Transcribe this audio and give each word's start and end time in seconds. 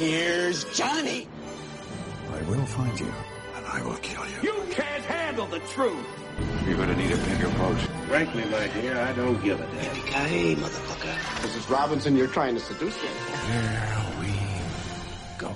Here's 0.00 0.64
Johnny. 0.72 1.28
I 2.32 2.40
will 2.48 2.64
find 2.64 2.98
you, 2.98 3.12
and 3.54 3.66
I 3.66 3.82
will 3.84 3.96
kill 3.96 4.24
you. 4.26 4.38
You 4.42 4.54
can't 4.70 5.04
handle 5.04 5.44
the 5.44 5.58
truth. 5.58 6.06
You're 6.66 6.78
gonna 6.78 6.96
need 6.96 7.12
a 7.12 7.18
bigger 7.18 7.50
boat. 7.58 7.76
Frankly, 8.08 8.44
my 8.46 8.66
dear, 8.68 8.98
I 8.98 9.12
don't 9.12 9.44
give 9.44 9.60
a 9.60 9.66
damn. 9.66 9.94
Yippee-ki-yay, 9.94 10.54
motherfucker. 10.54 11.14
Mrs. 11.44 11.68
Robinson, 11.68 12.16
you're 12.16 12.28
trying 12.28 12.54
to 12.54 12.60
seduce 12.60 12.96
me. 13.02 13.08
Here 13.50 13.98
we 14.20 14.32
go. 15.36 15.54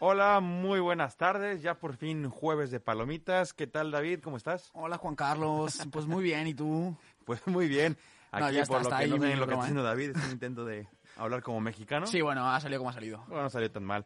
Hola, 0.00 0.40
muy 0.40 0.69
buenas 0.90 1.16
tardes. 1.16 1.62
Ya 1.62 1.78
por 1.78 1.94
fin 1.94 2.28
jueves 2.28 2.72
de 2.72 2.80
palomitas. 2.80 3.52
¿Qué 3.52 3.68
tal, 3.68 3.92
David? 3.92 4.18
¿Cómo 4.24 4.36
estás? 4.36 4.72
Hola 4.74 4.98
Juan 4.98 5.14
Carlos, 5.14 5.80
pues 5.92 6.06
muy 6.06 6.24
bien, 6.24 6.48
¿y 6.48 6.54
tú? 6.54 6.96
Pues 7.24 7.46
muy 7.46 7.68
bien. 7.68 7.96
No, 8.32 8.46
Aquí, 8.46 8.56
ya 8.56 8.62
está, 8.62 8.74
por 8.74 8.82
lo 8.82 8.88
está 8.88 8.98
que 8.98 9.04
ahí 9.04 9.10
no 9.10 9.18
saben 9.18 9.38
lo 9.38 9.46
que 9.46 9.52
está 9.52 9.54
¿eh? 9.54 9.62
haciendo 9.62 9.82
David, 9.84 10.16
es 10.16 10.24
un 10.24 10.30
intento 10.32 10.64
de 10.64 10.88
hablar 11.16 11.44
como 11.44 11.60
mexicano. 11.60 12.08
Sí, 12.08 12.20
bueno, 12.22 12.50
ha 12.50 12.58
salido 12.58 12.80
como 12.80 12.90
ha 12.90 12.92
salido. 12.92 13.22
Bueno, 13.28 13.44
no 13.44 13.50
salió 13.50 13.70
tan 13.70 13.84
mal. 13.84 14.04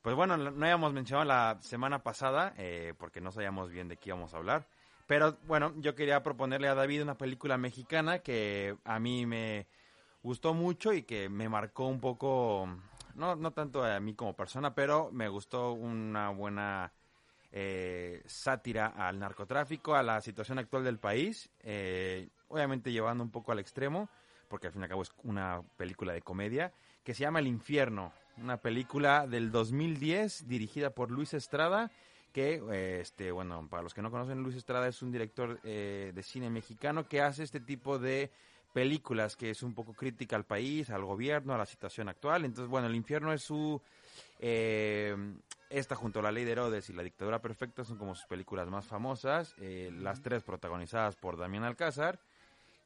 Pues 0.00 0.16
bueno, 0.16 0.38
no 0.38 0.64
habíamos 0.64 0.94
mencionado 0.94 1.26
la 1.26 1.58
semana 1.60 2.02
pasada, 2.02 2.54
eh, 2.56 2.94
porque 2.96 3.20
no 3.20 3.30
sabíamos 3.30 3.70
bien 3.70 3.88
de 3.88 3.98
qué 3.98 4.08
íbamos 4.08 4.32
a 4.32 4.38
hablar. 4.38 4.66
Pero 5.06 5.36
bueno, 5.46 5.74
yo 5.76 5.94
quería 5.94 6.22
proponerle 6.22 6.68
a 6.68 6.74
David 6.74 7.02
una 7.02 7.18
película 7.18 7.58
mexicana 7.58 8.20
que 8.20 8.74
a 8.84 8.98
mí 8.98 9.26
me 9.26 9.66
gustó 10.22 10.54
mucho 10.54 10.94
y 10.94 11.02
que 11.02 11.28
me 11.28 11.50
marcó 11.50 11.88
un 11.88 12.00
poco, 12.00 12.68
no, 13.14 13.36
no 13.36 13.52
tanto 13.52 13.84
a 13.84 13.98
mí 14.00 14.14
como 14.14 14.34
persona, 14.34 14.74
pero 14.74 15.10
me 15.12 15.28
gustó 15.28 15.72
una 15.72 16.30
buena 16.30 16.92
eh, 17.50 18.22
sátira 18.26 18.86
al 18.86 19.18
narcotráfico, 19.18 19.94
a 19.94 20.02
la 20.02 20.20
situación 20.20 20.58
actual 20.58 20.84
del 20.84 20.98
país, 20.98 21.50
eh, 21.60 22.28
obviamente 22.48 22.92
llevando 22.92 23.22
un 23.22 23.30
poco 23.30 23.52
al 23.52 23.58
extremo, 23.58 24.08
porque 24.48 24.66
al 24.66 24.72
fin 24.72 24.82
y 24.82 24.84
al 24.84 24.90
cabo 24.90 25.02
es 25.02 25.12
una 25.22 25.62
película 25.76 26.12
de 26.12 26.22
comedia, 26.22 26.72
que 27.04 27.14
se 27.14 27.20
llama 27.20 27.40
El 27.40 27.46
Infierno, 27.46 28.12
una 28.38 28.56
película 28.58 29.26
del 29.26 29.50
2010 29.50 30.48
dirigida 30.48 30.90
por 30.90 31.10
Luis 31.10 31.34
Estrada, 31.34 31.90
que, 32.32 32.62
eh, 32.72 33.00
este, 33.00 33.30
bueno, 33.30 33.68
para 33.68 33.82
los 33.82 33.92
que 33.94 34.02
no 34.02 34.10
conocen, 34.10 34.42
Luis 34.42 34.56
Estrada 34.56 34.88
es 34.88 35.02
un 35.02 35.12
director 35.12 35.60
eh, 35.64 36.12
de 36.14 36.22
cine 36.22 36.48
mexicano 36.50 37.06
que 37.06 37.20
hace 37.20 37.42
este 37.42 37.60
tipo 37.60 37.98
de 37.98 38.30
películas 38.72 39.36
que 39.36 39.50
es 39.50 39.62
un 39.62 39.74
poco 39.74 39.92
crítica 39.94 40.36
al 40.36 40.44
país, 40.44 40.90
al 40.90 41.04
gobierno, 41.04 41.54
a 41.54 41.58
la 41.58 41.66
situación 41.66 42.08
actual. 42.08 42.44
Entonces, 42.44 42.68
bueno, 42.68 42.86
El 42.86 42.94
Infierno 42.94 43.32
es 43.32 43.42
su... 43.42 43.80
Eh, 44.38 45.16
esta 45.70 45.94
junto 45.94 46.20
a 46.20 46.22
La 46.22 46.32
Ley 46.32 46.44
de 46.44 46.52
Herodes 46.52 46.90
y 46.90 46.92
La 46.92 47.02
Dictadura 47.02 47.40
Perfecta 47.40 47.84
son 47.84 47.96
como 47.96 48.14
sus 48.14 48.26
películas 48.26 48.68
más 48.68 48.86
famosas, 48.86 49.54
eh, 49.58 49.90
las 49.94 50.20
tres 50.20 50.42
protagonizadas 50.42 51.16
por 51.16 51.38
Damián 51.38 51.64
Alcázar. 51.64 52.20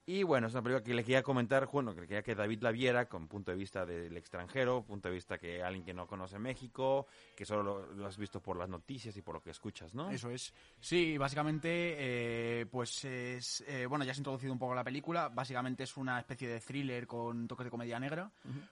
Y 0.08 0.22
bueno, 0.22 0.46
es 0.46 0.52
una 0.52 0.62
película 0.62 0.84
que 0.84 0.94
le 0.94 1.02
quería 1.02 1.24
comentar, 1.24 1.66
bueno, 1.66 1.92
que 1.92 2.02
quería 2.02 2.22
que 2.22 2.36
David 2.36 2.62
la 2.62 2.70
viera 2.70 3.08
con 3.08 3.26
punto 3.26 3.50
de 3.50 3.56
vista 3.56 3.84
del 3.84 4.16
extranjero, 4.16 4.84
punto 4.84 5.08
de 5.08 5.14
vista 5.14 5.36
que 5.36 5.64
alguien 5.64 5.84
que 5.84 5.92
no 5.92 6.06
conoce 6.06 6.38
México, 6.38 7.08
que 7.34 7.44
solo 7.44 7.88
lo, 7.92 8.06
has 8.06 8.16
visto 8.16 8.40
por 8.40 8.56
las 8.56 8.68
noticias 8.68 9.16
y 9.16 9.22
por 9.22 9.34
lo 9.34 9.42
que 9.42 9.50
escuchas, 9.50 9.94
¿no? 9.94 10.08
Eso 10.12 10.30
es. 10.30 10.54
Sí, 10.78 11.18
básicamente, 11.18 11.96
eh, 11.98 12.66
pues 12.66 13.04
es. 13.04 13.64
eh, 13.66 13.86
bueno, 13.86 14.04
ya 14.04 14.12
has 14.12 14.18
introducido 14.18 14.52
un 14.52 14.60
poco 14.60 14.76
la 14.76 14.84
película. 14.84 15.28
Básicamente 15.28 15.82
es 15.82 15.96
una 15.96 16.20
especie 16.20 16.46
de 16.46 16.60
thriller 16.60 17.08
con 17.08 17.48
toques 17.48 17.64
de 17.64 17.70
comedia 17.70 17.98
negra. 17.98 18.30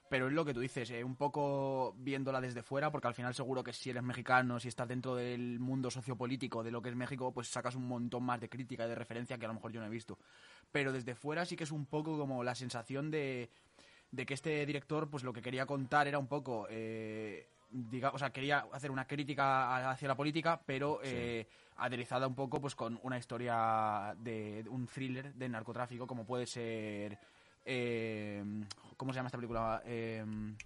Pero 0.09 0.27
es 0.27 0.33
lo 0.33 0.45
que 0.45 0.53
tú 0.53 0.61
dices, 0.61 0.89
eh, 0.91 1.03
un 1.03 1.17
poco 1.17 1.95
viéndola 1.97 2.39
desde 2.39 2.63
fuera, 2.63 2.89
porque 2.93 3.09
al 3.09 3.13
final 3.13 3.35
seguro 3.35 3.61
que 3.61 3.73
si 3.73 3.89
eres 3.89 4.03
mexicano, 4.03 4.57
si 4.57 4.69
estás 4.69 4.87
dentro 4.87 5.15
del 5.15 5.59
mundo 5.59 5.91
sociopolítico 5.91 6.63
de 6.63 6.71
lo 6.71 6.81
que 6.81 6.87
es 6.87 6.95
México, 6.95 7.33
pues 7.33 7.49
sacas 7.49 7.75
un 7.75 7.89
montón 7.89 8.23
más 8.23 8.39
de 8.39 8.47
crítica 8.47 8.85
y 8.85 8.87
de 8.87 8.95
referencia 8.95 9.37
que 9.37 9.43
a 9.43 9.49
lo 9.49 9.55
mejor 9.55 9.73
yo 9.73 9.81
no 9.81 9.87
he 9.87 9.89
visto. 9.89 10.17
Pero 10.71 10.93
desde 10.93 11.13
fuera 11.13 11.24
sí 11.45 11.55
que 11.55 11.63
es 11.63 11.71
un 11.71 11.85
poco 11.85 12.17
como 12.17 12.43
la 12.43 12.55
sensación 12.55 13.11
de, 13.11 13.49
de 14.11 14.25
que 14.25 14.33
este 14.33 14.65
director, 14.65 15.09
pues 15.09 15.23
lo 15.23 15.33
que 15.33 15.41
quería 15.41 15.65
contar 15.65 16.07
era 16.07 16.19
un 16.19 16.27
poco. 16.27 16.67
Eh, 16.69 17.47
diga, 17.69 18.11
o 18.11 18.17
sea, 18.17 18.31
quería 18.31 18.67
hacer 18.71 18.91
una 18.91 19.05
crítica 19.05 19.89
hacia 19.91 20.07
la 20.07 20.15
política, 20.15 20.61
pero 20.65 20.99
eh, 21.03 21.47
aderezada 21.77 22.27
un 22.27 22.35
poco 22.35 22.61
pues 22.61 22.75
con 22.75 22.99
una 23.03 23.17
historia 23.17 24.15
de, 24.17 24.63
de 24.63 24.69
un 24.69 24.87
thriller 24.87 25.33
de 25.33 25.49
narcotráfico, 25.49 26.07
como 26.07 26.25
puede 26.25 26.45
ser. 26.45 27.17
Eh, 27.65 28.43
¿Cómo 28.97 29.11
se 29.11 29.17
llama 29.17 29.27
esta 29.27 29.37
película? 29.37 29.81
Eh, 29.85 30.23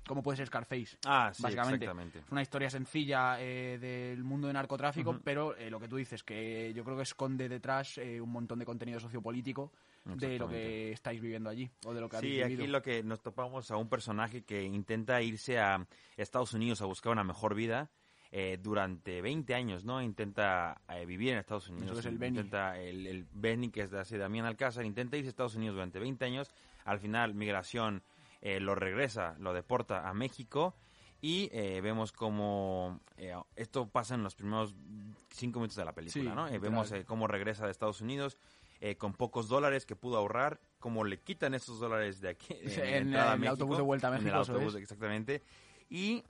¿Cómo 0.07 0.21
puede 0.21 0.37
ser 0.37 0.45
Scarface? 0.45 0.97
Ah, 1.05 1.31
sí, 1.33 1.41
básicamente. 1.41 1.85
exactamente. 1.85 2.19
Es 2.19 2.31
una 2.31 2.43
historia 2.43 2.69
sencilla 2.69 3.41
eh, 3.41 3.79
del 3.79 4.23
mundo 4.23 4.45
de 4.47 4.53
narcotráfico, 4.53 5.19
pero 5.23 5.55
eh, 5.57 5.71
lo 5.71 5.79
que 5.79 5.87
tú 5.87 5.95
dices, 5.95 6.21
que 6.23 6.71
yo 6.75 6.83
creo 6.83 6.95
que 6.95 7.01
esconde 7.03 7.49
detrás 7.49 7.97
eh, 7.97 8.21
un 8.21 8.31
montón 8.31 8.59
de 8.59 8.65
contenido 8.65 8.99
sociopolítico 8.99 9.71
de 10.05 10.37
lo 10.37 10.47
que 10.47 10.91
estáis 10.91 11.19
viviendo 11.19 11.49
allí, 11.49 11.69
o 11.85 11.93
de 11.93 12.01
lo 12.01 12.07
que 12.09 12.17
Sí, 12.19 12.25
habéis 12.27 12.43
aquí 12.45 12.55
vivido. 12.55 12.71
lo 12.73 12.81
que 12.83 13.01
nos 13.03 13.19
topamos 13.21 13.71
a 13.71 13.77
un 13.77 13.89
personaje 13.89 14.43
que 14.43 14.63
intenta 14.63 15.21
irse 15.23 15.57
a 15.59 15.85
Estados 16.15 16.53
Unidos 16.53 16.81
a 16.81 16.85
buscar 16.85 17.11
una 17.11 17.23
mejor 17.23 17.55
vida 17.55 17.89
eh, 18.31 18.59
durante 18.61 19.21
20 19.23 19.55
años, 19.55 19.85
¿no? 19.85 20.01
Intenta 20.03 20.81
eh, 20.87 21.03
vivir 21.05 21.31
en 21.33 21.39
Estados 21.39 21.67
Unidos. 21.69 21.91
Eso 21.91 21.99
es 22.01 22.05
el 22.05 22.19
Benny. 22.19 22.37
Intenta, 22.37 22.79
el, 22.79 23.07
el 23.07 23.25
Benny, 23.33 23.69
que 23.69 23.81
es 23.81 23.91
de 23.91 23.99
hace 23.99 24.19
Damián 24.19 24.45
Alcázar, 24.45 24.85
intenta 24.85 25.17
irse 25.17 25.29
a 25.29 25.31
Estados 25.31 25.55
Unidos 25.55 25.73
durante 25.75 25.97
20 25.99 26.25
años. 26.25 26.51
Al 26.89 26.99
final, 26.99 27.33
migración 27.33 28.03
eh, 28.41 28.59
lo 28.59 28.75
regresa, 28.75 29.35
lo 29.39 29.53
deporta 29.53 30.07
a 30.09 30.13
México. 30.13 30.75
Y 31.21 31.49
eh, 31.51 31.81
vemos 31.81 32.13
cómo 32.13 33.01
eh, 33.17 33.35
esto 33.57 33.89
pasa 33.89 34.15
en 34.15 34.23
los 34.23 34.35
primeros 34.35 34.73
cinco 35.29 35.59
minutos 35.59 35.75
de 35.75 35.83
la 35.83 35.91
película, 35.91 36.23
Sí, 36.23 36.29
¿no? 36.29 36.47
Eh, 36.47 36.51
literal. 36.53 36.59
vemos 36.61 36.91
eh, 36.93 37.03
cómo 37.05 37.27
regresa 37.27 37.65
de 37.65 37.71
Estados 37.71 37.99
Unidos 37.99 38.37
eh, 38.79 38.95
con 38.95 39.11
pocos 39.13 39.49
dólares 39.49 39.85
que 39.85 39.97
pudo 39.97 40.15
ahorrar, 40.17 40.61
cómo 40.79 41.03
le 41.03 41.19
quitan 41.19 41.53
esos 41.53 41.79
dólares 41.79 42.21
de 42.21 42.29
aquí. 42.29 42.53
Sí, 42.67 42.79
en 42.81 43.13
el 43.13 43.37
México, 43.37 43.49
autobús 43.49 43.77
de 43.77 43.83
vuelta 43.83 44.07
a 44.07 44.11
en 44.11 44.15
el 44.17 44.23
México, 44.23 44.39
autobús, 44.39 44.75
exactamente. 44.75 45.43
Y 45.89 46.23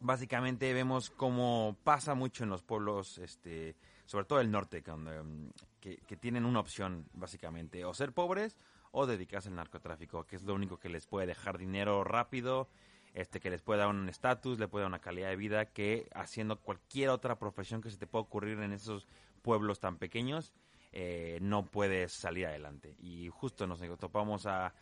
básicamente 0.00 0.70
vemos 0.74 1.08
cómo 1.08 1.74
pasa 1.82 2.14
mucho 2.14 2.44
en 2.44 2.50
los 2.50 2.62
pueblos, 2.62 3.16
este, 3.16 3.74
sobre 4.04 4.26
todo 4.26 4.40
el 4.40 4.50
norte, 4.50 4.82
donde, 4.82 5.22
mm, 5.22 5.50
que, 5.80 5.96
que 6.06 6.16
tienen 6.18 6.44
una 6.44 6.60
opción, 6.60 7.06
básicamente, 7.14 7.86
o 7.86 7.94
ser 7.94 8.12
pobres 8.12 8.58
o 8.96 9.06
dedicarse 9.06 9.48
al 9.48 9.56
narcotráfico, 9.56 10.24
que 10.24 10.36
es 10.36 10.44
lo 10.44 10.54
único 10.54 10.78
que 10.78 10.88
les 10.88 11.06
puede 11.06 11.26
dejar 11.26 11.58
dinero 11.58 12.04
rápido, 12.04 12.68
este, 13.12 13.40
que 13.40 13.50
les 13.50 13.60
puede 13.60 13.80
dar 13.80 13.88
un 13.88 14.08
estatus, 14.08 14.60
le 14.60 14.68
puede 14.68 14.84
dar 14.84 14.88
una 14.88 15.00
calidad 15.00 15.30
de 15.30 15.36
vida 15.36 15.66
que 15.66 16.08
haciendo 16.14 16.60
cualquier 16.60 17.08
otra 17.08 17.36
profesión 17.36 17.82
que 17.82 17.90
se 17.90 17.98
te 17.98 18.06
pueda 18.06 18.22
ocurrir 18.22 18.60
en 18.60 18.72
esos 18.72 19.08
pueblos 19.42 19.80
tan 19.80 19.98
pequeños, 19.98 20.52
eh, 20.92 21.38
no 21.42 21.66
puedes 21.66 22.12
salir 22.12 22.46
adelante. 22.46 22.94
Y 23.00 23.28
justo 23.30 23.66
nos 23.66 23.80
topamos 23.98 24.46
a, 24.46 24.74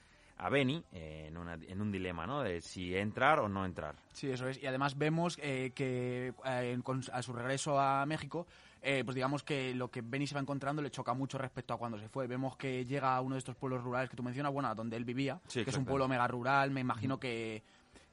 a 0.45 0.49
Benny 0.49 0.83
eh, 0.93 1.27
en, 1.29 1.37
una- 1.37 1.55
en 1.55 1.81
un 1.81 1.93
dilema, 1.93 2.27
¿no? 2.27 2.43
De 2.43 2.61
si 2.61 2.97
entrar 2.97 3.39
o 3.39 3.49
no 3.49 3.65
entrar. 3.65 3.95
Sí, 4.13 4.29
eso 4.31 4.49
es. 4.49 4.61
Y 4.63 4.67
además 4.67 4.99
vemos 4.99 5.39
eh, 5.41 5.73
que 5.75 6.35
eh, 6.45 6.79
con- 6.83 7.03
a 7.13 7.23
su 7.23 7.33
regreso 7.33 7.79
a 7.79 8.05
México, 8.07 8.47
eh, 8.83 9.03
pues 9.05 9.15
digamos 9.15 9.45
que 9.45 9.75
lo 9.75 9.89
que 9.91 10.01
Benny 10.03 10.27
se 10.27 10.35
va 10.35 10.41
encontrando 10.41 10.83
le 10.83 10.91
choca 10.91 11.15
mucho 11.15 11.39
respecto 11.39 11.75
a 11.75 11.79
cuando 11.79 11.99
se 11.99 12.09
fue. 12.09 12.27
Vemos 12.27 12.57
que 12.57 12.85
llega 12.85 13.15
a 13.15 13.21
uno 13.21 13.37
de 13.37 13.39
estos 13.39 13.55
pueblos 13.57 13.83
rurales 13.85 14.11
que 14.11 14.17
tú 14.17 14.23
mencionas, 14.25 14.53
bueno, 14.53 14.69
a 14.69 14.75
donde 14.75 14.97
él 14.97 15.05
vivía, 15.05 15.41
Sí, 15.47 15.63
que 15.63 15.71
es 15.71 15.77
un 15.77 15.85
pueblo 15.85 16.09
mega 16.09 16.27
rural, 16.27 16.71
me 16.73 16.81
imagino 16.81 17.21
que, 17.21 17.63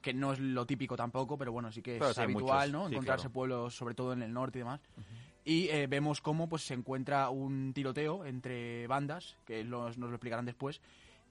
que 0.02 0.14
no 0.14 0.32
es 0.34 0.40
lo 0.40 0.66
típico 0.68 0.96
tampoco, 0.96 1.36
pero 1.38 1.52
bueno, 1.52 1.72
sí 1.72 1.82
que 1.82 1.94
es 1.96 2.00
Pero 2.00 2.14
sí 2.14 2.20
hay 2.22 2.26
habitual, 2.26 2.70
muchos, 2.70 2.82
¿no? 2.84 2.88
sí, 2.90 2.94
Encontrarse 2.94 3.24
claro. 3.24 3.34
pueblos, 3.34 3.76
sobre 3.76 3.96
todo 3.96 4.14
en 4.14 4.22
el 4.22 4.32
norte 4.32 4.60
y 4.60 4.62
demás. 4.62 4.80
Y 5.46 5.70
eh, 5.70 5.88
vemos 5.88 6.22
cómo 6.22 6.48
pues 6.48 6.62
se 6.62 6.76
encuentra 6.76 7.30
un 7.30 7.74
tiroteo 7.74 8.24
entre 8.26 8.86
bandas, 8.88 9.36
que 9.46 9.64
los- 9.64 9.98
nos 9.98 10.10
lo 10.12 10.16
explicarán 10.18 10.46
después, 10.46 10.80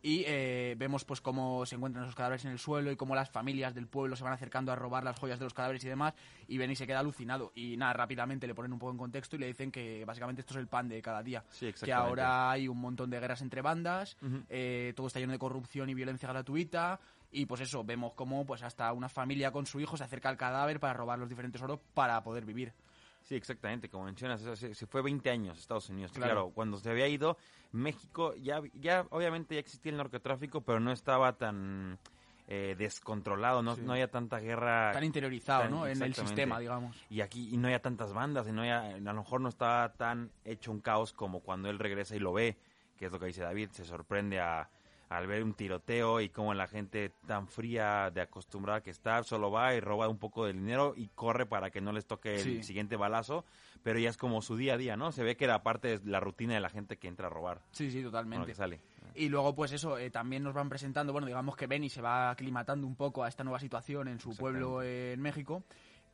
y 0.03 0.25
eh, 0.27 0.75
vemos 0.79 1.05
pues 1.05 1.21
cómo 1.21 1.67
se 1.67 1.77
encuentran 1.77 2.05
esos 2.05 2.15
cadáveres 2.15 2.45
en 2.45 2.53
el 2.53 2.59
suelo 2.59 2.91
y 2.91 2.97
cómo 2.97 3.15
las 3.15 3.31
familias 3.31 3.75
del 3.75 3.87
pueblo 3.87 4.17
se 4.17 4.25
van 4.25 4.33
acercando 4.33 4.73
a 4.73 4.77
robar 4.77 5.05
las 5.05 5.19
joyas 5.19 5.39
de 5.39 5.45
los 5.45 5.55
cadáveres 5.55 5.85
y 5.85 5.89
demás 5.89 6.15
y 6.47 6.59
Benny 6.59 6.77
se 6.77 6.87
queda 6.87 7.01
alucinado. 7.01 7.53
Y 7.55 7.77
nada 7.77 7.93
rápidamente 7.93 8.47
le 8.47 8.55
ponen 8.55 8.73
un 8.73 8.79
poco 8.79 8.93
en 8.93 8.99
contexto 8.99 9.37
y 9.37 9.41
le 9.41 9.47
dicen 9.47 9.71
que 9.71 10.05
básicamente 10.05 10.43
esto 10.43 10.55
es 10.55 10.61
el 10.61 10.69
pan 10.69 10.89
de 10.89 11.03
cada 11.03 11.23
día. 11.23 11.45
Sí, 11.51 11.73
que 11.73 11.93
ahora 11.93 12.51
hay 12.51 12.69
un 12.69 12.79
montón 12.79 13.11
de 13.11 13.21
guerras 13.21 13.43
entre 13.43 13.63
bandas 13.63 14.17
eh, 14.49 14.93
todo 14.97 15.07
está 15.07 15.21
lleno 15.21 15.33
de 15.33 15.39
corrupción 15.39 15.89
y 15.91 15.95
violencia 15.95 16.29
gratuita 16.29 17.01
y 17.31 17.47
pues 17.47 17.61
eso 17.61 17.85
vemos 17.85 18.15
cómo 18.15 18.47
pues 18.47 18.63
hasta 18.63 18.93
una 18.93 19.09
familia 19.09 19.51
con 19.51 19.67
su 19.67 19.81
hijo 19.81 19.97
se 19.97 20.05
acerca 20.05 20.29
al 20.29 20.37
cadáver 20.37 20.81
para 20.81 20.95
robar 20.95 21.19
los 21.19 21.29
diferentes 21.29 21.61
oros 21.61 21.81
para 21.95 22.23
poder 22.23 22.45
vivir 22.45 22.73
Sí, 23.29 23.35
exactamente, 23.35 23.91
como 23.91 24.05
mencionas, 24.07 24.41
o 24.43 24.57
sea, 24.57 24.75
se, 24.75 24.87
fue 24.87 25.03
20 25.03 25.29
años 25.29 25.59
a 25.59 25.61
Estados 25.61 25.91
Unidos. 25.91 26.13
Claro. 26.13 26.33
Claro. 26.33 26.51
cuando 26.55 26.79
se 26.79 26.89
había 26.89 27.07
ido, 27.09 27.37
México 27.73 28.35
ya, 28.37 28.63
ya 28.73 29.07
obviamente 29.11 29.55
ya 29.55 29.61
existía 29.61 29.91
el 29.93 29.99
narcotráfico, 29.99 30.63
pero 30.63 30.81
no 30.81 30.93
estaba 30.93 31.37
tan 31.37 31.99
eh, 32.51 32.75
descontrolado, 32.79 33.63
no, 33.63 33.75
Sí. 33.77 33.83
no 33.85 33.93
había 33.93 34.11
tanta 34.11 34.39
guerra. 34.41 34.93
tan 34.95 35.05
interiorizado 35.05 35.65
tan- 35.65 35.71
¿no? 35.73 35.87
en 35.87 36.01
el 36.03 36.15
sistema 36.15 36.59
digamos 36.59 36.97
Y 37.11 37.21
aquí 37.21 37.51
y 37.53 37.59
no 37.59 37.67
había 37.69 37.83
tantas 37.83 38.15
bandas, 38.15 38.49
y 38.49 38.53
no 38.53 38.63
había- 38.63 38.95
a 38.95 38.99
lo 38.99 39.13
mejor 39.15 39.43
no 39.43 39.51
estaba 39.51 39.93
tan 39.93 40.31
hecho 40.47 40.71
un 40.73 40.81
caos 40.81 41.13
como 41.13 41.41
cuando 41.41 41.69
él 41.69 41.79
regresa 41.79 42.17
y 42.17 42.21
lo 42.21 42.33
ve, 42.33 42.57
que 42.97 43.05
es 43.05 43.13
lo 43.13 43.21
que 43.21 43.27
dice 43.27 43.43
David, 43.43 43.69
se 43.73 43.85
sorprende 43.85 44.41
a, 44.41 44.71
al 45.09 45.27
ver 45.27 45.43
un 45.43 45.55
tiroteo 45.55 46.21
y 46.21 46.29
como 46.29 46.53
la 46.55 46.67
gente 46.67 47.11
tan 47.27 47.49
fría 47.49 48.11
de 48.11 48.21
acostumbrada 48.21 48.83
que 48.83 48.91
está, 48.91 49.23
solo 49.23 49.51
va 49.51 49.75
y 49.75 49.81
roba 49.81 50.09
un 50.09 50.19
poco 50.19 50.45
de 50.47 50.53
dinero 50.53 50.95
y 50.97 51.09
corre 51.09 51.47
para 51.47 51.71
que 51.71 51.81
no 51.81 51.93
les 51.93 52.07
toque 52.07 52.37
el 52.41 52.65
siguiente 52.65 52.97
balazo, 52.97 53.45
pero 53.83 53.99
ya 53.99 54.11
es 54.11 54.17
como 54.17 54.43
su 54.43 54.57
día 54.57 54.75
a 54.75 54.77
día, 54.77 54.97
¿no? 54.97 55.13
Se 55.13 55.23
ve 55.23 55.37
que 55.37 55.45
era 55.45 55.63
parte 55.63 55.99
de 55.99 56.11
la 56.11 56.21
rutina 56.21 56.55
de 56.55 56.61
la 56.61 56.69
gente 56.71 56.99
que 56.99 57.09
entra 57.09 57.29
a 57.29 57.31
robar, 57.31 57.61
Sí, 57.73 57.91
sí, 57.91 57.97
bueno, 57.97 58.11
totalmente. 58.11 58.47
que 58.47 58.55
sale. 58.55 58.81
Y 59.15 59.29
luego, 59.31 59.55
pues 59.55 59.73
eso, 59.73 59.99
eh, 59.99 60.11
también 60.11 60.45
nos 60.45 60.55
van 60.55 60.69
presentando, 60.69 61.13
bueno, 61.13 61.27
digamos 61.27 61.57
que 61.57 61.67
Benny 61.67 61.89
se 61.89 62.01
va 62.01 62.31
aclimatando 62.31 62.87
un 62.87 62.95
poco 62.95 63.25
a 63.25 63.29
esta 63.29 63.43
nueva 63.43 63.59
situación 63.59 64.07
en 64.09 64.21
su 64.21 64.37
pueblo 64.37 64.83
en 64.83 65.21
México. 65.21 65.65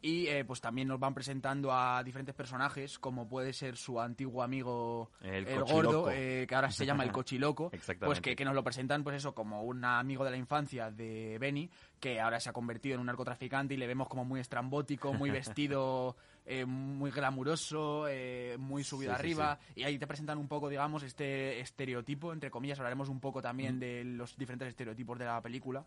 Y 0.05 0.27
eh, 0.27 0.45
pues 0.45 0.61
también 0.61 0.87
nos 0.87 1.01
van 1.01 1.15
presentando 1.15 1.73
a 1.73 2.05
diferentes 2.05 2.35
personajes, 2.35 2.99
como 2.99 3.27
puede 3.27 3.55
ser 3.55 3.79
su 3.79 3.99
antiguo 3.99 4.43
amigo 4.43 5.11
El 5.23 5.47
gordo, 5.65 6.11
eh, 6.11 6.45
que 6.47 6.55
ahora 6.55 6.71
se 6.71 6.85
llama 6.85 7.05
el 7.05 7.12
cochiloco. 7.12 7.71
Exactamente. 7.73 8.05
Pues 8.05 8.21
que, 8.21 8.37
que 8.37 8.45
nos 8.45 8.55
lo 8.55 8.62
presentan, 8.62 9.03
pues 9.03 9.17
eso, 9.17 9.35
como 9.35 9.62
un 9.62 9.83
amigo 9.83 10.23
de 10.23 10.31
la 10.31 10.37
infancia 10.37 10.91
de 10.91 11.39
Benny, 11.39 11.71
que 11.99 12.21
ahora 12.21 12.39
se 12.39 12.51
ha 12.51 12.53
convertido 12.53 12.97
en 12.97 13.01
un 13.01 13.06
narcotraficante 13.06 13.73
y 13.73 13.77
le 13.79 13.87
vemos 13.87 14.06
como 14.06 14.27
muy 14.27 14.41
estrambótico, 14.41 15.15
muy 15.15 15.31
vestido, 15.55 16.17
eh, 16.45 16.67
muy 16.67 17.11
glamuroso, 17.11 18.07
eh, 18.07 18.57
muy 18.59 18.85
subido 18.85 19.12
Sí, 19.12 19.17
sí, 19.17 19.21
arriba. 19.21 19.59
Y 19.75 19.85
ahí 19.85 19.99
te 19.99 20.07
presentan 20.07 20.37
un 20.37 20.49
poco, 20.49 20.69
digamos, 20.69 21.03
este 21.03 21.61
estereotipo, 21.61 22.35
entre 22.35 22.50
comillas, 22.50 22.79
hablaremos 22.79 23.09
un 23.09 23.21
poco 23.21 23.41
también 23.41 23.81
de 23.81 24.05
los 24.05 24.37
diferentes 24.37 24.69
estereotipos 24.69 25.19
de 25.19 25.25
la 25.25 25.41
película. 25.41 25.83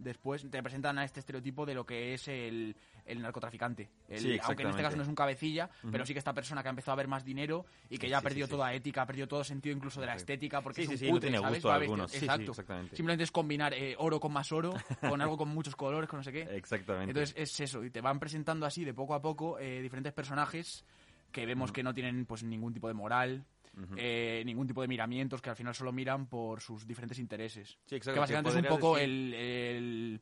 Después 0.00 0.48
te 0.50 0.62
presentan 0.62 0.98
a 0.98 1.04
este 1.04 1.20
estereotipo 1.20 1.66
de 1.66 1.74
lo 1.74 1.84
que 1.84 2.14
es 2.14 2.26
el, 2.28 2.74
el 3.04 3.20
narcotraficante. 3.20 3.90
El- 4.08 4.18
Sí, 4.20 4.38
aunque 4.42 4.62
en 4.62 4.70
este 4.70 4.82
caso 4.82 4.96
no 4.96 5.02
es 5.02 5.08
un 5.08 5.14
cabecilla, 5.14 5.68
pero 5.92 6.06
sí 6.06 6.14
que 6.14 6.18
esta 6.18 6.32
persona 6.32 6.62
que 6.62 6.68
ha 6.68 6.70
empezado 6.70 6.92
a 6.92 6.96
ver 6.96 7.06
más 7.08 7.22
dinero 7.24 7.66
y 7.90 7.98
que 7.98 8.08
ya 8.08 8.16
ha 8.16 8.20
Sí, 8.20 8.24
perdido 8.24 8.46
sí. 8.46 8.50
toda 8.52 8.72
ética, 8.72 9.02
ha 9.02 9.06
perdido 9.06 9.28
todo 9.28 9.44
sentido 9.44 9.76
incluso 9.76 10.00
de 10.00 10.06
la 10.06 10.14
estética, 10.14 10.62
porque 10.62 10.82
es 10.82 10.88
un 10.88 10.94
no 11.14 11.20
tiene 11.20 11.36
¿sabes? 11.38 11.54
gusto 11.56 11.68
Va 11.68 11.78
vestido- 11.78 11.92
alguno. 11.94 12.08
Sí, 12.08 12.18
sí, 12.18 12.24
Exacto. 12.24 12.50
exactamente. 12.52 12.96
Simplemente 12.96 13.24
es 13.24 13.30
combinar 13.30 13.74
eh, 13.74 13.94
oro 13.98 14.18
con 14.18 14.32
más 14.32 14.50
oro, 14.52 14.72
con 15.18 15.20
algo 15.20 15.36
con 15.36 15.48
muchos 15.50 15.76
colores, 15.76 16.08
con 16.08 16.18
no 16.20 16.24
sé 16.24 16.32
qué. 16.32 16.42
Exactamente. 16.56 17.10
Entonces 17.10 17.34
es 17.36 17.60
eso, 17.60 17.84
y 17.84 17.90
te 17.90 18.00
van 18.00 18.18
presentando 18.18 18.64
así 18.64 18.84
de 18.84 18.94
poco 18.94 19.14
a 19.14 19.20
poco 19.20 19.58
eh, 19.58 19.82
diferentes 19.82 20.12
personajes 20.14 20.84
que 21.30 21.44
vemos 21.46 21.72
que 21.72 21.82
no 21.82 21.92
tienen 21.94 22.24
pues 22.26 22.42
ningún 22.42 22.72
tipo 22.72 22.88
de 22.88 22.94
moral, 22.94 23.44
eh, 23.96 24.42
ningún 24.44 24.66
tipo 24.66 24.82
de 24.82 24.88
miramientos, 24.88 25.40
que 25.40 25.50
al 25.50 25.56
final 25.56 25.74
solo 25.74 25.92
miran 25.92 26.26
por 26.26 26.60
sus 26.60 26.86
diferentes 26.86 27.18
intereses. 27.18 27.78
Sí, 27.86 27.96
exacto, 27.96 28.10
Que 28.10 28.14
que 28.14 28.20
básicamente 28.20 28.50
es 28.50 28.56
un 28.56 28.68
poco 28.68 28.94
decir- 28.96 29.04
el, 29.04 29.34
el, 29.34 30.20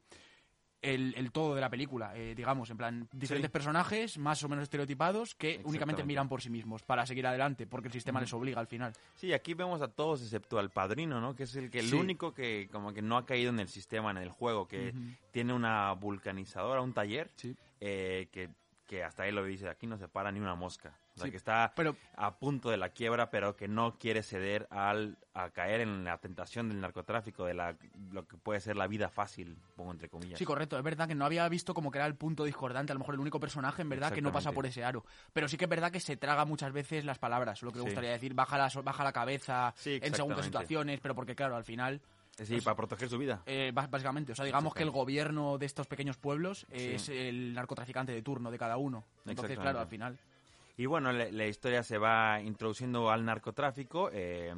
el- 0.81 1.15
el 1.17 1.33
todo 1.33 1.57
de 1.57 1.61
la 1.61 1.69
película, 1.71 2.17
eh, 2.17 2.35
digamos, 2.37 2.71
en 2.71 2.77
plan, 2.77 3.09
diferentes 3.13 3.49
Sí. 3.49 3.53
personajes 3.53 4.17
más 4.17 4.43
o 4.45 4.49
menos 4.49 4.63
estereotipados 4.63 5.35
que 5.35 5.61
únicamente 5.65 6.05
miran 6.05 6.29
por 6.29 6.41
sí 6.41 6.51
mismos 6.51 6.85
para 6.85 7.05
seguir 7.05 7.27
adelante, 7.27 7.67
porque 7.67 7.89
el 7.89 7.93
sistema 7.93 8.21
les 8.21 8.33
obliga 8.33 8.61
al 8.61 8.69
final. 8.69 8.93
Sí, 9.17 9.33
aquí 9.33 9.55
vemos 9.55 9.83
a 9.83 9.89
todos 9.89 10.23
excepto 10.23 10.57
al 10.59 10.71
padrino, 10.71 11.21
¿no? 11.21 11.35
Que 11.35 11.43
es 11.45 11.57
el 11.57 11.69
que 11.71 11.81
el 11.81 11.93
único 11.95 12.33
que 12.33 12.69
como 12.71 12.93
que 12.93 13.03
no 13.03 13.17
ha 13.17 13.27
caído 13.27 13.51
en 13.51 13.59
el 13.59 13.69
sistema, 13.69 14.13
en 14.13 14.19
el 14.19 14.31
juego, 14.31 14.69
que 14.69 14.95
tiene 15.33 15.53
una 15.53 15.93
vulcanizadora, 15.95 16.81
un 16.81 16.93
taller, 16.93 17.29
Sí. 17.35 17.57
eh, 17.81 18.29
que, 18.31 18.49
que 18.89 19.05
hasta 19.05 19.27
él 19.29 19.35
lo 19.37 19.45
dice, 19.45 19.69
aquí 19.69 19.87
no 19.87 19.99
se 19.99 20.09
para 20.09 20.33
ni 20.33 20.41
una 20.41 20.55
mosca. 20.55 20.95
O 21.15 21.19
sea, 21.19 21.27
Sí, 21.27 21.31
que 21.31 21.37
está 21.37 21.73
pero- 21.77 21.95
a 22.17 22.37
punto 22.39 22.71
de 22.71 22.79
la 22.79 22.89
quiebra, 22.89 23.29
pero 23.31 23.55
que 23.55 23.69
no 23.69 23.99
quiere 23.99 24.23
ceder 24.23 24.67
al, 24.71 25.19
a 25.35 25.51
caer 25.51 25.83
en 25.83 26.05
la 26.05 26.17
tentación 26.19 26.69
del 26.71 26.81
narcotráfico, 26.81 27.45
de 27.45 27.53
la, 27.55 27.77
lo 28.11 28.27
que 28.27 28.39
puede 28.39 28.61
ser 28.61 28.77
la 28.77 28.87
vida 28.87 29.11
fácil, 29.11 29.59
pongo 29.77 29.93
entre 29.93 30.09
comillas. 30.09 30.39
Sí, 30.39 30.45
correcto. 30.47 30.79
Es 30.79 30.83
verdad 30.83 31.07
que 31.07 31.15
no 31.15 31.27
había 31.27 31.47
visto 31.51 31.75
como 31.75 31.91
que 31.91 31.99
era 31.99 32.07
el 32.07 32.15
punto 32.15 32.45
discordante, 32.45 32.93
a 32.93 32.95
lo 32.95 33.01
mejor 33.01 33.15
el 33.15 33.21
único 33.21 33.39
personaje 33.39 33.83
en 33.83 33.91
verdad 33.91 34.11
que 34.13 34.23
no 34.23 34.33
pasa 34.33 34.53
por 34.53 34.65
ese 34.65 34.83
aro. 34.85 35.05
Pero 35.35 35.49
sí 35.49 35.59
que 35.59 35.67
es 35.67 35.71
verdad 35.71 35.93
que 35.93 36.01
se 36.01 36.17
traga 36.17 36.47
muchas 36.47 36.73
veces 36.73 37.05
las 37.05 37.19
palabras, 37.19 37.63
lo 37.63 37.71
que 37.71 37.77
me 37.79 37.83
Sí. 37.83 37.89
gustaría 37.91 38.11
decir, 38.13 38.33
baja 38.33 38.57
la, 38.57 38.71
baja 38.83 39.05
la 39.05 39.13
cabeza 39.13 39.75
Sí, 39.77 39.95
en 39.97 40.15
segundas 40.15 40.39
exactamente. 40.39 40.45
situaciones, 40.47 41.01
pero 41.01 41.15
porque 41.15 41.35
claro, 41.37 41.57
al 41.57 41.65
final, 41.65 42.01
Sí, 42.45 42.61
para 42.61 42.77
proteger 42.77 43.09
su 43.09 43.19
vida. 43.19 43.43
eh, 43.47 43.73
básicamente, 43.75 44.33
o 44.33 44.35
sea, 44.35 44.45
digamos 44.45 44.73
que 44.75 44.83
el 44.83 44.91
gobierno 44.91 45.59
de 45.59 45.67
estos 45.67 45.87
pequeños 45.87 46.17
pueblos 46.17 46.67
Sí. 46.73 46.93
es 46.93 47.09
el 47.09 47.53
narcotraficante 47.55 48.13
de 48.13 48.23
turno 48.23 48.51
de 48.51 48.59
cada 48.59 48.77
uno. 48.77 49.05
Entonces, 49.27 49.59
claro, 49.59 49.81
al 49.81 49.89
final... 49.89 50.19
Y 50.77 50.87
bueno, 50.87 51.11
la, 51.11 51.29
la 51.33 51.47
historia 51.47 51.83
se 51.83 51.99
va 51.99 52.41
introduciendo 52.41 53.11
al 53.11 53.25
narcotráfico. 53.25 54.11
eh, 54.13 54.55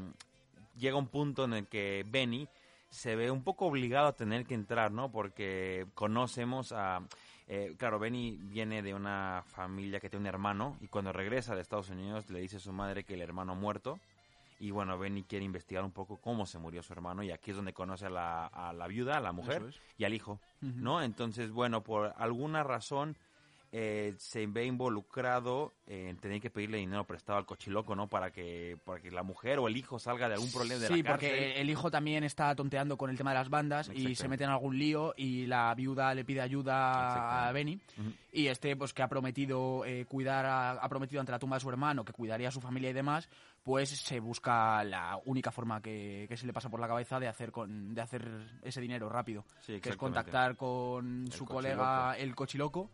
llega 0.77 0.97
un 0.97 1.09
punto 1.09 1.44
en 1.44 1.55
el 1.55 1.67
que 1.67 2.05
Benny 2.06 2.47
se 2.91 3.17
ve 3.17 3.31
un 3.31 3.43
poco 3.43 3.67
obligado 3.67 4.09
a 4.09 4.12
tener 4.17 4.44
que 4.44 4.55
entrar, 4.55 4.91
¿no? 4.93 5.11
Porque 5.11 5.87
conocemos 5.94 6.73
a... 6.73 7.00
eh, 7.49 7.75
claro, 7.79 7.99
Benny 7.99 8.37
viene 8.38 8.83
de 8.83 8.93
una 8.94 9.43
familia 9.47 9.99
que 10.00 10.11
tiene 10.11 10.25
un 10.25 10.26
hermano 10.26 10.76
y 10.81 10.88
cuando 10.88 11.12
regresa 11.12 11.55
de 11.55 11.62
Estados 11.62 11.88
Unidos 11.91 12.29
le 12.31 12.41
dice 12.41 12.56
a 12.56 12.61
su 12.61 12.73
madre 12.73 13.05
que 13.05 13.15
el 13.15 13.23
hermano 13.23 13.53
ha 13.53 13.56
muerto. 13.56 13.99
Y 14.61 14.73
bueno, 14.73 14.99
Benny 14.99 15.25
quiere 15.25 15.45
investigar 15.47 15.83
un 15.83 15.91
poco 15.91 16.19
cómo 16.19 16.45
se 16.45 16.59
murió 16.59 16.83
su 16.83 16.93
hermano 16.93 17.23
y 17.23 17.31
aquí 17.31 17.51
es 17.51 17.57
donde 17.57 17.73
conoce 17.73 18.07
a 18.07 18.11
la, 18.11 18.47
a 18.47 18.75
la 18.75 18.87
viuda, 18.89 19.17
a 19.17 19.21
la 19.21 19.33
mujer 19.33 19.65
es. 19.67 19.81
y 19.97 20.05
al 20.05 20.12
hijo, 20.12 20.39
¿no? 20.61 21.01
Entonces, 21.03 21.51
bueno, 21.51 21.83
por 21.83 22.12
alguna 22.19 22.62
razón 22.62 23.17
eh, 23.73 24.15
se 24.19 24.47
ve 24.49 24.65
involucrado 24.67 25.73
en 25.87 26.17
tener 26.19 26.41
que 26.41 26.51
pedirle 26.51 26.79
dinero 26.79 27.05
prestado 27.07 27.39
al 27.39 27.47
cochiloco, 27.47 27.95
¿no? 27.95 28.09
Para 28.09 28.31
que, 28.33 28.77
para 28.85 29.01
que 29.01 29.11
la 29.11 29.23
mujer 29.23 29.59
o 29.59 29.69
el 29.69 29.77
hijo 29.77 29.99
salga 29.99 30.29
de 30.29 30.35
algún 30.35 30.51
problema 30.53 30.81
de 30.81 30.89
Sí, 30.89 31.03
la 31.03 31.11
cárcel. 31.11 31.31
porque 31.31 31.61
el 31.61 31.71
hijo 31.71 31.91
también 31.91 32.25
está 32.25 32.55
tonteando 32.55 32.97
con 32.97 33.11
el 33.11 33.17
tema 33.17 33.31
de 33.31 33.39
las 33.39 33.49
bandas 33.49 33.91
y 33.95 34.15
se 34.15 34.29
mete 34.29 34.45
en 34.45 34.51
algún 34.51 34.79
lío 34.79 35.15
y 35.17 35.47
la 35.47 35.73
viuda 35.75 36.15
le 36.15 36.25
pide 36.25 36.41
ayuda 36.41 37.49
a 37.49 37.53
Benny 37.53 37.81
y 38.33 38.47
este 38.49 38.77
pues 38.77 38.93
que 38.93 39.03
ha 39.03 39.09
prometido 39.09 39.85
eh, 39.85 40.05
cuidar 40.07 40.47
a- 40.47 40.73
ha 40.73 40.89
prometido 40.89 41.21
ante 41.21 41.33
la 41.33 41.39
tumba 41.39 41.57
de 41.57 41.61
su 41.61 41.69
hermano 41.71 42.05
que 42.05 42.13
cuidaría 42.13 42.49
a 42.49 42.53
su 42.53 42.61
familia 42.61 42.91
y 42.91 42.93
demás 42.93 43.29
pues 43.63 43.89
se 43.91 44.21
busca 44.21 44.83
la 44.85 45.21
única 45.27 45.51
forma 45.51 45.81
que, 45.83 46.27
que 46.29 46.37
se 46.37 46.47
le 46.47 46.53
pasa 46.53 46.71
por 46.71 46.81
la 46.81 46.89
cabeza 46.89 47.19
de 47.21 47.29
hacer 47.29 47.51
con 47.53 47.95
de 47.95 48.01
hacer 48.01 48.29
ese 48.63 48.81
dinero 48.81 49.09
rápido 49.09 49.45
Sí, 49.61 49.81
que 49.81 49.91
es 49.91 49.97
contactar 49.97 50.57
con 50.57 51.25
El 51.27 51.33
su 51.33 51.45
cochiloco. 51.45 51.55
colega 51.55 52.17
el 52.19 52.35
cochiloco 52.35 52.91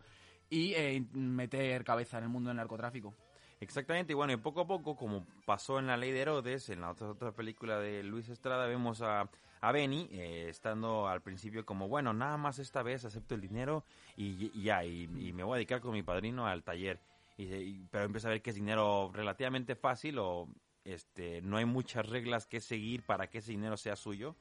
y 0.49 0.73
eh, 0.73 1.03
meter 1.13 1.83
cabeza 1.83 2.17
en 2.17 2.25
el 2.25 2.29
mundo 2.29 2.49
del 2.49 2.57
narcotráfico 2.57 3.13
Exactamente, 3.59 4.13
y 4.13 4.15
bueno, 4.15 4.33
y 4.33 4.37
poco 4.37 4.61
a 4.61 4.67
poco, 4.67 4.95
como 4.95 5.25
pasó 5.45 5.79
en 5.79 5.87
La 5.87 5.97
Ley 5.97 6.11
de 6.11 6.21
Herodes, 6.21 6.69
en 6.69 6.81
la 6.81 6.91
otra, 6.91 7.09
otra 7.09 7.31
película 7.31 7.79
de 7.79 8.03
Luis 8.03 8.29
Estrada, 8.29 8.67
vemos 8.67 9.01
a, 9.01 9.29
a 9.61 9.71
Benny 9.71 10.07
eh, 10.11 10.45
estando 10.47 11.07
al 11.07 11.21
principio 11.21 11.65
como, 11.65 11.87
bueno, 11.87 12.13
nada 12.13 12.37
más 12.37 12.59
esta 12.59 12.83
vez 12.83 13.03
acepto 13.03 13.33
el 13.33 13.41
dinero 13.41 13.83
y, 14.15 14.51
y 14.53 14.61
ya, 14.61 14.85
y, 14.85 15.03
y 15.03 15.33
me 15.33 15.43
voy 15.43 15.53
a 15.53 15.57
dedicar 15.57 15.81
con 15.81 15.93
mi 15.93 16.03
padrino 16.03 16.45
al 16.45 16.63
taller. 16.63 16.99
Y, 17.35 17.85
pero 17.91 18.05
empieza 18.05 18.27
a 18.27 18.31
ver 18.31 18.41
que 18.41 18.51
es 18.51 18.55
dinero 18.55 19.11
relativamente 19.13 19.75
fácil 19.75 20.17
o 20.19 20.47
este 20.83 21.41
no 21.43 21.57
hay 21.57 21.65
muchas 21.65 22.07
reglas 22.07 22.47
que 22.47 22.59
seguir 22.61 23.03
para 23.03 23.27
que 23.27 23.39
ese 23.39 23.51
dinero 23.51 23.77
sea 23.77 23.95
suyo. 23.95 24.35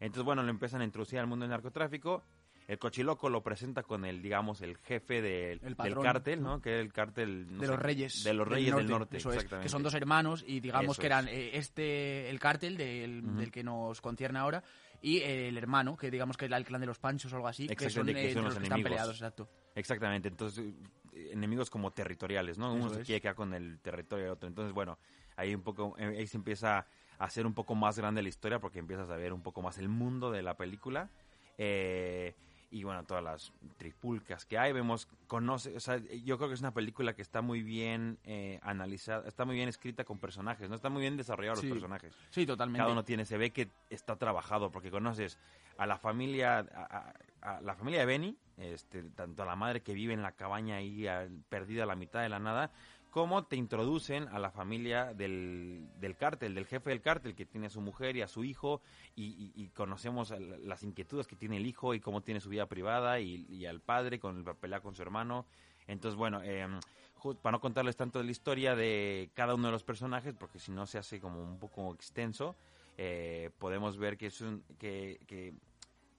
Entonces, 0.00 0.24
bueno, 0.24 0.42
lo 0.42 0.50
empiezan 0.50 0.80
a 0.80 0.84
introducir 0.84 1.18
al 1.18 1.26
mundo 1.26 1.44
del 1.44 1.50
narcotráfico. 1.50 2.22
El 2.68 2.78
cochiloco 2.78 3.28
lo 3.30 3.42
presenta 3.42 3.82
con 3.82 4.04
el, 4.04 4.22
digamos, 4.22 4.60
el 4.60 4.76
jefe 4.76 5.20
del, 5.22 5.58
El 5.64 5.74
del 5.74 5.98
cártel, 5.98 6.42
¿no? 6.42 6.60
Que 6.60 6.76
es 6.76 6.80
el 6.82 6.92
cártel... 6.92 7.46
no 7.50 7.60
de 7.60 7.66
sé, 7.66 7.72
los 7.72 7.80
reyes 7.80 8.22
De 8.24 8.34
los 8.34 8.46
reyes 8.46 8.76
del 8.76 8.86
norte, 8.86 9.16
eso 9.16 9.30
es, 9.30 9.36
exactamente. 9.36 9.64
que 9.64 9.68
son 9.70 9.82
dos 9.82 9.94
hermanos 9.94 10.44
y 10.46 10.60
digamos 10.60 10.92
Eso 10.92 11.00
que 11.00 11.06
eran 11.06 11.28
eh, 11.28 11.50
este 11.54 12.28
el 12.28 12.38
cártel 12.38 12.76
del, 12.76 13.36
del 13.36 13.50
que 13.50 13.64
nos 13.64 14.00
concierne 14.00 14.38
ahora 14.38 14.62
y 15.00 15.18
eh, 15.18 15.48
el 15.48 15.56
hermano 15.56 15.96
que 15.96 16.10
digamos 16.10 16.36
que 16.36 16.44
era 16.44 16.56
el 16.58 16.64
clan 16.64 16.80
de 16.80 16.86
los 16.86 16.98
panchos 16.98 17.32
o 17.32 17.36
algo 17.36 17.48
así 17.48 17.66
que 17.68 17.74
son, 17.90 18.08
Exactamente, 18.08 18.20
que 18.20 18.30
eh, 18.30 18.34
son 18.34 18.44
los 18.44 18.52
los 18.52 18.58
que 18.58 18.64
están 18.64 18.78
enemigos. 18.78 18.90
peleados 18.90 19.16
exacto 19.16 19.48
Exactamente, 19.74 20.28
entonces 20.28 20.74
enemigos 21.12 21.70
como 21.70 21.90
territoriales, 21.92 22.58
¿no? 22.58 22.72
Uno 22.74 22.90
se 22.90 23.02
quiere 23.02 23.20
quedar 23.20 23.34
con 23.34 23.54
el 23.54 23.80
territorio 23.80 24.24
del 24.26 24.32
otro. 24.34 24.48
Entonces, 24.48 24.72
bueno, 24.72 24.98
ahí 25.36 25.54
un 25.54 25.62
poco, 25.62 25.94
ahí 25.98 26.26
se 26.26 26.36
empieza 26.36 26.78
a 27.18 27.24
hacer 27.24 27.46
un 27.46 27.54
poco 27.54 27.74
más 27.74 27.98
grande 27.98 28.22
la 28.22 28.28
historia 28.28 28.58
porque 28.60 28.78
empiezas 28.78 29.10
a 29.10 29.16
ver 29.16 29.32
un 29.32 29.42
poco 29.42 29.62
más 29.62 29.78
el 29.78 29.88
mundo 29.88 30.30
de 30.30 30.42
la 30.42 30.56
película. 30.56 31.10
Eh, 31.56 32.34
y 32.70 32.84
bueno, 32.84 33.02
todas 33.04 33.24
las 33.24 33.52
tripulcas 33.78 34.44
que 34.44 34.58
hay, 34.58 34.72
vemos, 34.72 35.08
conoce, 35.26 35.74
o 35.76 35.80
sea, 35.80 35.96
yo 35.98 36.36
creo 36.36 36.48
que 36.48 36.54
es 36.54 36.60
una 36.60 36.74
película 36.74 37.14
que 37.14 37.22
está 37.22 37.40
muy 37.40 37.62
bien 37.62 38.18
eh, 38.24 38.58
analizada, 38.62 39.26
está 39.26 39.44
muy 39.44 39.56
bien 39.56 39.68
escrita 39.68 40.04
con 40.04 40.18
personajes, 40.18 40.68
¿no? 40.68 40.74
Está 40.76 40.90
muy 40.90 41.00
bien 41.00 41.16
desarrollados 41.16 41.60
Sí. 41.60 41.66
los 41.68 41.74
personajes. 41.76 42.14
sí 42.30 42.44
totalmente 42.44 42.78
Cada 42.80 42.92
uno 42.92 43.04
tiene, 43.04 43.24
se 43.24 43.38
ve 43.38 43.50
que 43.52 43.68
está 43.88 44.16
trabajado 44.16 44.70
porque 44.70 44.90
conoces 44.90 45.38
a 45.78 45.86
la 45.86 45.96
familia, 45.96 46.58
a, 46.58 46.64
a- 46.98 47.14
a 47.56 47.60
la 47.62 47.74
familia 47.76 48.00
de 48.00 48.06
Benny, 48.06 48.36
este, 48.56 49.04
tanto 49.10 49.44
a 49.44 49.46
la 49.46 49.54
madre 49.56 49.80
que 49.80 49.94
vive 49.94 50.12
en 50.12 50.22
la 50.22 50.32
cabaña 50.32 50.76
ahí 50.76 51.06
perdida 51.48 51.84
a 51.84 51.86
la 51.86 51.94
mitad 51.94 52.20
de 52.20 52.28
la 52.28 52.40
nada, 52.40 52.72
como 53.10 53.44
te 53.44 53.56
introducen 53.56 54.28
a 54.28 54.38
la 54.38 54.50
familia 54.50 55.14
del, 55.14 55.88
del 55.98 56.16
cártel, 56.16 56.54
del 56.54 56.66
jefe 56.66 56.90
del 56.90 57.00
cártel 57.00 57.34
que 57.34 57.46
tiene 57.46 57.66
a 57.68 57.70
su 57.70 57.80
mujer 57.80 58.16
y 58.16 58.22
a 58.22 58.28
su 58.28 58.44
hijo 58.44 58.82
y, 59.16 59.24
y- 59.24 59.52
y 59.62 59.68
conocemos 59.68 60.32
las 60.64 60.82
inquietudes 60.82 61.26
que 61.26 61.36
tiene 61.36 61.56
el 61.56 61.66
hijo 61.66 61.94
y 61.94 62.00
cómo 62.00 62.20
tiene 62.22 62.40
su 62.40 62.48
vida 62.50 62.66
privada 62.66 63.20
y, 63.20 63.46
y 63.48 63.66
al 63.66 63.80
padre 63.80 64.18
con 64.18 64.44
la 64.44 64.54
pelea 64.54 64.80
con 64.80 64.94
su 64.94 65.02
hermano. 65.02 65.46
Entonces, 65.86 66.16
bueno, 66.16 66.40
eh, 66.44 66.66
para 67.42 67.52
no 67.56 67.60
contarles 67.60 67.96
tanto 67.96 68.18
de 68.18 68.26
la 68.26 68.30
historia 68.30 68.76
de 68.76 69.30
cada 69.34 69.54
uno 69.54 69.68
de 69.68 69.72
los 69.72 69.84
personajes, 69.84 70.34
porque 70.34 70.58
si 70.58 70.70
no 70.70 70.86
se 70.86 70.98
hace 70.98 71.18
como 71.20 71.42
un 71.42 71.58
poco 71.58 71.94
extenso, 71.94 72.56
eh, 72.98 73.50
podemos 73.58 73.96
ver 73.96 74.16
que 74.18 74.26
es 74.26 74.40
un 74.40 74.62
que, 74.78 75.18
que 75.26 75.54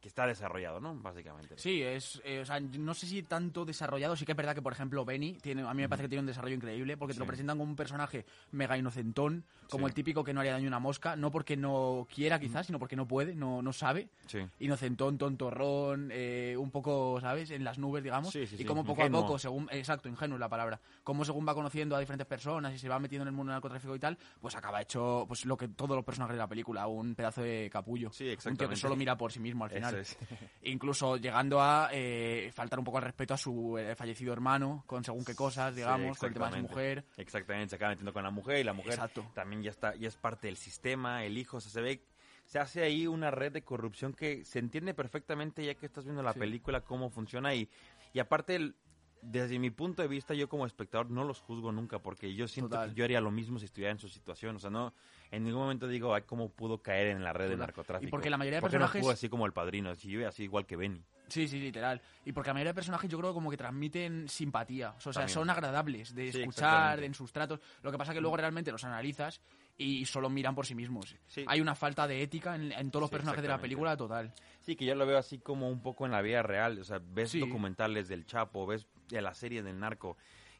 que 0.01 0.07
está 0.07 0.25
desarrollado, 0.25 0.79
¿no? 0.79 0.95
Básicamente. 0.95 1.55
Sí, 1.57 1.81
es, 1.83 2.21
eh, 2.23 2.39
o 2.41 2.45
sea, 2.45 2.59
no 2.59 2.93
sé 2.93 3.05
si 3.05 3.21
tanto 3.23 3.65
desarrollado, 3.65 4.15
sí 4.15 4.25
que 4.25 4.31
es 4.31 4.35
verdad 4.37 4.55
que, 4.55 4.61
por 4.61 4.71
ejemplo, 4.71 5.03
Benny, 5.03 5.33
tiene, 5.33 5.63
a 5.63 5.73
mí 5.73 5.81
me 5.81 5.89
parece 5.89 6.03
que 6.03 6.09
tiene 6.09 6.21
un 6.21 6.25
desarrollo 6.27 6.55
increíble, 6.55 6.95
porque 6.95 7.13
te 7.13 7.19
lo 7.19 7.25
presentan 7.25 7.57
como 7.57 7.69
un 7.69 7.75
personaje 7.75 8.25
mega 8.51 8.77
inocentón, 8.77 9.43
como 9.69 9.87
Sí. 9.87 9.89
el 9.89 9.93
típico 9.95 10.23
que 10.23 10.33
no 10.33 10.39
haría 10.39 10.53
daño 10.53 10.67
a 10.67 10.69
una 10.69 10.79
mosca, 10.79 11.15
no 11.15 11.31
porque 11.31 11.57
no 11.57 12.07
quiera 12.13 12.39
quizás, 12.39 12.65
sino 12.67 12.79
porque 12.79 12.95
no 12.95 13.07
puede, 13.07 13.35
no, 13.35 13.61
no 13.61 13.73
sabe. 13.73 14.07
Sí. 14.27 14.39
Inocentón, 14.59 15.17
tontorrón, 15.17 16.09
eh, 16.13 16.55
un 16.57 16.71
poco, 16.71 17.19
¿sabes? 17.21 17.51
En 17.51 17.63
las 17.63 17.77
nubes, 17.77 18.03
digamos. 18.03 18.31
Sí, 18.31 18.45
sí, 18.47 18.55
y 18.59 18.65
como 18.65 18.83
poco 18.83 19.01
ingenuo. 19.01 19.19
a 19.19 19.23
poco, 19.23 19.39
según, 19.39 19.67
exacto, 19.71 20.07
ingenuo 20.09 20.35
es 20.37 20.39
la 20.39 20.49
palabra, 20.49 20.79
como 21.03 21.25
según 21.25 21.47
va 21.47 21.53
conociendo 21.53 21.95
a 21.95 21.99
diferentes 21.99 22.27
personas 22.27 22.73
y 22.73 22.77
se 22.79 22.87
va 22.87 22.99
metiendo 22.99 23.23
en 23.23 23.27
el 23.29 23.33
mundo 23.33 23.51
del 23.51 23.55
narcotráfico 23.57 23.95
y 23.95 23.99
tal, 23.99 24.17
pues 24.39 24.55
acaba 24.55 24.81
hecho 24.81 25.25
pues 25.27 25.45
lo 25.45 25.57
que 25.57 25.67
todos 25.67 25.95
los 25.95 26.05
personajes 26.05 26.35
de 26.35 26.39
la 26.39 26.47
película, 26.47 26.87
un 26.87 27.15
pedazo 27.15 27.41
de 27.41 27.69
capullo. 27.71 28.11
Sí, 28.13 28.23
Un 28.23 28.27
tío 28.27 28.27
que 28.29 28.33
exactamente. 28.33 28.75
solo 28.77 28.95
mira 28.95 29.17
por 29.17 29.31
sí 29.31 29.39
mismo 29.39 29.65
al 29.65 29.71
final. 29.71 29.88
Es. 29.93 30.17
Incluso 30.63 31.17
llegando 31.17 31.61
a 31.61 31.89
eh, 31.93 32.51
faltar 32.53 32.79
un 32.79 32.85
poco 32.85 32.97
al 32.97 33.03
respeto 33.05 33.33
a 33.33 33.37
su 33.37 33.77
eh, 33.77 33.95
fallecido 33.95 34.33
hermano, 34.33 34.83
con 34.87 35.03
según 35.03 35.23
qué 35.23 35.35
cosas, 35.35 35.75
digamos, 35.75 36.17
Sí, 36.17 36.19
con 36.19 36.27
el 36.27 36.33
tema 36.33 36.49
de 36.51 36.55
su 36.57 36.61
mujer. 36.67 37.05
Exactamente, 37.17 37.69
se 37.69 37.75
acaba 37.77 37.91
metiendo 37.91 38.13
con 38.13 38.23
la 38.23 38.31
mujer 38.31 38.59
y 38.59 38.63
la 38.63 38.73
mujer 38.73 38.93
Exacto. 38.93 39.31
también 39.33 39.63
ya 39.63 39.71
está, 39.71 39.95
ya 39.95 40.07
es 40.07 40.17
parte 40.17 40.47
del 40.47 40.57
sistema, 40.57 41.23
el 41.23 41.37
hijo, 41.37 41.57
o 41.57 41.61
sea, 41.61 41.71
se 41.71 41.81
ve, 41.81 42.03
se 42.45 42.59
hace 42.59 42.83
ahí 42.83 43.07
una 43.07 43.31
red 43.31 43.51
de 43.51 43.63
corrupción 43.63 44.13
que 44.13 44.43
se 44.43 44.59
entiende 44.59 44.93
perfectamente 44.93 45.63
ya 45.65 45.75
que 45.75 45.85
estás 45.85 46.03
viendo 46.03 46.23
la 46.23 46.33
Sí. 46.33 46.39
película 46.39 46.81
cómo 46.81 47.09
funciona 47.09 47.53
y, 47.55 47.69
y 48.13 48.19
aparte 48.19 48.55
el- 48.55 48.75
desde 49.21 49.59
mi 49.59 49.69
punto 49.69 50.01
de 50.01 50.07
vista 50.07 50.33
yo 50.33 50.47
como 50.47 50.65
espectador 50.65 51.09
no 51.11 51.25
los 51.25 51.41
juzgo 51.41 51.73
nunca 51.73 51.99
porque 51.99 52.33
yo 52.35 52.47
siento 52.47 52.69
Total. 52.77 52.89
que 52.89 52.95
yo 52.95 53.03
haría 53.03 53.19
lo 53.19 53.31
mismo 53.31 53.59
si 53.59 53.65
estuviera 53.65 53.91
en 53.91 53.99
su 53.99 54.07
situación, 54.07 54.55
o 54.55 54.59
sea, 54.59 54.69
no 54.69 54.93
en 55.31 55.43
ningún 55.43 55.61
momento 55.61 55.87
digo, 55.87 56.13
ay, 56.13 56.23
cómo 56.25 56.49
pudo 56.49 56.81
caer 56.81 57.07
en 57.07 57.23
la 57.23 57.33
red 57.33 57.45
de 57.45 57.51
Total. 57.51 57.67
narcotráfico. 57.67 58.07
Y 58.07 58.11
porque 58.11 58.29
la 58.29 58.37
mayoría 58.37 58.57
de 58.57 58.61
¿Por 58.61 58.71
qué 58.71 58.77
no 58.77 58.85
personajes- 58.85 59.01
actúa 59.01 59.13
así 59.13 59.29
como 59.29 59.45
el 59.45 59.53
padrino, 59.53 59.93
si 59.95 60.09
yo 60.09 60.27
así 60.27 60.43
igual 60.43 60.65
que 60.65 60.75
Benny. 60.75 61.03
Sí, 61.27 61.47
sí, 61.47 61.59
literal. 61.59 62.01
Y 62.25 62.31
porque 62.31 62.49
la 62.49 62.55
mayoría 62.55 62.71
de 62.71 62.75
personajes 62.75 63.07
yo 63.09 63.19
creo 63.19 63.33
como 63.35 63.51
que 63.51 63.57
transmiten 63.57 64.27
simpatía. 64.27 64.95
O 64.97 64.99
sea, 64.99 65.11
También. 65.13 65.29
son 65.29 65.49
agradables 65.51 66.15
de 66.15 66.31
Sí, 66.31 66.39
escuchar, 66.39 67.03
en 67.03 67.13
sus 67.13 67.31
tratos. 67.31 67.59
Lo 67.83 67.91
que 67.91 67.99
pasa 67.99 68.13
que 68.15 68.21
luego 68.21 68.35
realmente 68.35 68.71
los 68.71 68.83
analizas 68.83 69.39
y 69.77 70.05
solo 70.05 70.27
miran 70.31 70.55
por 70.55 70.65
sí 70.65 70.73
mismos. 70.73 71.15
Sí. 71.27 71.45
Hay 71.47 71.61
una 71.61 71.75
falta 71.75 72.07
de 72.07 72.23
ética 72.23 72.55
en, 72.55 72.71
en 72.71 72.89
todos 72.89 73.01
los 73.01 73.09
Sí, 73.09 73.13
personajes 73.13 73.43
de 73.43 73.47
la 73.47 73.59
película 73.59 73.95
total. 73.95 74.33
Sí, 74.61 74.75
que 74.75 74.85
yo 74.85 74.95
lo 74.95 75.05
veo 75.05 75.19
así 75.19 75.37
como 75.37 75.69
un 75.69 75.83
poco 75.83 76.07
en 76.07 76.11
la 76.13 76.21
vida 76.23 76.41
real. 76.41 76.79
O 76.79 76.83
sea, 76.83 76.99
ves 76.99 77.39
documentales 77.39 78.07
del 78.07 78.25
Chapo, 78.25 78.65
ves 78.65 78.87
de 79.09 79.21
la 79.21 79.35
serie 79.35 79.61
del 79.61 79.79
narco, 79.79 80.17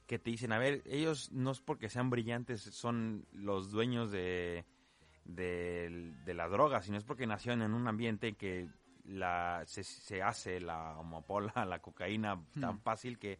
que 0.09 0.19
te 0.19 0.31
dicen, 0.31 0.51
a 0.53 0.59
ver, 0.59 0.83
ellos 0.87 1.31
no 1.31 1.51
es 1.51 1.61
porque 1.61 1.89
sean 1.89 2.09
brillantes, 2.09 2.61
son 2.63 3.27
los 3.31 3.71
dueños 3.71 4.11
de, 4.11 4.65
de, 5.25 6.13
de 6.25 6.33
la 6.33 6.47
droga, 6.49 6.81
sino 6.81 6.97
es 6.97 7.05
porque 7.05 7.27
nacieron 7.27 7.61
en 7.61 7.73
un 7.75 7.87
ambiente 7.87 8.33
que 8.35 8.67
la, 9.05 9.63
se, 9.67 9.83
se 9.85 10.23
hace 10.23 10.59
la 10.61 10.93
amapola, 10.99 11.53
la 11.67 11.79
cocaína 11.79 12.41
tan 12.59 12.77
Hmm. 12.77 12.79
fácil 12.79 13.19
que 13.19 13.33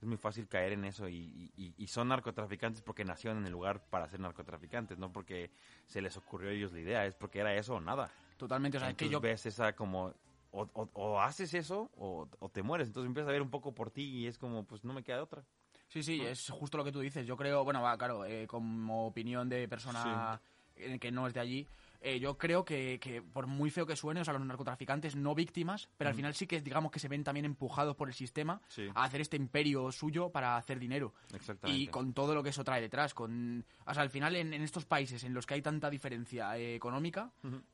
es 0.00 0.08
muy 0.08 0.16
fácil 0.16 0.48
caer 0.48 0.72
en 0.72 0.84
eso 0.86 1.08
y, 1.08 1.52
y- 1.56 1.74
y 1.76 1.86
son 1.88 2.08
narcotraficantes 2.08 2.82
porque 2.82 3.04
nacieron 3.04 3.38
en 3.40 3.46
el 3.46 3.52
lugar 3.52 3.82
para 3.90 4.08
ser 4.08 4.20
narcotraficantes, 4.20 4.98
no 4.98 5.12
porque 5.12 5.50
se 5.86 6.00
les 6.02 6.16
ocurrió 6.16 6.50
a 6.50 6.52
ellos 6.52 6.72
la 6.72 6.80
idea, 6.80 7.06
es 7.06 7.14
porque 7.14 7.40
era 7.40 7.54
eso 7.54 7.76
o 7.76 7.80
nada. 7.80 8.10
Totalmente. 8.36 8.76
O 8.76 8.80
sea, 8.80 8.90
es 8.90 8.96
que 8.96 9.06
Entonces 9.06 9.12
yo... 9.12 9.20
ves 9.20 9.46
esa 9.46 9.74
como 9.74 10.14
o, 10.52 10.62
o- 10.74 10.90
o 10.94 11.20
haces 11.20 11.54
eso 11.54 11.90
o, 11.96 12.28
o 12.38 12.48
te 12.50 12.62
mueres. 12.62 12.88
Entonces 12.88 13.08
empiezas 13.08 13.28
a 13.28 13.32
ver 13.32 13.42
un 13.42 13.50
poco 13.50 13.74
por 13.74 13.90
ti 13.90 14.02
y 14.04 14.26
es 14.26 14.38
como, 14.38 14.64
pues 14.64 14.84
no 14.84 14.92
me 14.92 15.02
queda 15.02 15.16
de 15.16 15.22
otra. 15.22 15.44
Sí, 15.88 16.02
sí, 16.02 16.20
es 16.20 16.48
justo 16.50 16.76
lo 16.78 16.84
que 16.84 16.92
tú 16.92 17.00
dices. 17.00 17.26
Yo 17.26 17.36
creo, 17.36 17.62
bueno, 17.64 17.80
va, 17.82 17.96
claro, 17.96 18.24
eh, 18.24 18.46
como 18.46 19.06
opinión 19.06 19.48
de 19.48 19.68
persona 19.68 20.40
eh, 20.76 20.98
que 20.98 21.12
no 21.12 21.26
es 21.26 21.34
de 21.34 21.40
allí, 21.40 21.66
eh, 22.00 22.18
yo 22.20 22.36
creo 22.36 22.64
que, 22.66 22.98
que 23.00 23.22
por 23.22 23.46
muy 23.46 23.70
feo 23.70 23.86
que 23.86 23.96
suene, 23.96 24.20
o 24.20 24.24
sea, 24.24 24.34
los 24.34 24.44
narcotraficantes 24.44 25.16
no 25.16 25.34
víctimas, 25.34 25.88
pero 25.96 26.10
al 26.10 26.16
final 26.16 26.34
sí 26.34 26.46
que 26.46 26.60
digamos 26.60 26.90
que 26.92 26.98
se 26.98 27.08
ven 27.08 27.24
también 27.24 27.46
empujados 27.46 27.96
por 27.96 28.08
el 28.08 28.14
sistema 28.14 28.60
Sí. 28.68 28.88
a 28.94 29.04
hacer 29.04 29.22
este 29.22 29.36
imperio 29.38 29.90
suyo 29.90 30.28
para 30.28 30.56
hacer 30.58 30.78
dinero. 30.78 31.14
Exactamente. 31.32 31.80
Y 31.80 31.86
con 31.86 32.12
todo 32.12 32.34
lo 32.34 32.42
que 32.42 32.50
eso 32.50 32.62
trae 32.62 32.82
detrás. 32.82 33.14
Con, 33.14 33.64
o 33.86 33.94
sea, 33.94 34.02
al 34.02 34.10
final 34.10 34.36
en, 34.36 34.52
en 34.52 34.60
estos 34.62 34.84
países 34.84 35.24
en 35.24 35.32
los 35.32 35.46
que 35.46 35.54
hay 35.54 35.62
tanta 35.62 35.88
diferencia 35.88 36.58
eh, 36.58 36.74
económica, 36.74 37.30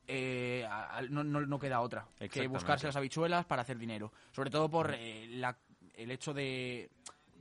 eh, 0.07 0.65
a- 0.69 0.97
a- 0.97 1.01
no, 1.01 1.23
no- 1.25 1.41
no 1.45 1.59
queda 1.59 1.81
otra 1.81 2.07
que 2.31 2.47
buscarse 2.47 2.87
las 2.87 2.95
habichuelas 2.95 3.45
para 3.45 3.63
hacer 3.63 3.77
dinero. 3.77 4.13
Sobre 4.31 4.49
todo 4.49 4.69
por 4.69 4.93
eh, 4.97 5.27
la- 5.27 5.57
el 5.95 6.09
hecho 6.09 6.33
de, 6.33 6.89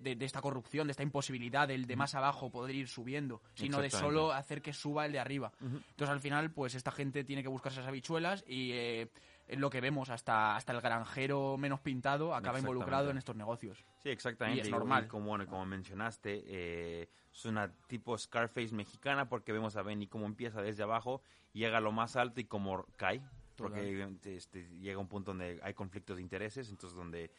de, 0.01 0.17
de 0.17 0.25
esta 0.25 0.41
corrupción, 0.41 0.87
de 0.87 0.93
esta 0.93 1.03
imposibilidad 1.03 1.69
del 1.69 1.87
de 1.87 1.97
más 1.97 2.15
abajo 2.15 2.51
poder 2.51 2.75
ir 2.75 2.89
subiendo, 2.89 3.41
sino 3.55 3.81
de 3.81 3.91
solo 3.91 4.33
hacer 4.33 4.63
que 4.63 4.73
suba 4.73 5.07
el 5.07 5.13
de 5.13 5.19
arriba. 5.21 5.53
Entonces 5.61 6.09
al 6.09 6.21
final, 6.21 6.51
pues 6.51 6.75
esta 6.75 6.91
gente 6.91 7.25
tiene 7.25 7.43
que 7.43 7.49
buscarse 7.49 7.81
las 7.81 7.89
habichuelas 7.89 8.45
y 8.47 8.73
eh, 8.73 9.11
es 9.47 9.59
lo 9.59 9.69
que 9.69 9.81
vemos, 9.81 10.11
hasta, 10.11 10.57
hasta 10.57 10.73
el 10.73 10.81
granjero 10.81 11.57
menos 11.57 11.81
pintado 11.81 12.35
acaba 12.35 12.59
involucrado 12.59 13.11
en 13.11 13.19
estos 13.19 13.37
negocios. 13.37 13.85
Sí, 14.03 14.09
exactamente. 14.11 14.59
Y 14.59 14.63
es 14.63 14.71
normal. 14.71 15.05
y 15.05 15.09
como, 15.09 15.27
bueno, 15.27 15.47
como 15.47 15.67
mencionaste, 15.67 16.45
eh, 16.47 17.09
es 17.33 17.45
una 17.45 17.73
tipo 17.89 18.17
Scarface 18.17 18.75
mexicana 18.75 19.29
porque 19.29 19.53
vemos 19.53 19.77
a 19.77 19.83
Benny 19.83 20.07
cómo 20.07 20.27
empieza 20.27 20.63
desde 20.63 20.83
abajo, 20.83 21.23
llega 21.53 21.79
a 21.79 21.81
lo 21.81 21.93
más 21.93 22.17
alto 22.17 22.41
y 22.41 22.45
como 22.45 22.87
cae. 22.97 23.23
Porque 23.57 24.09
este, 24.25 24.67
llega 24.79 24.99
un 24.99 25.09
punto 25.09 25.33
donde 25.33 25.61
hay 25.63 25.75
conflictos 25.75 26.17
de 26.17 26.23
intereses, 26.23 26.71
entonces 26.71 26.97
donde 26.97 27.31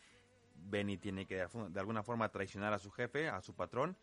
Benny 0.63 0.97
tiene 0.97 1.25
que 1.25 1.35
de, 1.37 1.79
alguna 1.79 2.03
forma 2.03 2.29
traicionar 2.29 2.73
a 2.73 2.79
su 2.79 2.91
jefe, 2.91 3.29
a 3.29 3.41
su 3.41 3.53
patrón, 3.55 3.95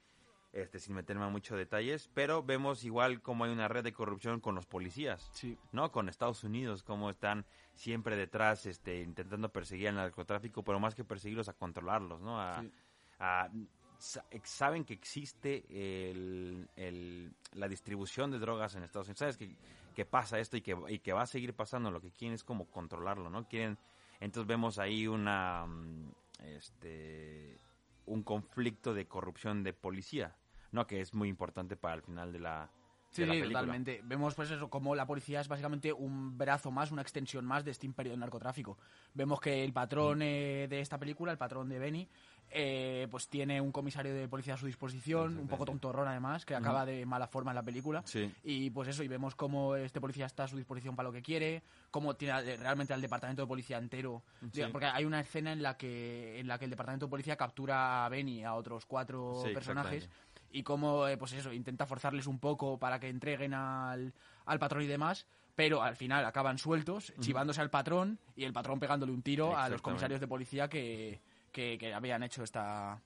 este, 0.53 0.79
sin 0.79 0.95
meterme 0.95 1.25
a 1.25 1.29
muchos 1.29 1.59
detalles, 1.59 2.09
pero 2.15 2.43
vemos 2.43 2.83
igual 2.85 3.21
como 3.21 3.45
hay 3.45 3.51
una 3.53 3.69
red 3.69 3.85
de 3.85 3.93
corrupción 3.93 4.41
con 4.41 4.55
los 4.55 4.67
policías. 4.67 5.29
Sí. 5.33 5.59
¿no? 5.73 5.93
Con 5.93 6.09
Estados 6.09 6.43
Unidos, 6.45 6.83
cómo 6.83 7.11
están 7.11 7.45
siempre 7.75 8.17
detrás, 8.17 8.65
este, 8.67 9.03
intentando 9.03 9.51
perseguir 9.51 9.89
al 9.89 9.97
narcotráfico, 9.97 10.63
pero 10.65 10.81
más 10.81 10.95
que 10.95 11.05
perseguirlos, 11.05 11.49
a 11.49 11.53
controlarlos, 11.53 12.21
¿no? 12.21 12.41
A, 12.41 12.63
Sí. 12.63 12.73
a- 13.21 13.51
sa- 13.99 14.25
saben 14.45 14.85
que 14.85 14.95
existe 14.95 15.65
el- 16.11 16.69
el- 16.77 17.33
la 17.53 17.69
distribución 17.69 18.31
de 18.31 18.39
drogas 18.39 18.75
en 18.75 18.83
Estados 18.85 19.09
Unidos. 19.09 19.19
Sabes 19.19 19.37
que, 19.37 19.55
que 19.95 20.05
pasa 20.07 20.39
esto 20.39 20.57
y 20.57 20.63
que, 20.63 20.77
y 20.89 21.01
que 21.01 21.13
va 21.13 21.23
a 21.23 21.27
seguir 21.27 21.53
pasando. 21.55 21.91
Lo 21.91 22.01
que 22.01 22.11
quieren 22.13 22.35
es 22.35 22.45
como 22.45 22.67
controlarlo, 22.67 23.29
¿no? 23.29 23.47
Quieren, 23.49 23.77
entonces 24.21 24.47
vemos 24.49 24.79
ahí 24.79 25.07
una, 25.09 25.67
mm, 25.67 26.13
este, 26.39 27.59
un 28.07 28.23
conflicto 28.23 28.95
de 28.95 29.07
corrupción 29.07 29.63
de 29.63 29.73
policía, 29.73 30.37
¿no? 30.73 30.87
Que 30.87 31.01
es 31.01 31.15
muy 31.15 31.29
importante 31.29 31.77
para 31.77 31.95
el 31.95 32.03
final 32.03 32.33
de 32.33 32.41
la, 32.41 32.71
Sí, 33.11 33.23
de 33.23 33.27
la 33.29 33.35
sí, 33.35 33.41
película. 33.41 33.61
totalmente. 33.61 34.01
Vemos 34.05 34.35
pues 34.35 34.51
eso, 34.51 34.69
como 34.69 34.95
la 34.95 35.07
policía 35.07 35.41
es 35.41 35.49
básicamente 35.49 35.93
un 35.93 36.37
brazo 36.37 36.71
más, 36.71 36.91
una 36.93 37.03
extensión 37.03 37.45
más 37.45 37.65
de 37.65 37.71
este 37.71 37.87
imperio 37.87 38.13
del 38.13 38.21
narcotráfico. 38.21 38.79
Vemos 39.15 39.41
que 39.41 39.65
el 39.65 39.71
Mm. 39.71 39.75
patrón 39.75 40.23
eh, 40.23 40.67
de 40.69 40.81
esta 40.81 40.99
película, 40.99 41.33
el 41.33 41.39
patrón 41.39 41.69
de 41.69 41.79
Benny, 41.79 42.09
eh, 42.51 43.07
pues 43.11 43.29
tiene 43.29 43.61
un 43.61 43.73
comisario 43.73 44.15
de 44.15 44.27
policía 44.27 44.55
a 44.55 44.57
su 44.57 44.65
disposición, 44.67 45.37
un 45.39 45.49
poco 45.49 45.67
tontorrón 45.67 46.09
además, 46.09 46.47
que 46.47 46.55
acaba 46.55 46.87
de 46.87 47.05
mala 47.05 47.27
forma 47.27 47.51
en 47.51 47.57
la 47.57 47.63
película. 47.63 48.03
Sí. 48.07 48.33
Y 48.43 48.71
pues 48.71 48.89
eso, 48.89 49.03
y 49.03 49.09
vemos 49.09 49.35
cómo 49.35 49.77
este 49.77 50.01
policía 50.01 50.25
está 50.25 50.45
a 50.45 50.49
su 50.49 50.57
disposición 50.57 50.97
para 50.97 51.09
lo 51.11 51.13
que 51.13 51.21
quiere, 51.21 51.63
cómo 51.91 52.15
tiene 52.17 52.33
al- 52.33 52.59
realmente 52.59 52.95
al 52.95 53.03
departamento 53.03 53.43
de 53.43 53.49
policía 53.49 53.77
entero. 53.77 54.23
Sí. 54.53 54.63
Porque 54.73 54.87
hay 54.87 55.05
una 55.05 55.21
escena 55.21 55.53
en 55.53 55.63
la 55.63 55.77
que 55.77 56.41
en 56.41 56.49
la 56.49 56.59
que 56.59 56.65
el 56.65 56.71
departamento 56.71 57.05
de 57.07 57.11
policía 57.11 57.37
captura 57.37 58.07
a 58.07 58.09
Benny 58.09 58.43
a 58.45 58.55
otros 58.55 58.87
cuatro 58.87 59.43
Sí, 59.45 59.53
personajes. 59.53 60.09
Y 60.51 60.63
cómo, 60.63 61.07
eh, 61.09 61.17
pues 61.17 61.33
eso, 61.33 61.53
intenta 61.53 61.87
forzarles 61.87 62.27
un 62.27 62.39
poco 62.39 62.79
para 62.79 62.99
que 62.99 63.09
entreguen 63.09 63.55
al, 63.55 64.13
al 64.47 64.59
patrón 64.59 64.83
y 64.83 64.87
demás, 64.87 65.27
pero 65.55 65.83
al 65.83 65.97
final 65.97 66.25
acaban 66.25 66.57
sueltos, 66.59 67.13
chivándose 67.21 67.61
al 67.61 67.71
patrón 67.71 68.19
y 68.37 68.45
el 68.45 68.53
patrón 68.53 68.79
pegándole 68.79 69.13
un 69.13 69.23
tiro 69.23 69.57
a 69.57 69.69
los 69.69 69.83
comisarios 69.83 70.21
de 70.21 70.29
policía 70.29 70.69
que, 70.69 71.21
que, 71.53 71.77
que 71.79 71.93
habían 71.93 72.23
hecho 72.23 72.45
esta, 72.45 73.01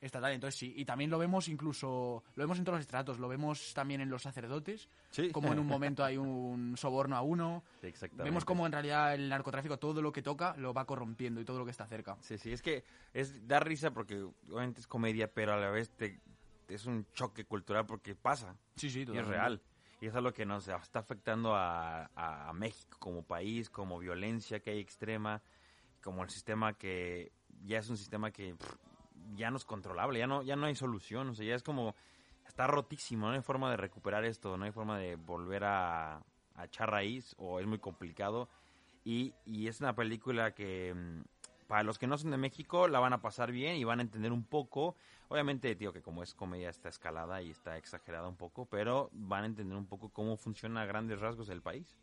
esta 0.00 0.18
tal. 0.20 0.32
Entonces 0.32 0.58
sí, 0.58 0.72
y 0.76 0.86
también 0.86 1.10
lo 1.10 1.18
vemos 1.18 1.48
incluso, 1.48 2.22
lo 2.34 2.42
vemos 2.42 2.58
en 2.58 2.64
todos 2.64 2.78
los 2.78 2.80
estratos, 2.80 3.18
lo 3.18 3.28
vemos 3.28 3.74
también 3.74 4.00
en 4.00 4.08
los 4.08 4.22
sacerdotes, 4.22 4.88
Sí. 5.10 5.30
como 5.30 5.52
en 5.52 5.58
un 5.58 5.66
momento 5.68 6.02
hay 6.02 6.16
un 6.16 6.76
soborno 6.78 7.14
a 7.14 7.20
uno. 7.20 7.62
Exactamente. 7.82 8.24
Vemos 8.24 8.44
cómo 8.46 8.64
en 8.64 8.72
realidad 8.72 9.14
el 9.14 9.28
narcotráfico 9.28 9.78
todo 9.78 10.00
lo 10.00 10.10
que 10.10 10.22
toca 10.22 10.56
lo 10.56 10.72
va 10.72 10.86
corrompiendo 10.86 11.40
y 11.42 11.44
todo 11.44 11.58
lo 11.58 11.64
que 11.66 11.72
está 11.72 11.86
cerca. 11.86 12.16
Sí, 12.22 12.38
sí, 12.38 12.52
es 12.52 12.62
que 12.62 12.84
es 13.12 13.46
da 13.46 13.60
risa 13.60 13.90
porque 13.90 14.22
obviamente 14.50 14.80
es 14.80 14.86
comedia, 14.86 15.30
pero 15.30 15.52
a 15.52 15.56
la 15.58 15.68
vez 15.70 15.90
te, 15.90 16.18
es 16.68 16.86
un 16.86 17.06
choque 17.12 17.44
cultural 17.44 17.86
porque 17.86 18.14
pasa 18.14 18.56
Sí, 18.76 18.90
sí, 18.90 19.00
y 19.00 19.02
es 19.02 19.06
totalmente. 19.06 19.30
real. 19.30 19.62
Y 20.00 20.06
es 20.06 20.14
algo 20.14 20.32
que 20.32 20.46
nos 20.46 20.68
está 20.68 21.00
afectando 21.00 21.54
a, 21.56 22.04
a- 22.14 22.48
a 22.48 22.52
México 22.52 22.96
como 23.00 23.24
país, 23.24 23.68
como 23.68 23.98
violencia 23.98 24.60
que 24.60 24.70
hay 24.70 24.78
extrema, 24.78 25.42
como 26.02 26.22
el 26.22 26.30
sistema 26.30 26.74
que 26.74 27.32
ya 27.64 27.78
es 27.78 27.88
un 27.90 27.96
sistema 27.96 28.30
que 28.30 28.54
pff, 28.54 28.76
ya 29.34 29.50
no 29.50 29.56
es 29.56 29.64
controlable, 29.64 30.18
ya 30.20 30.26
no, 30.28 30.42
ya 30.42 30.54
no 30.56 30.66
hay 30.66 30.76
solución, 30.76 31.30
o 31.30 31.34
sea, 31.34 31.44
ya 31.46 31.54
es 31.56 31.62
como, 31.64 31.96
está 32.46 32.66
rotísimo, 32.68 33.26
no 33.26 33.32
hay 33.32 33.42
forma 33.42 33.70
de 33.70 33.76
recuperar 33.76 34.24
esto, 34.24 34.56
no 34.56 34.64
hay 34.64 34.70
forma 34.72 34.98
de 34.98 35.16
volver 35.16 35.64
a, 35.64 36.22
a 36.54 36.64
echar 36.64 36.90
raíz 36.90 37.34
o 37.38 37.58
es 37.58 37.66
muy 37.66 37.78
complicado. 37.78 38.48
Y, 39.04 39.34
y 39.46 39.66
es 39.68 39.80
una 39.80 39.94
película 39.94 40.54
que 40.54 40.94
mm, 40.94 41.22
para 41.68 41.84
los 41.84 41.98
que 41.98 42.08
no 42.08 42.18
son 42.18 42.32
de 42.32 42.38
México 42.38 42.88
la 42.88 42.98
van 42.98 43.12
a 43.12 43.20
pasar 43.20 43.52
bien 43.52 43.76
y 43.76 43.84
van 43.84 44.00
a 44.00 44.02
entender 44.02 44.32
un 44.32 44.42
poco. 44.42 44.96
Obviamente, 45.28 45.76
tío, 45.76 45.92
que 45.92 46.02
como 46.02 46.22
es 46.22 46.34
comedia 46.34 46.70
está 46.70 46.88
escalada 46.88 47.42
y 47.42 47.50
está 47.50 47.76
exagerada 47.76 48.26
un 48.26 48.36
poco, 48.36 48.64
pero 48.64 49.10
van 49.12 49.44
a 49.44 49.46
entender 49.46 49.76
un 49.76 49.86
poco 49.86 50.08
cómo 50.08 50.36
funciona 50.36 50.82
a 50.82 50.86
grandes 50.86 51.20
rasgos 51.20 51.50
el 51.50 51.62
país. 51.62 51.96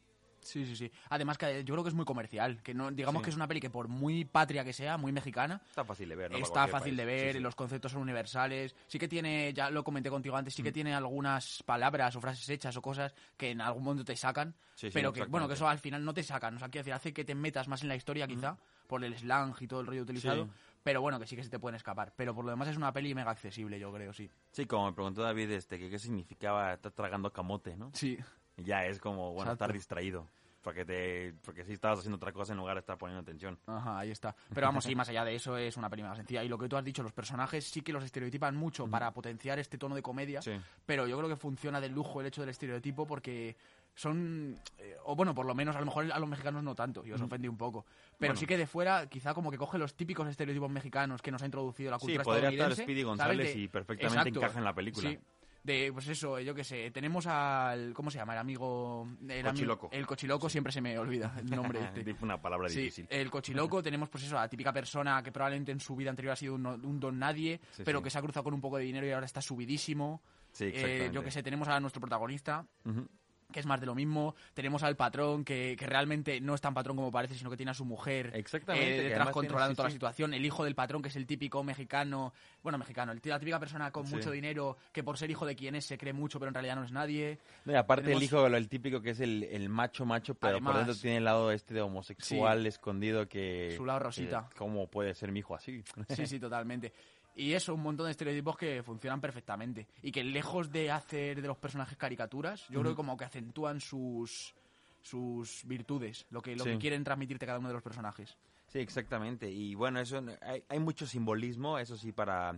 Sí, 0.46 0.66
sí, 0.66 0.76
sí. 0.76 0.92
Además 1.10 1.38
que 1.38 1.64
yo 1.64 1.74
creo 1.74 1.84
que 1.84 1.90
es 1.90 1.96
muy 1.96 2.06
comercial, 2.06 2.62
que 2.62 2.74
no 2.74 2.92
digamos 2.92 3.22
Sí. 3.22 3.24
que 3.26 3.30
es 3.32 3.36
una 3.36 3.48
peli 3.48 3.60
que 3.60 3.70
por 3.70 3.88
muy 3.88 4.26
patria 4.26 4.64
que 4.64 4.74
sea, 4.74 4.98
muy 4.98 5.12
mexicana, 5.12 5.62
Está 5.70 5.84
fácil 5.84 6.08
de 6.10 6.16
ver, 6.16 6.32
¿no? 6.32 6.38
Está 6.38 6.68
fácil 6.68 6.96
de 6.96 7.06
ver, 7.06 7.32
Sí, 7.32 7.38
sí. 7.38 7.40
los 7.44 7.56
conceptos 7.56 7.92
son 7.92 8.02
universales. 8.02 8.76
Sí 8.88 9.00
que 9.00 9.08
tiene, 9.08 9.54
ya 9.54 9.70
lo 9.70 9.84
comenté 9.84 10.10
contigo 10.10 10.38
antes, 10.38 10.54
sí 10.54 10.62
Mm. 10.62 10.66
que 10.66 10.72
tiene 10.72 10.94
algunas 10.94 11.64
palabras 11.64 12.16
o 12.16 12.22
frases 12.22 12.48
hechas 12.50 12.76
o 12.78 12.82
cosas 12.82 13.14
que 13.38 13.52
en 13.52 13.62
algún 13.62 13.84
momento 13.84 14.06
te 14.06 14.16
sacan, 14.16 14.54
Sí, 14.76 14.88
sí, 14.88 14.94
pero 14.94 15.12
que 15.12 15.26
bueno, 15.26 15.48
que 15.48 15.56
eso 15.56 15.68
al 15.68 15.80
final 15.80 16.04
no 16.06 16.14
te 16.14 16.24
sacan, 16.24 16.56
o 16.56 16.60
sea, 16.60 16.70
quiero 16.70 16.84
decir, 16.84 16.94
hace 16.94 17.14
que 17.14 17.26
te 17.26 17.34
metas 17.36 17.68
más 17.68 17.82
en 17.82 17.88
la 17.90 17.96
historia 17.96 18.28
quizá 18.28 18.58
por 18.88 19.04
el 19.04 19.18
slang 19.18 19.56
y 19.60 19.68
todo 19.68 19.82
el 19.82 19.88
rollo 19.88 20.04
utilizado, 20.04 20.48
pero 20.84 21.02
bueno, 21.02 21.20
que 21.20 21.26
sí 21.26 21.36
que 21.36 21.44
se 21.44 21.50
te 21.50 21.58
pueden 21.58 21.76
escapar, 21.76 22.14
pero 22.16 22.36
por 22.36 22.46
lo 22.46 22.52
demás 22.52 22.68
es 22.68 22.78
una 22.78 22.94
peli 22.94 23.16
mega 23.16 23.32
accesible, 23.32 23.80
yo 23.80 23.92
creo, 23.92 24.14
sí. 24.14 24.30
Sí, 24.52 24.66
como 24.68 24.86
me 24.86 24.94
preguntó 24.94 25.24
David, 25.24 25.50
este, 25.52 25.80
que 25.80 25.90
qué 25.90 25.98
significaba 25.98 26.74
estar 26.74 26.92
tragando 26.92 27.32
camote, 27.34 27.76
¿no? 27.76 27.90
Sí. 27.94 28.18
Ya 28.58 28.86
es 28.86 29.00
como, 29.00 29.32
bueno, 29.34 29.52
Exacto. 29.52 29.66
estar 29.66 29.74
distraído. 29.74 30.28
Porque 30.62 30.84
te, 30.84 31.36
porque 31.44 31.64
si 31.64 31.74
estabas 31.74 32.00
haciendo 32.00 32.16
otra 32.16 32.32
cosa 32.32 32.54
en 32.54 32.58
lugar 32.58 32.74
de 32.76 32.80
estar 32.80 32.98
poniendo 32.98 33.22
atención. 33.22 33.60
Ajá, 33.68 34.00
ahí 34.00 34.10
está. 34.10 34.36
Pero 34.52 34.66
vamos, 34.66 34.84
sí, 34.84 34.96
más 34.96 35.08
allá 35.10 35.24
de 35.24 35.36
eso 35.36 35.56
es 35.58 35.78
una 35.78 35.90
más 35.90 36.18
sencilla. 36.18 36.44
Y 36.44 36.48
lo 36.50 36.58
que 36.58 36.68
tú 36.68 36.76
has 36.76 36.84
dicho, 36.84 37.04
los 37.04 37.12
personajes 37.14 37.66
sí 37.66 37.82
que 37.82 37.94
los 37.94 38.04
estereotipan 38.04 38.56
mucho 38.56 38.88
para 38.88 39.12
potenciar 39.12 39.60
este 39.60 39.78
tono 39.78 39.94
de 39.94 40.02
comedia. 40.02 40.42
Sí. 40.42 40.54
Pero 40.88 41.06
yo 41.06 41.18
creo 41.20 41.30
que 41.30 41.36
funciona 41.36 41.80
de 41.80 41.90
lujo 41.90 42.20
el 42.20 42.26
hecho 42.26 42.42
del 42.42 42.50
estereotipo 42.50 43.06
porque 43.06 43.56
son... 43.94 44.60
eh, 44.80 44.98
o 45.06 45.16
bueno, 45.16 45.36
por 45.36 45.46
lo 45.46 45.54
menos 45.54 45.76
a 45.76 45.80
lo 45.80 45.86
mejor 45.86 46.12
a 46.12 46.18
los 46.18 46.28
mexicanos 46.28 46.64
no 46.64 46.74
tanto, 46.74 47.06
y 47.06 47.12
os 47.12 47.22
ofendí 47.22 47.48
un 47.48 47.58
poco. 47.58 47.86
Pero 48.18 48.32
Bueno. 48.32 48.36
sí 48.40 48.48
que 48.48 48.58
de 48.58 48.66
fuera 48.66 49.08
quizá 49.08 49.36
como 49.36 49.52
que 49.52 49.58
coge 49.60 49.78
los 49.78 49.94
típicos 49.94 50.28
estereotipos 50.28 50.72
mexicanos 50.72 51.22
que 51.22 51.32
nos 51.32 51.44
ha 51.44 51.46
introducido 51.46 51.92
la 51.92 52.00
Sí, 52.00 52.08
cultura 52.08 52.24
podría 52.24 52.50
estar 52.50 52.74
Speedy. 52.76 53.04
González 53.04 53.56
y 53.56 53.68
perfectamente 53.68 54.30
encaja 54.30 54.58
en 54.58 54.66
la 54.66 54.74
película. 54.74 55.12
Sí. 55.12 55.20
De, 55.66 55.92
pues 55.92 56.08
eso, 56.08 56.40
yo 56.40 56.54
qué 56.54 56.64
sé, 56.64 56.92
tenemos 56.92 57.26
al... 57.26 57.92
¿Cómo 57.96 58.12
se 58.12 58.20
llama? 58.20 58.34
El 58.34 58.40
amigo... 58.40 59.08
El 59.28 59.44
ami- 59.44 59.50
Cochiloco. 59.50 59.90
El 59.92 60.06
cochiloco, 60.06 60.48
siempre 60.48 60.72
se 60.72 60.80
me 60.80 60.96
olvida 61.00 61.34
el 61.40 61.48
nombre 61.50 61.80
este. 61.96 62.16
Una 62.22 62.40
palabra 62.40 62.70
Sí, 62.70 62.82
difícil. 62.82 63.08
el 63.10 63.32
cochiloco 63.32 63.82
tenemos 63.82 64.08
pues 64.10 64.24
eso, 64.26 64.36
la 64.36 64.48
típica 64.48 64.72
persona 64.72 65.24
que 65.24 65.32
probablemente 65.32 65.72
en 65.72 65.80
su 65.80 65.96
vida 65.96 66.12
anterior 66.12 66.34
ha 66.34 66.36
sido 66.36 66.54
un, 66.54 66.68
un 66.68 67.00
don 67.00 67.18
nadie, 67.18 67.60
Sí, 67.72 67.82
pero 67.84 68.04
que 68.04 68.12
se 68.12 68.20
ha 68.20 68.22
cruzado 68.22 68.44
con 68.44 68.54
un 68.54 68.62
poco 68.62 68.78
de 68.78 68.84
dinero 68.84 69.08
y 69.08 69.12
ahora 69.12 69.26
está 69.26 69.42
subidísimo. 69.42 70.22
Sí, 70.52 70.70
Eh, 70.72 71.10
yo 71.12 71.24
que 71.24 71.32
sé, 71.32 71.42
tenemos 71.42 71.68
a 71.68 71.80
nuestro 71.80 72.00
protagonista, 72.00 72.66
Ujú. 72.86 73.08
Que 73.52 73.60
es 73.60 73.66
más 73.66 73.80
de 73.80 73.86
lo 73.86 73.96
mismo. 73.96 74.36
Tenemos 74.54 74.84
al 74.84 74.96
patrón, 74.96 75.46
que, 75.46 75.76
que 75.78 75.86
realmente 75.86 76.42
no 76.42 76.56
es 76.56 76.62
tan 76.62 76.74
patrón 76.74 76.96
como 76.98 77.12
parece, 77.12 77.36
sino 77.36 77.50
que 77.50 77.58
tiene 77.58 77.72
a 77.72 77.76
su 77.76 77.86
mujer 77.86 78.32
Exactamente, 78.34 79.00
eh, 79.00 79.10
detrás 79.10 79.30
controlando 79.30 79.68
tiene- 79.68 79.74
sí, 79.74 79.76
toda 79.78 79.88
la 79.88 79.92
situación. 79.94 80.34
El 80.34 80.46
hijo 80.46 80.64
del 80.64 80.76
patrón, 80.76 81.02
que 81.02 81.10
es 81.10 81.16
el 81.16 81.26
típico 81.26 81.64
mexicano, 81.64 82.34
bueno, 82.64 82.78
mexicano, 82.78 83.12
el- 83.12 83.22
la 83.24 83.40
típica 83.40 83.60
persona 83.60 83.92
con 83.92 84.08
Sí. 84.08 84.16
mucho 84.16 84.32
dinero, 84.32 84.78
que 84.92 85.04
por 85.04 85.18
ser 85.18 85.30
hijo 85.32 85.46
de 85.46 85.56
quien 85.56 85.76
es 85.76 85.86
se 85.86 85.98
cree 85.98 86.14
mucho, 86.14 86.40
pero 86.40 86.50
en 86.50 86.54
realidad 86.56 86.76
no 86.76 86.84
es 86.84 86.92
nadie. 86.92 87.40
No, 87.66 87.74
y 87.74 87.76
aparte 87.76 88.04
Tenemos- 88.06 88.22
el 88.22 88.26
hijo, 88.26 88.48
el 88.48 88.68
típico 88.70 89.02
que 89.02 89.12
es 89.12 89.20
el, 89.20 89.44
el 89.44 89.70
macho 89.70 90.06
macho, 90.06 90.36
pero 90.36 90.60
por 90.60 90.76
dentro 90.76 90.96
tiene 90.96 91.18
el 91.18 91.24
lado 91.24 91.52
este 91.52 91.74
de 91.74 91.82
homosexual 91.82 92.66
escondido 92.66 93.28
que... 93.28 93.74
Su 93.78 93.86
lado 93.86 94.00
rosita. 94.00 94.50
¿Cómo 94.58 94.88
puede 94.88 95.14
ser 95.14 95.32
mi 95.32 95.40
hijo 95.40 95.56
así? 95.56 95.84
Sí, 96.10 96.26
sí, 96.28 96.40
totalmente. 96.40 96.94
Y 97.36 97.54
eso, 97.54 97.74
un 97.74 97.82
montón 97.84 98.06
de 98.06 98.12
estereotipos 98.12 98.58
que 98.58 98.82
funcionan 98.82 99.20
perfectamente. 99.20 99.88
Y 100.02 100.12
que 100.12 100.24
lejos 100.24 100.72
de 100.72 100.90
hacer 100.92 101.42
de 101.42 101.48
los 101.48 101.58
personajes 101.58 101.98
caricaturas, 101.98 102.68
yo 102.70 102.80
creo 102.80 102.94
que 102.94 102.96
como 102.98 103.18
que 103.18 103.26
acentúan 103.26 103.80
sus 103.82 104.54
sus 105.02 105.64
virtudes, 105.68 106.26
lo 106.32 106.42
que, 106.42 106.56
lo 106.56 106.64
Sí. 106.64 106.72
que 106.72 106.78
quieren 106.80 107.04
transmitirte 107.04 107.46
cada 107.46 107.60
uno 107.60 107.68
de 107.68 107.76
los 107.76 107.84
personajes. 107.84 108.36
Sí, 108.68 108.80
exactamente. 108.80 109.48
Y 109.52 109.76
bueno, 109.76 110.00
eso 110.00 110.20
hay, 110.42 110.64
hay 110.68 110.80
mucho 110.80 111.06
simbolismo, 111.06 111.78
eso 111.78 111.96
sí, 111.96 112.12
para 112.12 112.54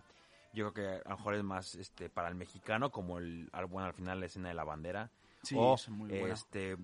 yo 0.53 0.71
creo 0.71 0.73
que 0.73 1.01
a 1.05 1.09
lo 1.09 1.17
mejor 1.17 1.35
es 1.35 1.43
más 1.43 1.75
este 1.75 2.09
para 2.09 2.29
el 2.29 2.35
mexicano, 2.35 2.89
como 2.89 3.17
el 3.17 3.49
al- 3.51 3.65
bueno 3.65 3.87
al 3.87 3.93
final 3.93 4.21
la 4.21 4.27
escena 4.27 4.47
de 4.47 4.53
la 4.55 4.63
bandera. 4.63 5.11
Sí, 5.43 5.55
o 5.57 5.75
es 5.75 5.89
muy 5.89 6.09
buena. 6.09 6.33
este 6.33 6.77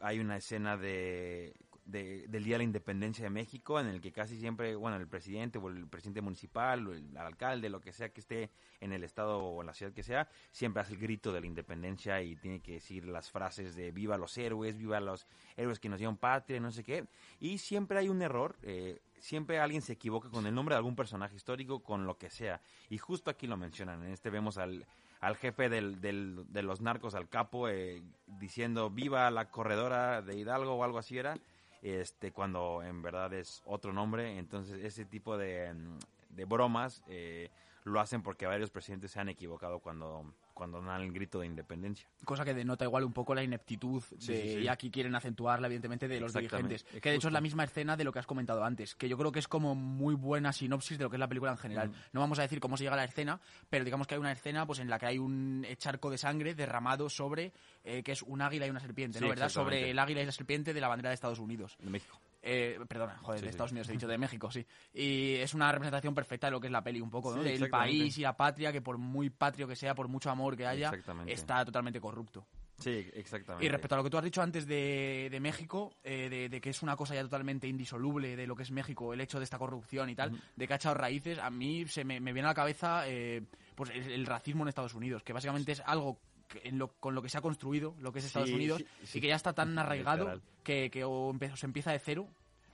hay 0.00 0.20
una 0.20 0.38
escena 0.38 0.78
de, 0.78 1.52
de- 1.90 2.26
del 2.28 2.44
día 2.44 2.54
de 2.54 2.58
la 2.58 2.64
Independencia 2.64 3.24
de 3.24 3.30
México 3.30 3.78
en 3.80 3.86
el 3.86 4.00
que 4.00 4.12
casi 4.12 4.38
siempre, 4.38 4.74
bueno, 4.76 4.96
el 4.96 5.06
presidente 5.08 5.58
o 5.58 5.68
el 5.68 5.86
presidente 5.88 6.20
municipal 6.20 6.86
o 6.86 6.92
el 6.92 7.16
alcalde, 7.16 7.68
lo 7.68 7.80
que 7.80 7.92
sea 7.92 8.10
que 8.10 8.20
esté 8.20 8.50
en 8.80 8.92
el 8.92 9.04
estado 9.04 9.38
o 9.38 9.60
en 9.60 9.66
la 9.66 9.74
ciudad 9.74 9.92
que 9.92 10.02
sea, 10.02 10.28
siempre 10.52 10.82
hace 10.82 10.94
el 10.94 11.00
grito 11.00 11.32
de 11.32 11.40
la 11.40 11.46
independencia 11.46 12.22
y 12.22 12.36
tiene 12.36 12.60
que 12.60 12.72
decir 12.74 13.06
las 13.06 13.30
frases 13.30 13.74
de 13.74 13.90
viva 13.92 14.16
los 14.16 14.36
héroes, 14.38 14.76
viva 14.76 15.00
los 15.00 15.26
héroes 15.56 15.78
que 15.78 15.88
nos 15.88 15.98
dieron 15.98 16.16
patria, 16.16 16.60
no 16.60 16.70
sé 16.70 16.84
qué. 16.84 17.06
Y 17.38 17.58
siempre 17.58 17.98
hay 17.98 18.08
un 18.08 18.22
error, 18.22 18.56
eh, 18.62 19.00
siempre 19.18 19.58
alguien 19.58 19.82
se 19.82 19.92
equivoca 19.92 20.30
con 20.30 20.46
el 20.46 20.54
nombre 20.54 20.74
de 20.74 20.78
algún 20.78 20.96
personaje 20.96 21.36
histórico, 21.36 21.80
con 21.82 22.06
lo 22.06 22.16
que 22.16 22.30
sea. 22.30 22.60
Y 22.88 22.98
justo 22.98 23.30
aquí 23.30 23.46
lo 23.46 23.56
mencionan, 23.56 24.02
en 24.04 24.12
este 24.12 24.30
vemos 24.30 24.56
al, 24.56 24.86
al 25.20 25.36
jefe 25.36 25.68
del, 25.68 26.00
del- 26.00 26.44
de 26.48 26.62
los 26.62 26.80
narcos, 26.80 27.14
al 27.14 27.28
capo, 27.28 27.68
eh, 27.68 28.02
diciendo 28.26 28.88
viva 28.88 29.30
la 29.30 29.50
corredora 29.50 30.22
de 30.22 30.38
Hidalgo 30.38 30.74
o 30.74 30.84
algo 30.84 30.98
así 30.98 31.18
era, 31.18 31.36
este 31.82 32.32
cuando 32.32 32.82
en 32.82 33.02
verdad 33.02 33.32
es 33.34 33.62
otro 33.66 33.92
nombre. 33.92 34.38
Entonces 34.38 34.84
ese 34.84 35.04
tipo 35.04 35.36
de, 35.36 35.72
mm, 35.72 36.36
de 36.36 36.44
bromas 36.44 37.02
eh, 37.08 37.50
lo 37.84 38.00
hacen 38.00 38.22
porque 38.22 38.46
varios 38.46 38.70
presidentes 38.70 39.10
se 39.12 39.20
han 39.20 39.28
equivocado 39.28 39.78
cuando, 39.80 40.24
cuando 40.60 40.82
dan 40.82 41.00
el 41.00 41.10
grito 41.10 41.40
de 41.40 41.46
independencia. 41.46 42.06
Cosa 42.22 42.44
que 42.44 42.52
denota 42.52 42.84
igual 42.84 43.04
un 43.04 43.14
poco 43.14 43.34
la 43.34 43.42
ineptitud 43.42 44.02
de, 44.10 44.20
Sí, 44.20 44.36
sí, 44.36 44.54
sí. 44.56 44.58
y 44.58 44.68
aquí 44.68 44.90
quieren 44.90 45.14
acentuarla 45.14 45.68
evidentemente 45.68 46.06
de 46.06 46.20
los 46.20 46.34
dirigentes. 46.34 46.84
Que 46.84 47.08
de 47.08 47.16
hecho 47.16 47.28
es 47.28 47.32
la 47.32 47.40
misma 47.40 47.64
escena 47.64 47.96
de 47.96 48.04
lo 48.04 48.12
que 48.12 48.18
has 48.18 48.26
comentado 48.26 48.62
antes, 48.62 48.94
que 48.94 49.08
yo 49.08 49.16
creo 49.16 49.32
que 49.32 49.38
es 49.38 49.48
como 49.48 49.74
muy 49.74 50.14
buena 50.14 50.52
sinopsis 50.52 50.98
de 50.98 51.04
lo 51.04 51.08
que 51.08 51.16
es 51.16 51.20
la 51.20 51.28
película 51.28 51.52
en 51.52 51.56
general. 51.56 51.92
No 52.12 52.20
vamos 52.20 52.38
a 52.40 52.42
decir 52.42 52.60
cómo 52.60 52.76
se 52.76 52.84
llega 52.84 52.92
a 52.92 52.98
la 52.98 53.04
escena, 53.04 53.40
pero 53.70 53.86
digamos 53.86 54.06
que 54.06 54.16
hay 54.16 54.20
una 54.20 54.32
escena 54.32 54.66
pues 54.66 54.80
en 54.80 54.90
la 54.90 54.98
que 54.98 55.06
hay 55.06 55.16
un 55.18 55.66
charco 55.78 56.10
de 56.10 56.18
sangre 56.18 56.54
derramado 56.54 57.08
sobre 57.08 57.54
eh, 57.82 58.02
que 58.02 58.12
es 58.12 58.20
un 58.20 58.42
águila 58.42 58.66
y 58.66 58.70
una 58.70 58.80
serpiente, 58.80 59.18
¿no? 59.18 59.30
¿Verdad? 59.30 59.48
Sobre 59.48 59.90
el 59.90 59.98
águila 59.98 60.20
y 60.20 60.26
la 60.26 60.32
serpiente 60.32 60.74
de 60.74 60.80
la 60.82 60.88
bandera 60.88 61.08
de 61.08 61.14
Estados 61.14 61.38
Unidos. 61.38 61.78
De 61.80 61.88
México. 61.88 62.20
Eh, 62.42 62.78
perdona, 62.88 63.18
joder, 63.18 63.40
Sí, 63.40 63.44
de. 63.44 63.50
Estados 63.50 63.72
Unidos 63.72 63.88
he 63.88 63.92
dicho, 63.92 64.08
de 64.08 64.18
México, 64.18 64.50
sí. 64.50 64.66
Y 64.94 65.34
es 65.34 65.52
una 65.54 65.70
representación 65.70 66.14
perfecta 66.14 66.46
de 66.46 66.52
lo 66.52 66.60
que 66.60 66.68
es 66.68 66.72
la 66.72 66.82
peli, 66.82 67.00
un 67.00 67.10
poco, 67.10 67.34
¿no? 67.34 67.42
Del 67.42 67.68
país 67.68 68.16
y 68.18 68.22
la 68.22 68.36
patria, 68.36 68.72
que 68.72 68.80
por 68.80 68.98
muy 68.98 69.30
patrio 69.30 69.68
que 69.68 69.76
sea, 69.76 69.94
por 69.94 70.08
mucho 70.08 70.30
amor 70.30 70.56
que 70.56 70.66
haya, 70.66 70.90
está 71.26 71.64
totalmente 71.64 72.00
corrupto. 72.00 72.46
Sí, 72.78 73.06
exactamente. 73.12 73.66
Y 73.66 73.68
respecto 73.68 73.94
a 73.94 73.98
lo 73.98 74.04
que 74.04 74.08
tú 74.10 74.16
has 74.16 74.24
dicho 74.24 74.40
antes 74.40 74.66
de, 74.66 75.28
de 75.30 75.38
México, 75.38 75.92
eh, 76.02 76.30
de, 76.30 76.48
de 76.48 76.60
que 76.62 76.70
es 76.70 76.82
una 76.82 76.96
cosa 76.96 77.14
ya 77.14 77.20
totalmente 77.22 77.68
indisoluble 77.68 78.36
de 78.36 78.46
lo 78.46 78.56
que 78.56 78.62
es 78.62 78.70
México, 78.70 79.12
el 79.12 79.20
hecho 79.20 79.36
de 79.36 79.44
esta 79.44 79.58
corrupción 79.58 80.08
y 80.08 80.14
tal, 80.14 80.40
de 80.56 80.66
que 80.66 80.72
ha 80.72 80.76
echado 80.76 80.94
raíces, 80.94 81.38
a 81.38 81.50
mí 81.50 81.86
se 81.86 82.04
me, 82.04 82.20
me 82.20 82.32
viene 82.32 82.46
a 82.48 82.52
la 82.52 82.54
cabeza 82.54 83.06
eh, 83.06 83.42
pues 83.74 83.90
el, 83.90 84.10
el 84.10 84.24
racismo 84.24 84.62
en 84.64 84.68
Estados 84.68 84.94
Unidos, 84.94 85.22
que 85.22 85.34
básicamente 85.34 85.72
es 85.72 85.82
algo 85.84 86.18
en 86.64 86.78
lo, 86.78 86.88
con 86.98 87.14
lo 87.14 87.22
que 87.22 87.28
se 87.28 87.38
ha 87.38 87.40
construido 87.40 87.94
lo 88.00 88.12
que 88.12 88.18
es 88.20 88.24
Estados 88.26 88.48
Sí, 88.48 88.54
Unidos 88.54 88.82
sí, 89.04 89.18
y 89.18 89.20
que 89.20 89.28
ya 89.28 89.36
está 89.36 89.52
tan 89.52 89.78
arraigado 89.78 90.40
que, 90.64 90.90
que 90.90 91.04
o, 91.04 91.32
empe- 91.32 91.52
o 91.52 91.56
se 91.56 91.66
empieza 91.66 91.92
de 91.92 91.98
cero 91.98 92.26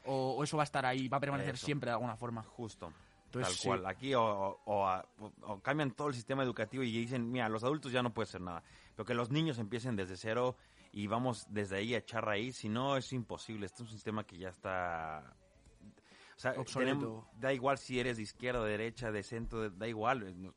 o, 0.05 0.37
o 0.37 0.45
eso 0.45 0.57
va 0.57 0.63
a 0.63 0.65
estar 0.65 0.87
ahí, 0.87 1.09
va 1.09 1.17
a 1.17 1.21
permanecer 1.21 1.55
Eso. 1.55 1.67
siempre 1.67 1.91
de 1.91 1.95
alguna 1.95 2.17
forma. 2.17 2.43
Justo. 2.43 2.93
Entonces, 3.27 3.61
tal 3.61 3.67
cual. 3.69 3.87
Aquí 3.87 4.15
o, 4.15 4.23
o- 4.65 5.61
cambian 5.63 5.91
todo 5.91 6.09
el 6.09 6.15
sistema 6.15 6.43
educativo 6.45 6.83
y 6.85 6.93
dicen, 6.93 7.31
mira, 7.31 7.49
los 7.49 7.65
adultos 7.65 7.91
ya 7.93 8.03
no 8.03 8.15
puede 8.15 8.27
ser 8.27 8.41
nada. 8.41 8.63
Pero 8.95 9.05
que 9.05 9.15
los 9.15 9.31
niños 9.31 9.59
empiecen 9.59 9.97
desde 9.97 10.17
cero 10.17 10.57
y 10.93 11.07
vamos 11.09 11.47
desde 11.51 11.77
ahí 11.79 11.95
a 11.95 11.99
echar 11.99 12.25
raíz. 12.25 12.57
Si 12.57 12.69
no, 12.69 12.97
es 12.97 13.13
imposible. 13.13 13.67
Este 13.67 13.83
es 13.83 13.89
un 13.91 13.95
sistema 13.95 14.25
que 14.25 14.39
ya 14.39 14.49
está... 14.51 15.35
O 16.37 16.39
sea, 16.39 16.55
tenemos- 16.73 17.25
da 17.41 17.53
igual 17.53 17.77
si 17.79 17.99
eres 17.99 18.17
de 18.19 18.23
izquierda, 18.23 18.63
de 18.65 18.71
derecha, 18.71 19.11
de 19.11 19.23
centro, 19.23 19.69
da 19.71 19.89
igual. 19.89 20.53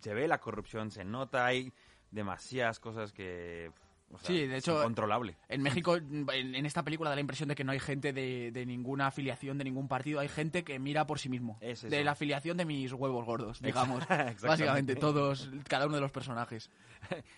Se 0.00 0.12
ve 0.12 0.28
la 0.28 0.38
corrupción, 0.40 0.90
se 0.90 1.04
nota, 1.04 1.46
hay 1.46 1.72
demasiadas 2.14 2.78
cosas 2.80 3.12
que... 3.12 3.70
o 4.12 4.18
sea, 4.18 4.28
Sí, 4.28 4.46
de 4.46 4.56
hecho, 4.56 4.78
incontrolable. 4.78 5.36
En 5.48 5.62
México, 5.62 5.96
en, 5.96 6.26
en 6.30 6.66
esta 6.66 6.82
película 6.82 7.10
da 7.10 7.16
la 7.16 7.20
impresión 7.20 7.48
de 7.48 7.54
que 7.54 7.64
no 7.64 7.72
hay 7.72 7.80
gente 7.80 8.12
de, 8.12 8.50
de 8.52 8.66
ninguna 8.66 9.08
afiliación, 9.08 9.58
de 9.58 9.64
ningún 9.64 9.88
partido. 9.88 10.20
Hay 10.20 10.28
gente 10.28 10.64
que 10.64 10.78
mira 10.78 11.06
por 11.06 11.18
sí 11.18 11.28
mismo. 11.28 11.58
Es 11.60 11.82
de 11.82 12.04
la 12.04 12.12
afiliación 12.12 12.56
de 12.56 12.64
mis 12.64 12.92
huevos 12.92 13.24
gordos, 13.24 13.60
digamos. 13.60 14.04
Básicamente, 14.42 14.96
todos, 14.96 15.50
cada 15.68 15.86
uno 15.86 15.96
de 15.96 16.00
los 16.00 16.12
personajes. 16.12 16.70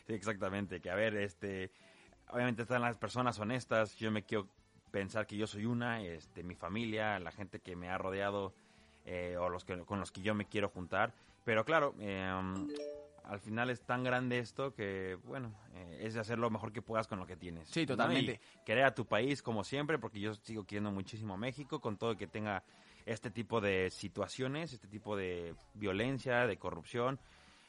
Sí, 0.06 0.12
exactamente. 0.14 0.80
Que 0.80 0.90
a 0.90 0.94
ver, 0.94 1.16
este, 1.16 1.70
obviamente 2.28 2.62
están 2.62 2.82
las 2.82 2.96
personas 2.98 3.38
honestas. 3.38 3.96
Yo 3.96 4.10
me 4.10 4.22
quiero 4.22 4.48
pensar 4.90 5.26
que 5.26 5.36
yo 5.36 5.46
soy 5.46 5.66
una, 5.66 6.02
este, 6.02 6.42
mi 6.42 6.54
familia, 6.54 7.18
la 7.18 7.32
gente 7.32 7.60
que 7.60 7.76
me 7.76 7.88
ha 7.88 7.98
rodeado 7.98 8.54
eh, 9.04 9.36
o 9.38 9.48
los 9.48 9.64
que, 9.64 9.78
con 9.80 10.00
los 10.00 10.12
que 10.12 10.22
yo 10.22 10.34
me 10.34 10.46
quiero 10.46 10.68
juntar. 10.68 11.12
Pero 11.44 11.64
claro, 11.64 11.94
eh, 12.00 12.32
al 13.26 13.40
final 13.40 13.70
es 13.70 13.82
tan 13.82 14.04
grande 14.04 14.38
esto 14.38 14.72
que, 14.72 15.16
bueno, 15.24 15.52
eh, 15.74 15.98
es 16.02 16.14
de 16.14 16.20
hacer 16.20 16.38
lo 16.38 16.48
mejor 16.48 16.72
que 16.72 16.80
puedas 16.80 17.06
con 17.06 17.18
lo 17.18 17.26
que 17.26 17.36
tienes. 17.36 17.68
Sí, 17.68 17.80
¿no? 17.80 17.88
totalmente. 17.88 18.40
Y 18.40 18.64
querer 18.64 18.84
a 18.84 18.94
tu 18.94 19.06
país 19.06 19.42
como 19.42 19.64
siempre, 19.64 19.98
porque 19.98 20.20
yo 20.20 20.34
sigo 20.34 20.64
queriendo 20.64 20.92
muchísimo 20.92 21.34
a 21.34 21.36
México, 21.36 21.80
con 21.80 21.96
todo 21.96 22.16
que 22.16 22.28
tenga 22.28 22.62
este 23.04 23.30
tipo 23.30 23.60
de 23.60 23.90
situaciones, 23.90 24.72
este 24.72 24.86
tipo 24.86 25.16
de 25.16 25.54
violencia, 25.74 26.46
de 26.46 26.56
corrupción. 26.56 27.18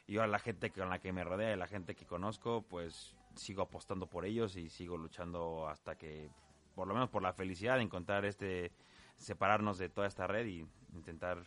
Y 0.06 0.14
yo 0.14 0.22
a 0.22 0.26
la 0.26 0.38
gente 0.38 0.70
con 0.70 0.88
la 0.90 1.00
que 1.00 1.12
me 1.12 1.24
rodea 1.24 1.52
y 1.52 1.56
la 1.56 1.66
gente 1.66 1.94
que 1.94 2.06
conozco, 2.06 2.62
pues 2.62 3.16
sigo 3.34 3.62
apostando 3.62 4.06
por 4.06 4.24
ellos 4.24 4.56
y 4.56 4.70
sigo 4.70 4.96
luchando 4.96 5.68
hasta 5.68 5.96
que, 5.96 6.30
por 6.74 6.86
lo 6.86 6.94
menos 6.94 7.10
por 7.10 7.22
la 7.22 7.32
felicidad 7.32 7.76
de 7.76 7.82
encontrar 7.82 8.24
este, 8.24 8.72
separarnos 9.16 9.78
de 9.78 9.88
toda 9.88 10.06
esta 10.06 10.26
red 10.26 10.46
y 10.46 10.66
intentar 10.94 11.42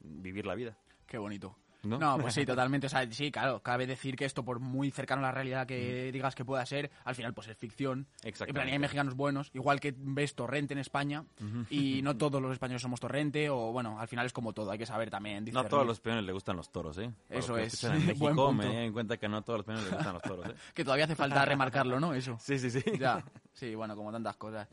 vivir 0.00 0.46
la 0.46 0.54
vida. 0.54 0.78
Qué 1.06 1.18
bonito. 1.18 1.56
¿No? 1.88 1.98
No, 1.98 2.18
pues 2.18 2.34
sí, 2.34 2.44
totalmente. 2.46 2.86
O 2.86 2.90
sea, 2.90 3.10
sí, 3.10 3.30
claro, 3.30 3.60
cabe 3.60 3.86
decir 3.86 4.16
que 4.16 4.24
esto, 4.24 4.44
por 4.44 4.60
muy 4.60 4.90
cercano 4.90 5.20
a 5.20 5.26
la 5.26 5.32
realidad 5.32 5.66
que 5.66 6.10
digas 6.12 6.34
que 6.34 6.44
pueda 6.44 6.64
ser, 6.66 6.90
al 7.04 7.14
final 7.14 7.34
pues 7.34 7.48
es 7.48 7.56
ficción. 7.56 8.06
Exactamente. 8.22 8.50
En 8.50 8.54
plan, 8.54 8.68
hay 8.68 8.78
mexicanos 8.78 9.14
buenos, 9.14 9.50
igual 9.54 9.80
que 9.80 9.94
ves 9.96 10.34
Torrente 10.34 10.74
en 10.74 10.78
España, 10.78 11.24
y 11.70 12.02
no 12.02 12.16
todos 12.16 12.40
los 12.40 12.52
españoles 12.52 12.82
somos 12.82 13.00
Torrente, 13.00 13.48
o 13.50 13.72
bueno, 13.72 13.98
al 14.00 14.08
final 14.08 14.26
es 14.26 14.32
como 14.32 14.52
todo, 14.52 14.70
hay 14.70 14.78
que 14.78 14.86
saber 14.86 15.10
también. 15.10 15.44
No 15.52 15.60
a 15.60 15.68
todos 15.68 15.86
los 15.86 16.00
peones 16.00 16.24
les 16.24 16.32
gustan 16.32 16.56
los 16.56 16.70
toros, 16.70 16.98
¿eh? 16.98 17.10
Para 17.28 17.40
Eso 17.40 17.56
es. 17.56 17.84
En 17.84 17.90
Buen 17.92 18.06
México 18.06 18.26
punto. 18.26 18.52
me 18.52 18.66
di 18.66 18.76
en 18.76 18.92
cuenta 18.92 19.16
que 19.16 19.28
no 19.28 19.38
a 19.38 19.42
todos 19.42 19.60
los 19.60 19.66
peones 19.66 19.84
les 19.84 19.92
gustan 19.94 20.14
los 20.14 20.22
toros, 20.22 20.46
¿eh? 20.46 20.54
Que 20.74 20.84
todavía 20.84 21.04
hace 21.04 21.14
falta 21.14 21.44
remarcarlo, 21.44 22.00
¿no? 22.00 22.14
Eso. 22.14 22.36
Sí, 22.40 22.58
sí, 22.58 22.70
sí. 22.70 22.82
Ya, 22.98 23.24
sí, 23.52 23.74
bueno, 23.74 23.96
como 23.96 24.12
tantas 24.12 24.36
cosas. 24.36 24.68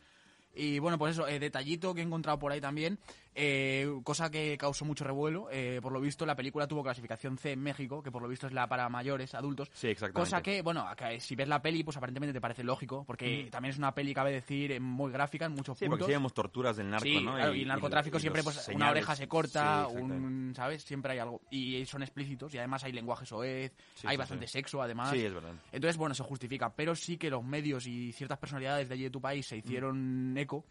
Y 0.55 0.79
bueno, 0.79 0.97
pues 0.97 1.13
eso, 1.13 1.27
eh, 1.27 1.39
detallito 1.39 1.93
que 1.93 2.01
he 2.01 2.03
encontrado 2.03 2.37
por 2.37 2.51
ahí 2.51 2.61
también, 2.61 2.99
eh, 3.35 3.87
cosa 4.03 4.29
que 4.29 4.57
causó 4.57 4.85
mucho 4.85 5.03
revuelo. 5.03 5.47
eh, 5.51 5.79
por 5.81 5.91
lo 5.91 5.99
visto, 6.01 6.25
la 6.25 6.35
película 6.35 6.67
tuvo 6.67 6.83
clasificación 6.83 7.37
C 7.37 7.51
en 7.53 7.59
México, 7.61 8.01
que 8.03 8.11
por 8.11 8.21
lo 8.21 8.27
visto 8.27 8.47
es 8.47 8.53
la 8.53 8.67
para 8.67 8.87
mayores, 8.89 9.33
adultos. 9.35 9.69
Sí, 9.73 9.87
exactamente. 9.87 10.19
Cosa 10.29 10.41
que, 10.41 10.61
bueno, 10.61 10.85
que 10.95 11.19
si 11.19 11.35
ves 11.35 11.47
la 11.47 11.61
peli, 11.61 11.83
pues 11.83 11.97
aparentemente 11.97 12.33
te 12.33 12.41
parece 12.41 12.63
lógico, 12.63 13.03
porque 13.05 13.47
también 13.51 13.71
es 13.71 13.77
una 13.77 13.93
peli, 13.93 14.13
cabe 14.13 14.31
decir, 14.31 14.71
eh, 14.71 14.79
muy 14.79 15.11
gráfica 15.11 15.45
en 15.45 15.53
muchos 15.53 15.77
Sí, 15.77 15.85
porque 15.85 15.91
puntos. 16.01 16.07
sí 16.07 16.11
vemos 16.13 16.33
torturas 16.33 16.77
del 16.77 16.89
narco, 16.89 17.05
Sí, 17.05 17.21
¿no? 17.21 17.35
claro, 17.35 17.53
y, 17.53 17.61
el 17.61 17.67
narcotráfico 17.67 18.17
y 18.17 18.21
siempre, 18.21 18.43
pues, 18.43 18.55
señales. 18.57 18.75
una 18.75 18.91
oreja 18.91 19.15
se 19.15 19.27
corta, 19.27 19.87
Sí, 19.89 19.97
un, 19.97 20.53
¿sabes? 20.55 20.83
Siempre 20.83 21.13
hay 21.13 21.19
algo. 21.19 21.41
Y 21.49 21.85
son 21.85 22.03
explícitos, 22.03 22.53
y 22.53 22.57
además 22.57 22.83
hay 22.83 22.91
lenguaje 22.91 23.25
soez, 23.25 23.73
hay 24.03 24.17
bastante 24.17 24.47
sexo, 24.47 24.81
además. 24.81 25.11
Sí, 25.11 25.23
es 25.25 25.33
verdad. 25.33 25.53
Entonces, 25.71 25.97
bueno, 25.97 26.15
se 26.15 26.23
justifica, 26.23 26.73
pero 26.73 26.95
sí 26.95 27.17
que 27.17 27.29
los 27.29 27.43
medios 27.43 27.87
y 27.87 28.11
ciertas 28.11 28.37
personalidades 28.37 28.87
de 28.87 28.93
allí 28.95 29.03
de 29.03 29.09
tu 29.09 29.21
país 29.21 29.45
se 29.47 29.57
hicieron 29.57 30.35
eco. 30.37 30.65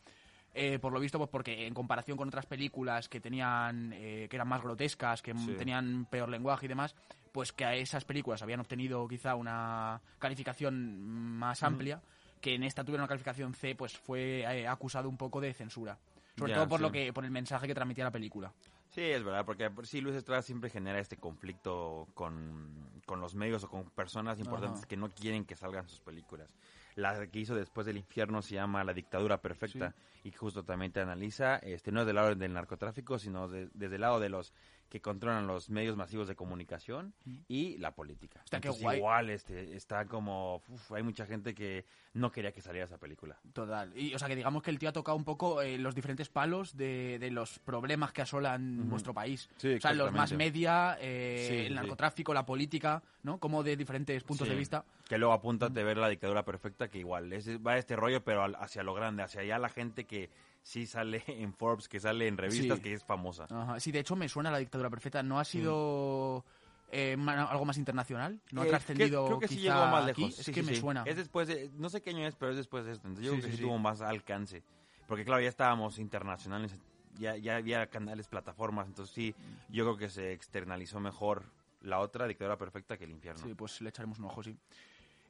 Eh, 0.55 0.79
por 0.79 0.93
lo 0.93 1.01
visto, 1.01 1.19
pues 1.19 1.31
porque 1.31 1.67
en 1.67 1.75
comparación 1.75 2.17
con 2.17 2.29
otras 2.29 2.47
películas 2.47 3.09
que 3.09 3.21
tenían, 3.21 3.93
eh, 3.95 4.27
que 4.29 4.37
eran 4.37 4.49
más 4.49 4.63
grotescas, 4.63 5.23
que 5.23 5.35
Sí. 5.35 5.55
tenían 5.57 6.07
peor 6.11 6.29
lenguaje 6.29 6.67
y 6.67 6.69
demás, 6.69 6.95
pues 7.33 7.53
que 7.53 7.65
a 7.65 7.75
esas 7.75 8.05
películas 8.05 8.43
habían 8.43 8.61
obtenido 8.61 9.07
quizá 9.09 9.35
una 9.35 10.01
calificación 10.19 11.01
más 11.39 11.63
amplia, 11.63 12.01
que 12.41 12.55
en 12.55 12.65
esta 12.65 12.85
tuvieron 12.85 13.03
una 13.03 13.09
calificación 13.09 13.55
C, 13.55 13.75
pues 13.75 13.97
fue 13.97 14.41
eh, 14.41 14.67
acusado 14.69 15.09
un 15.09 15.17
poco 15.17 15.41
de 15.41 15.55
censura. 15.55 15.97
Sobre 16.37 16.51
Ya, 16.53 16.57
todo 16.57 16.69
por 16.69 16.79
sí. 16.79 16.83
lo 16.83 16.93
que, 16.93 17.13
por 17.13 17.25
el 17.25 17.31
mensaje 17.31 17.67
que 17.67 17.75
transmitía 17.75 18.05
la 18.05 18.11
película. 18.11 18.53
Sí, 18.91 19.01
es 19.01 19.23
verdad, 19.25 19.45
porque 19.47 19.71
por 19.71 19.87
sí 19.87 20.01
Luis 20.03 20.17
Estrada 20.17 20.43
siempre 20.43 20.69
genera 20.69 20.99
este 20.99 21.17
conflicto 21.17 22.09
con, 22.15 22.91
con 23.07 23.21
los 23.21 23.35
medios 23.35 23.65
o 23.65 23.69
con 23.69 23.85
personas 23.85 24.39
importantes 24.39 24.81
Ajá. 24.81 24.89
que 24.89 24.97
no 24.99 25.09
quieren 25.09 25.45
que 25.47 25.57
salgan 25.57 25.89
sus 25.89 26.01
películas. 26.01 26.51
La 26.95 27.27
que 27.27 27.39
hizo 27.39 27.55
después 27.55 27.87
del 27.87 27.97
infierno 27.97 28.43
se 28.43 28.55
llama 28.55 28.85
La 28.85 28.93
dictadura 28.93 29.41
perfecta. 29.41 29.95
Y 30.25 30.31
justo 30.33 30.63
también 30.65 30.93
te 30.93 31.01
analiza, 31.01 31.57
este 31.57 31.91
no 31.91 32.05
del 32.05 32.17
lado 32.17 32.35
del 32.35 32.53
narcotráfico, 32.53 33.19
sino 33.19 33.49
de- 33.49 33.69
desde 33.75 33.97
el 33.97 34.01
lado 34.03 34.21
de 34.21 34.29
los 34.29 34.53
que 34.93 35.01
controlan 35.01 35.47
los 35.47 35.71
medios 35.71 35.97
masivos 35.97 36.29
de 36.29 36.37
comunicación 36.37 37.15
y 37.49 37.79
la 37.79 37.93
política. 37.95 38.43
Está, 38.45 38.59
Entonces, 38.59 38.83
guay. 38.83 38.99
igual 38.99 39.31
este, 39.31 39.75
está 39.75 40.05
como, 40.05 40.57
uf, 40.69 40.93
hay 40.93 41.03
mucha 41.03 41.25
gente 41.25 41.55
que 41.55 41.87
no 42.13 42.31
quería 42.31 42.53
que 42.53 42.61
saliera 42.61 42.85
esa 42.85 42.99
película. 42.99 43.39
Total. 43.55 43.91
Y, 43.99 44.15
o 44.15 44.19
sea, 44.19 44.29
que 44.29 44.37
digamos 44.37 44.63
que 44.63 44.71
el 44.71 44.79
tío 44.79 44.91
ha 44.91 44.93
tocado 44.93 45.17
un 45.17 45.25
poco 45.25 45.63
eh, 45.63 45.79
los 45.79 45.95
diferentes 45.95 46.29
palos 46.29 46.77
de, 46.77 47.19
de 47.19 47.31
los 47.31 47.59
problemas 47.61 48.13
que 48.13 48.21
asolan 48.21 48.87
nuestro 48.87 49.15
país. 49.15 49.49
Sí, 49.57 49.77
o 49.77 49.81
sea, 49.81 49.95
los 49.95 50.13
más 50.13 50.35
media, 50.35 50.99
eh, 51.01 51.47
Sí, 51.49 51.57
el 51.57 51.69
sí. 51.69 51.75
narcotráfico, 51.75 52.35
la 52.35 52.45
política, 52.45 53.03
¿no? 53.23 53.39
Como 53.39 53.63
de 53.63 53.79
diferentes 53.79 54.23
puntos 54.25 54.47
Sí. 54.47 54.53
de 54.53 54.59
vista. 54.59 54.85
Que 55.09 55.17
luego 55.17 55.33
apúntate 55.33 55.81
a 55.81 55.85
ver 55.85 55.97
la 55.97 56.11
dictadura 56.11 56.45
perfecta, 56.45 56.89
que 56.89 56.99
igual 56.99 57.33
es, 57.33 57.49
va 57.67 57.79
este 57.79 57.97
rollo, 57.97 58.23
pero 58.23 58.43
al- 58.43 58.57
hacia 58.57 58.83
lo 58.83 58.93
grande, 58.93 59.23
hacia 59.23 59.41
allá 59.41 59.59
la 59.59 59.71
gente 59.71 60.05
que 60.05 60.29
sí 60.63 60.87
sale 60.87 61.23
en 61.27 61.53
Forbes, 61.55 61.89
que 61.89 62.01
sale 62.01 62.27
en 62.29 62.37
revistas, 62.37 62.79
Sí. 62.79 62.83
que 62.83 62.93
es 62.95 63.05
famosa. 63.05 63.47
Ajá. 63.51 63.81
Sí, 63.81 63.93
de 63.93 64.01
hecho 64.01 64.17
me 64.17 64.29
suena 64.29 64.51
la 64.51 64.59
dictadura 64.59 64.91
perfecta. 64.91 65.23
¿No 65.23 65.39
ha 65.41 65.45
sido 65.45 66.45
eh, 66.91 67.17
algo 67.27 67.65
más 67.65 67.79
internacional? 67.79 68.41
¿No 68.53 68.63
ha 68.63 68.67
Eh, 68.67 68.69
trascendido 68.69 69.25
Creo 69.27 69.39
que 69.39 69.49
sí 69.49 69.61
llegó 69.61 69.87
más 69.87 70.07
aquí? 70.09 70.23
lejos. 70.23 70.39
Es 70.39 70.47
sí, 70.47 70.53
que 70.53 70.61
sí, 70.61 70.67
me 70.67 70.75
sí. 70.75 70.81
suena. 70.81 71.03
Es 71.07 71.17
después 71.17 71.49
de, 71.49 71.71
no 71.75 71.89
sé 71.91 72.03
qué 72.03 72.11
año 72.11 72.27
es, 72.27 72.37
pero 72.37 72.51
es 72.51 72.57
después 72.57 72.85
de 72.85 72.93
esto. 72.93 73.09
Entonces, 73.09 73.27
yo 73.33 73.39
creo 73.39 73.51
que 73.51 73.57
sí. 73.57 73.63
tuvo 73.63 73.79
más 73.79 74.01
alcance. 74.01 74.63
Porque 75.09 75.25
claro, 75.25 75.43
ya 75.43 75.49
estábamos 75.49 75.99
internacionales, 75.99 76.75
ya, 77.19 77.37
ya 77.37 77.57
había 77.57 77.87
canales, 77.89 78.29
plataformas, 78.29 78.87
entonces 78.87 79.15
sí, 79.15 79.35
yo 79.69 79.85
creo 79.85 79.97
que 79.97 80.09
se 80.09 80.33
externalizó 80.33 81.01
mejor 81.01 81.43
la 81.83 81.99
otra 81.99 82.27
dictadura 82.27 82.57
perfecta 82.57 82.97
que 82.97 83.05
el 83.05 83.11
infierno. 83.11 83.43
Sí, 83.43 83.53
pues 83.55 83.81
le 83.81 83.89
echaremos 83.91 84.19
un 84.21 84.27
ojo, 84.27 84.43
sí. 84.43 84.57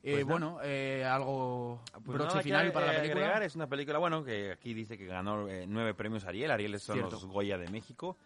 Pues 0.02 0.18
Eh, 0.18 0.24
bueno, 0.24 0.58
eh, 0.62 1.04
algo 1.04 1.80
Pues 1.92 2.18
broche 2.18 2.24
nada 2.26 2.38
que 2.38 2.42
final 2.42 2.72
para 2.72 2.86
la 2.86 2.92
película. 2.98 3.20
agregar, 3.22 3.42
es 3.44 3.54
una 3.54 3.68
película, 3.68 3.98
bueno, 3.98 4.24
que 4.24 4.50
aquí 4.50 4.74
dice 4.74 4.98
que 4.98 5.06
ganó 5.06 5.48
eh, 5.48 5.64
nueve 5.68 5.94
premios 5.94 6.24
Ariel. 6.24 6.50
Ariel 6.50 6.78
son 6.80 6.96
Cierto. 6.96 7.12
los 7.12 7.24
Goya 7.26 7.56
de 7.56 7.68
México. 7.70 8.16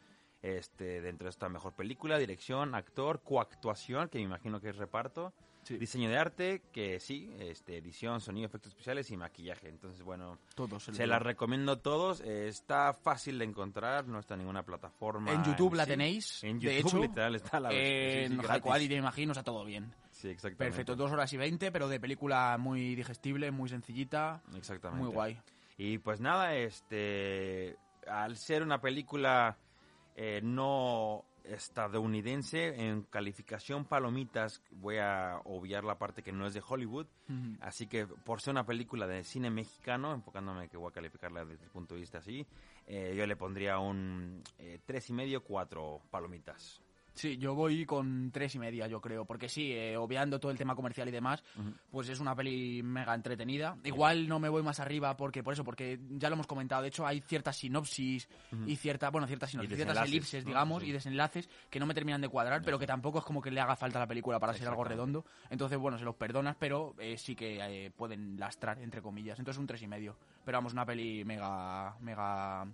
Este, 0.42 1.00
dentro 1.00 1.24
de 1.26 1.30
esta 1.30 1.48
mejor 1.48 1.72
película, 1.74 2.18
dirección, 2.18 2.74
actor, 2.74 3.20
coactuación, 3.22 4.08
que 4.08 4.18
me 4.18 4.24
imagino 4.24 4.60
que 4.60 4.68
es 4.68 4.76
reparto, 4.76 5.32
Sí. 5.64 5.76
diseño 5.76 6.08
de 6.08 6.16
arte, 6.16 6.62
que 6.72 7.00
sí, 7.00 7.34
este, 7.40 7.78
edición, 7.78 8.20
sonido, 8.20 8.46
efectos 8.46 8.70
especiales 8.70 9.10
y 9.10 9.16
maquillaje. 9.16 9.68
Entonces, 9.68 10.02
bueno, 10.04 10.38
Todos. 10.54 10.84
se 10.84 11.06
las 11.08 11.20
recomiendo 11.20 11.72
a 11.72 11.82
todos. 11.82 12.20
está 12.20 12.92
fácil 12.94 13.38
de 13.40 13.46
encontrar, 13.46 14.06
no 14.06 14.20
está 14.20 14.34
en 14.34 14.40
ninguna 14.40 14.62
plataforma. 14.62 15.32
En 15.32 15.42
YouTube 15.42 15.74
la 15.74 15.84
sí. 15.84 15.90
tenéis. 15.90 16.44
En 16.44 16.60
de 16.60 16.76
YouTube 16.76 16.88
hecho, 16.88 16.98
literal 17.00 17.34
está 17.34 17.58
la 17.58 17.72
en 17.72 18.38
sí, 18.40 18.92
imagino, 18.94 19.32
está 19.32 19.42
todo 19.42 19.64
bien. 19.64 19.92
Sí, 20.26 20.32
exactamente. 20.32 20.64
Perfecto, 20.64 20.96
dos 20.96 21.12
horas 21.12 21.32
y 21.32 21.36
veinte, 21.36 21.70
pero 21.70 21.88
de 21.88 22.00
película 22.00 22.56
muy 22.58 22.96
digestible, 22.96 23.52
muy 23.52 23.68
sencillita, 23.68 24.42
Exactamente. 24.56 25.04
muy 25.04 25.12
guay. 25.12 25.40
Y 25.78 25.98
pues 25.98 26.20
nada, 26.20 26.54
este, 26.56 27.76
al 28.08 28.36
ser 28.36 28.62
una 28.62 28.80
película 28.80 29.56
eh, 30.16 30.40
no 30.42 31.24
estadounidense, 31.44 32.88
en 32.88 33.02
calificación 33.02 33.84
palomitas, 33.84 34.62
voy 34.72 34.96
a 34.98 35.38
obviar 35.44 35.84
la 35.84 35.96
parte 35.96 36.22
que 36.22 36.32
no 36.32 36.44
es 36.44 36.54
de 36.54 36.62
Hollywood, 36.66 37.06
así 37.60 37.86
que 37.86 38.04
por 38.04 38.40
ser 38.40 38.50
una 38.50 38.66
película 38.66 39.06
de 39.06 39.22
cine 39.22 39.48
mexicano, 39.48 40.12
enfocándome 40.12 40.68
que 40.68 40.76
voy 40.76 40.90
a 40.90 40.94
calificarla 40.94 41.44
desde 41.44 41.62
el 41.62 41.70
punto 41.70 41.94
de 41.94 42.00
vista 42.00 42.18
así, 42.18 42.44
eh, 42.88 43.14
yo 43.16 43.24
le 43.26 43.36
pondría 43.36 43.78
un 43.78 44.42
eh, 44.58 44.80
tres 44.84 45.08
y 45.10 45.12
medio, 45.12 45.44
cuatro 45.44 46.02
palomitas. 46.10 46.82
Sí, 47.16 47.38
yo 47.38 47.54
voy 47.54 47.86
con 47.86 48.30
tres 48.30 48.54
y 48.54 48.58
media, 48.58 48.86
yo 48.86 49.00
creo, 49.00 49.24
porque 49.24 49.48
sí, 49.48 49.72
eh, 49.72 49.96
obviando 49.96 50.38
todo 50.38 50.52
el 50.52 50.58
tema 50.58 50.74
comercial 50.76 51.08
y 51.08 51.10
demás, 51.10 51.42
pues 51.90 52.08
es 52.10 52.20
una 52.20 52.34
peli 52.36 52.82
mega 52.82 53.14
entretenida. 53.14 53.76
Igual 53.84 54.28
no 54.28 54.38
me 54.38 54.50
voy 54.50 54.62
más 54.62 54.80
arriba 54.80 55.16
porque 55.16 55.42
por 55.42 55.54
eso, 55.54 55.64
porque 55.64 55.98
ya 56.10 56.28
lo 56.28 56.34
hemos 56.34 56.46
comentado. 56.46 56.82
De 56.82 56.88
hecho, 56.88 57.06
hay 57.06 57.20
ciertas 57.22 57.56
sinopsis 57.56 58.28
y 58.66 58.76
cierta, 58.76 59.08
bueno, 59.10 59.26
ciertas 59.26 59.50
sinopsis, 59.50 59.74
ciertas 59.76 60.06
elipses, 60.06 60.44
¿no? 60.44 60.48
digamos, 60.50 60.82
Sí. 60.82 60.90
y 60.90 60.92
desenlaces 60.92 61.48
que 61.70 61.80
no 61.80 61.86
me 61.86 61.94
terminan 61.94 62.20
de 62.20 62.28
cuadrar, 62.28 62.60
pero 62.62 62.78
que 62.78 62.86
tampoco 62.86 63.18
es 63.20 63.24
como 63.24 63.40
que 63.40 63.50
le 63.50 63.60
haga 63.60 63.76
falta 63.76 63.98
a 63.98 64.02
la 64.02 64.06
película 64.06 64.38
para 64.38 64.52
ser 64.52 64.68
algo 64.68 64.84
redondo. 64.84 65.24
Entonces, 65.48 65.78
bueno, 65.78 65.96
se 65.98 66.04
los 66.04 66.16
perdonas, 66.16 66.56
pero 66.58 66.94
eh, 66.98 67.16
sí 67.16 67.34
que 67.34 67.86
eh, 67.86 67.90
pueden 67.90 68.38
lastrar 68.38 68.78
entre 68.80 69.00
comillas. 69.00 69.38
Entonces, 69.38 69.58
un 69.58 69.66
tres 69.66 69.80
y 69.80 69.86
medio. 69.86 70.16
Pero 70.44 70.58
vamos, 70.58 70.74
una 70.74 70.84
peli 70.84 71.24
mega, 71.24 71.96
mega, 72.00 72.66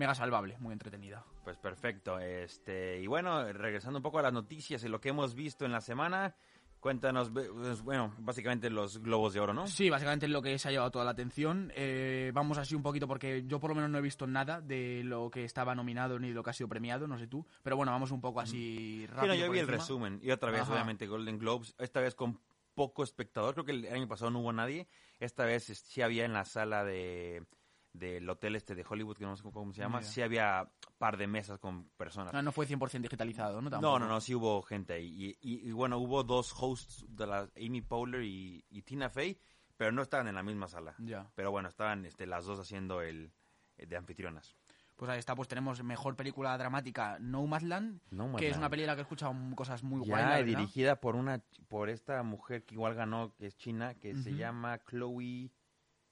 mega 0.00 0.14
salvable, 0.14 0.56
muy 0.58 0.72
entretenida. 0.72 1.24
Pues 1.44 1.56
perfecto, 1.58 2.18
este, 2.18 3.00
y 3.00 3.06
bueno, 3.06 3.44
regresando 3.52 3.98
un 3.98 4.02
poco 4.02 4.18
a 4.18 4.22
las 4.22 4.32
noticias 4.32 4.82
y 4.82 4.88
lo 4.88 5.00
que 5.00 5.10
hemos 5.10 5.34
visto 5.34 5.64
en 5.66 5.72
la 5.72 5.80
semana, 5.80 6.34
cuéntanos, 6.80 7.28
pues, 7.30 7.82
bueno, 7.82 8.14
básicamente 8.18 8.70
los 8.70 9.02
globos 9.02 9.34
de 9.34 9.40
oro, 9.40 9.52
¿no? 9.52 9.66
Sí, 9.66 9.90
básicamente 9.90 10.24
es 10.26 10.32
lo 10.32 10.40
que 10.40 10.58
se 10.58 10.68
ha 10.68 10.70
llevado 10.70 10.90
toda 10.90 11.04
la 11.04 11.10
atención. 11.10 11.70
Eh, 11.76 12.30
vamos 12.34 12.56
así 12.56 12.74
un 12.74 12.82
poquito 12.82 13.06
porque 13.06 13.44
yo 13.46 13.60
por 13.60 13.68
lo 13.70 13.74
menos 13.74 13.90
no 13.90 13.98
he 13.98 14.00
visto 14.00 14.26
nada 14.26 14.62
de 14.62 15.02
lo 15.04 15.30
que 15.30 15.44
estaba 15.44 15.74
nominado 15.74 16.18
ni 16.18 16.28
de 16.28 16.34
lo 16.34 16.42
que 16.42 16.50
ha 16.50 16.54
sido 16.54 16.68
premiado, 16.68 17.06
no 17.06 17.18
sé 17.18 17.26
tú. 17.26 17.46
Pero 17.62 17.76
bueno, 17.76 17.92
vamos 17.92 18.10
un 18.10 18.20
poco 18.22 18.40
así 18.40 19.00
Sí, 19.00 19.06
rápido. 19.08 19.34
yo 19.34 19.50
vi 19.50 19.58
el 19.58 19.64
encima. 19.66 19.76
resumen 19.78 20.20
y 20.22 20.30
otra 20.30 20.50
vez, 20.50 20.62
Ajá. 20.62 20.72
obviamente, 20.72 21.06
Golden 21.06 21.38
Globes, 21.38 21.74
esta 21.78 22.00
vez 22.00 22.14
con 22.14 22.40
poco 22.74 23.02
espectador, 23.04 23.52
creo 23.54 23.66
que 23.66 23.72
el 23.72 23.86
año 23.92 24.08
pasado 24.08 24.30
no 24.30 24.38
hubo 24.40 24.52
nadie, 24.54 24.86
esta 25.18 25.44
vez 25.44 25.64
sí 25.64 26.00
había 26.00 26.24
en 26.24 26.32
la 26.32 26.46
sala 26.46 26.82
de 26.84 27.44
del 27.92 28.28
hotel 28.30 28.54
este 28.56 28.74
de 28.74 28.84
Hollywood, 28.88 29.16
que 29.16 29.24
no 29.24 29.36
sé 29.36 29.42
cómo 29.50 29.72
se 29.72 29.80
llama, 29.80 29.98
Mira. 29.98 30.10
sí 30.10 30.22
había 30.22 30.70
par 30.98 31.16
de 31.16 31.26
mesas 31.26 31.58
con 31.58 31.88
personas. 31.96 32.32
Ah, 32.34 32.42
no 32.42 32.52
fue 32.52 32.66
100% 32.66 33.00
digitalizado, 33.02 33.56
¿no? 33.56 33.62
No, 33.62 33.70
Tampoco. 33.70 33.98
no, 33.98 34.06
no, 34.08 34.20
sí 34.20 34.34
hubo 34.34 34.62
gente 34.62 34.92
ahí. 34.94 35.36
Y, 35.40 35.48
y- 35.54 35.68
y 35.68 35.72
bueno, 35.72 35.98
hubo 35.98 36.22
dos 36.22 36.54
hosts 36.58 37.04
de 37.08 37.26
la 37.26 37.48
Amy 37.56 37.80
Poehler 37.82 38.22
y, 38.22 38.64
y 38.70 38.82
Tina 38.82 39.08
Fey, 39.10 39.38
pero 39.76 39.90
no 39.92 40.02
estaban 40.02 40.28
en 40.28 40.34
la 40.36 40.42
misma 40.42 40.68
sala. 40.68 40.94
Ya. 40.98 41.30
Pero 41.34 41.50
bueno, 41.50 41.68
estaban 41.68 42.04
este, 42.04 42.26
las 42.26 42.44
dos 42.44 42.60
haciendo 42.60 43.00
el 43.02 43.32
eh, 43.76 43.86
de 43.86 43.96
anfitrionas. 43.96 44.54
Pues 44.94 45.10
ahí 45.10 45.18
está, 45.18 45.34
pues 45.34 45.48
tenemos 45.48 45.82
mejor 45.82 46.14
película 46.14 46.56
dramática 46.58 47.16
Nomadland, 47.18 48.02
Nomadland. 48.10 48.38
que 48.38 48.48
es 48.50 48.56
una 48.58 48.68
película 48.68 48.94
que 48.94 49.00
he 49.00 49.02
escuchado 49.02 49.34
cosas 49.56 49.82
muy 49.82 50.04
Ya, 50.06 50.28
guay, 50.28 50.44
dirigida 50.44 51.00
por 51.00 51.16
una 51.16 51.42
por 51.68 51.88
esta 51.88 52.22
mujer 52.22 52.64
que 52.66 52.74
igual 52.74 52.94
ganó, 52.94 53.34
que 53.36 53.46
es 53.46 53.56
china, 53.56 53.94
que 53.94 54.14
se 54.14 54.34
llama 54.34 54.78
Chloe, 54.84 55.50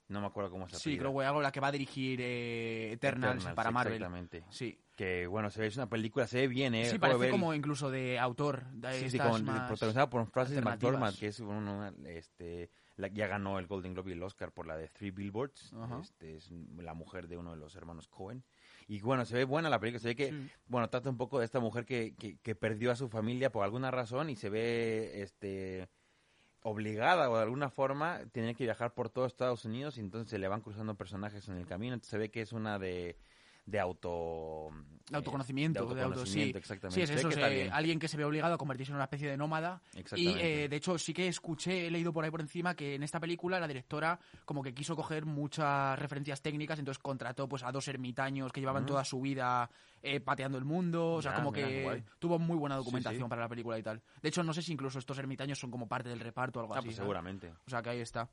no 0.09 0.21
me 0.21 0.27
acuerdo 0.27 0.51
cómo 0.51 0.67
se 0.67 0.75
Sí, 0.77 0.97
creo 0.97 1.15
que 1.17 1.23
algo 1.25 1.41
la 1.41 1.51
que 1.51 1.59
va 1.59 1.67
a 1.67 1.71
dirigir 1.71 2.19
eh, 2.21 2.91
Eternals, 2.91 3.45
para 3.55 3.71
Marvel. 3.71 3.93
Exactamente. 3.93 4.43
Sí. 4.49 4.77
Que 4.95 5.27
bueno, 5.27 5.49
se 5.49 5.61
ve, 5.61 5.67
es 5.67 5.77
una 5.77 5.87
película, 5.87 6.27
se 6.27 6.39
ve 6.41 6.47
bien, 6.49 6.75
¿eh? 6.75 6.85
Sí, 6.89 6.99
parece 6.99 7.29
como 7.29 7.53
incluso 7.53 7.89
de 7.89 8.19
autor. 8.19 8.65
De 8.73 8.99
Sí, 8.99 9.09
sí, 9.11 9.17
como 9.17 9.37
protagonizada 9.67 10.09
por 10.09 10.25
Francis. 10.29 10.61
McDormand, 10.61 11.17
que 11.17 11.27
es 11.27 11.39
una, 11.39 11.93
este, 12.05 12.69
la- 12.97 13.07
ya 13.07 13.27
ganó 13.27 13.59
el 13.59 13.67
Golden 13.67 13.93
Globe 13.93 14.09
y 14.09 14.13
el 14.13 14.23
Oscar 14.23 14.51
por 14.51 14.67
la 14.67 14.75
de 14.75 14.89
Three 14.89 15.11
Billboards. 15.11 15.71
Ajá. 15.73 15.99
Este, 16.01 16.35
es 16.35 16.51
la 16.51 16.93
mujer 16.93 17.27
de 17.29 17.37
uno 17.37 17.51
de 17.51 17.57
los 17.57 17.75
hermanos 17.75 18.09
Cohen. 18.09 18.43
Y 18.87 18.99
bueno, 19.01 19.23
se 19.23 19.35
ve 19.35 19.45
buena 19.45 19.69
la 19.69 19.79
película. 19.79 19.99
Se 20.01 20.07
ve 20.09 20.15
que, 20.15 20.29
Sí. 20.31 20.49
bueno, 20.67 20.89
trata 20.89 21.09
un 21.09 21.17
poco 21.17 21.39
de 21.39 21.45
esta 21.45 21.59
mujer 21.61 21.85
que, 21.85 22.15
que, 22.15 22.37
que 22.39 22.55
perdió 22.55 22.91
a 22.91 22.95
su 22.95 23.07
familia 23.07 23.51
por 23.51 23.63
alguna 23.63 23.91
razón 23.91 24.29
y 24.31 24.35
se 24.35 24.49
ve, 24.49 25.21
este 25.21 25.87
obligada 26.61 27.29
o 27.29 27.37
de 27.37 27.43
alguna 27.43 27.69
forma 27.69 28.21
tiene 28.31 28.55
que 28.55 28.63
viajar 28.63 28.93
por 28.93 29.09
todo 29.09 29.25
Estados 29.25 29.65
Unidos 29.65 29.97
y 29.97 30.01
entonces 30.01 30.29
se 30.29 30.39
le 30.39 30.47
van 30.47 30.61
cruzando 30.61 30.95
personajes 30.95 31.47
en 31.47 31.57
el 31.57 31.65
camino. 31.65 31.93
Entonces 31.93 32.11
se 32.11 32.17
ve 32.17 32.31
que 32.31 32.41
es 32.41 32.53
una 32.53 32.79
de, 32.79 33.17
de 33.69 33.79
auto... 33.79 34.69
De 35.09 35.17
autoconocimiento, 35.17 35.91
eh, 35.91 35.95
de, 35.95 36.01
auto, 36.03 36.23
sí. 36.23 36.53
exactamente. 36.55 36.93
Sí, 36.93 37.01
es 37.01 37.09
eso, 37.19 37.29
que 37.29 37.49
bien. 37.49 37.73
alguien 37.73 37.97
que 37.97 38.07
se 38.07 38.15
ve 38.15 38.25
obligado 38.25 38.53
a 38.53 38.57
convertirse 38.59 38.91
en 38.91 38.97
una 38.97 39.05
especie 39.05 39.27
de 39.27 39.37
nómada. 39.37 39.81
Y 40.15 40.27
eh, 40.37 40.67
de 40.69 40.75
hecho 40.75 40.99
sí 40.99 41.15
que 41.15 41.27
escuché, 41.27 41.87
he 41.87 41.89
leído 41.89 42.13
por 42.13 42.23
ahí 42.23 42.29
por 42.29 42.41
encima 42.41 42.75
que 42.75 42.93
en 42.93 43.01
esta 43.01 43.19
película 43.19 43.59
la 43.59 43.67
directora 43.67 44.19
como 44.45 44.61
que 44.61 44.71
quiso 44.75 44.95
coger 44.95 45.25
muchas 45.25 45.97
referencias 45.97 46.43
técnicas, 46.43 46.77
entonces 46.77 47.01
contrató 47.01 47.49
pues 47.49 47.63
a 47.63 47.71
dos 47.71 47.87
ermitaños 47.87 48.51
que 48.51 48.59
llevaban 48.59 48.83
Ujú. 48.83 48.91
toda 48.93 49.03
su 49.03 49.19
vida 49.19 49.67
eh, 50.03 50.19
pateando 50.19 50.59
el 50.59 50.65
mundo, 50.65 51.13
o 51.13 51.21
sea, 51.23 51.33
como 51.33 51.51
que 51.51 51.81
guay. 51.81 52.03
tuvo 52.19 52.37
muy 52.37 52.57
buena 52.57 52.75
documentación 52.75 53.23
sí. 53.23 53.29
para 53.29 53.41
la 53.41 53.49
película 53.49 53.79
y 53.79 53.83
tal. 53.83 54.03
De 54.21 54.29
hecho, 54.29 54.43
no 54.43 54.53
sé 54.53 54.61
si 54.61 54.73
incluso 54.73 54.99
estos 54.99 55.17
ermitaños 55.17 55.57
son 55.57 55.71
como 55.71 55.87
parte 55.87 56.09
del 56.09 56.19
reparto 56.19 56.59
o 56.59 56.61
algo 56.61 56.75
Ah, 56.75 56.77
así. 56.79 56.85
pues 56.85 56.97
¿sabes? 56.97 57.05
seguramente. 57.07 57.51
O 57.65 57.69
sea, 57.71 57.81
que 57.81 57.89
ahí 57.89 57.99
está. 58.01 58.29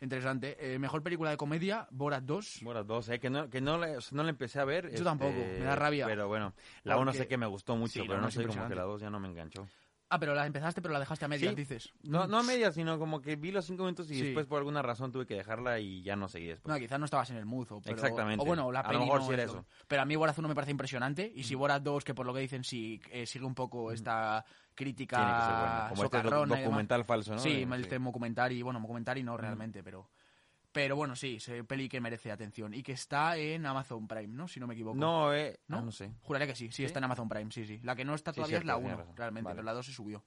Interesante. 0.00 0.56
Eh, 0.60 0.78
mejor 0.78 1.02
película 1.02 1.30
de 1.30 1.36
comedia, 1.36 1.86
Borat 1.90 2.24
2. 2.24 2.60
Bueno, 2.62 2.84
dos, 2.84 3.08
eh, 3.10 3.18
que 3.20 3.28
no, 3.28 3.50
que 3.50 3.60
no, 3.60 3.78
le, 3.78 3.98
no 4.12 4.22
le 4.22 4.30
empecé 4.30 4.58
a 4.58 4.64
ver. 4.64 4.90
Yo 4.96 5.04
tampoco, 5.04 5.32
me 5.32 5.58
da 5.64 5.76
rabia. 5.76 6.06
Pero 6.06 6.26
bueno, 6.28 6.54
la 6.84 6.96
uno 6.96 7.06
Porque- 7.06 7.18
sé 7.18 7.28
que 7.28 7.36
me 7.36 7.46
gustó 7.46 7.76
mucho, 7.76 8.00
Sí, 8.00 8.04
pero 8.06 8.20
no 8.20 8.30
sé, 8.30 8.46
como 8.46 8.66
que 8.68 8.74
la 8.74 8.82
dos 8.82 9.00
ya 9.00 9.10
no 9.10 9.20
me 9.20 9.28
enganchó. 9.28 9.68
Ah, 10.12 10.18
pero 10.18 10.34
la 10.34 10.44
empezaste, 10.44 10.82
pero 10.82 10.92
la 10.92 10.98
dejaste 10.98 11.24
a 11.24 11.28
medias, 11.28 11.50
Sí. 11.50 11.54
dices. 11.56 11.92
No, 12.02 12.26
no 12.26 12.38
a 12.38 12.42
medias, 12.42 12.74
sino 12.74 12.98
como 12.98 13.20
que 13.22 13.36
vi 13.36 13.52
los 13.52 13.64
cinco 13.64 13.84
minutos 13.84 14.10
y 14.10 14.14
Sí. 14.16 14.22
después 14.22 14.44
por 14.46 14.58
alguna 14.58 14.82
razón 14.82 15.12
tuve 15.12 15.24
que 15.24 15.34
dejarla 15.36 15.78
y 15.78 16.02
ya 16.02 16.16
no 16.16 16.26
seguí 16.28 16.46
después. 16.48 16.72
No, 16.74 16.78
quizás 16.80 16.98
no 16.98 17.04
estabas 17.04 17.30
en 17.30 17.36
el 17.36 17.46
mood. 17.46 17.70
O, 17.70 17.80
pero- 17.80 17.94
Exactamente. 17.94 18.42
O 18.42 18.44
bueno, 18.44 18.72
la 18.72 18.80
A 18.80 18.92
lo 18.92 18.98
mejor 19.00 19.20
no 19.20 19.26
sí 19.28 19.32
era 19.34 19.44
es- 19.44 19.50
eso. 19.50 19.64
Pero 19.86 20.02
a 20.02 20.04
mí 20.04 20.16
Borat 20.16 20.36
1 20.36 20.48
me 20.48 20.54
parece 20.54 20.72
impresionante. 20.72 21.30
Y 21.34 21.44
si 21.44 21.54
Borat 21.54 21.80
2, 21.82 22.04
que 22.04 22.12
por 22.12 22.26
lo 22.26 22.34
que 22.34 22.40
dicen 22.40 22.64
sí 22.64 23.00
eh, 23.12 23.24
sigue 23.24 23.44
un 23.44 23.54
poco 23.54 23.92
esta 23.92 24.44
crítica 24.74 25.16
Tiene 25.16 25.32
que 25.32 25.40
ser 25.40 25.54
bueno. 25.54 25.88
Como 25.90 26.04
este 26.04 26.58
y 26.58 26.62
documental 26.64 27.04
falso, 27.04 27.32
¿no? 27.34 27.38
Sí, 27.38 27.50
Eh, 27.62 27.68
el 27.72 27.86
tema 27.88 28.06
documentary, 28.06 28.62
bueno, 28.62 28.80
documentary 28.80 29.22
no 29.22 29.36
realmente, 29.36 29.82
pero... 29.84 30.08
Pero 30.72 30.94
bueno, 30.94 31.16
sí, 31.16 31.36
es 31.36 31.50
peli 31.66 31.88
que 31.88 32.00
merece 32.00 32.30
atención. 32.30 32.72
Y 32.74 32.82
que 32.82 32.92
está 32.92 33.36
en 33.36 33.66
Amazon 33.66 34.06
Prime, 34.06 34.28
¿no? 34.28 34.46
Si 34.46 34.60
no 34.60 34.66
me 34.68 34.74
equivoco. 34.74 34.96
No, 34.96 35.34
eh, 35.34 35.58
¿No? 35.66 35.78
ah, 35.78 35.82
no 35.82 35.90
sé. 35.90 36.12
Juraría 36.22 36.46
que 36.46 36.54
sí, 36.54 36.66
sí, 36.68 36.72
¿Sí? 36.74 36.84
está 36.84 36.98
en 37.00 37.04
Amazon 37.04 37.28
Prime, 37.28 37.50
sí, 37.50 37.66
sí. 37.66 37.80
La 37.82 37.96
que 37.96 38.04
no 38.04 38.14
está 38.14 38.30
Sí, 38.32 38.36
todavía 38.36 38.58
es 38.58 38.64
la 38.64 38.74
tienes 38.74 38.92
1, 38.92 38.98
razón. 39.00 39.16
realmente, 39.16 39.44
Vale. 39.46 39.56
pero 39.56 39.64
la 39.64 39.72
2 39.72 39.86
se 39.86 39.92
subió. 39.92 40.24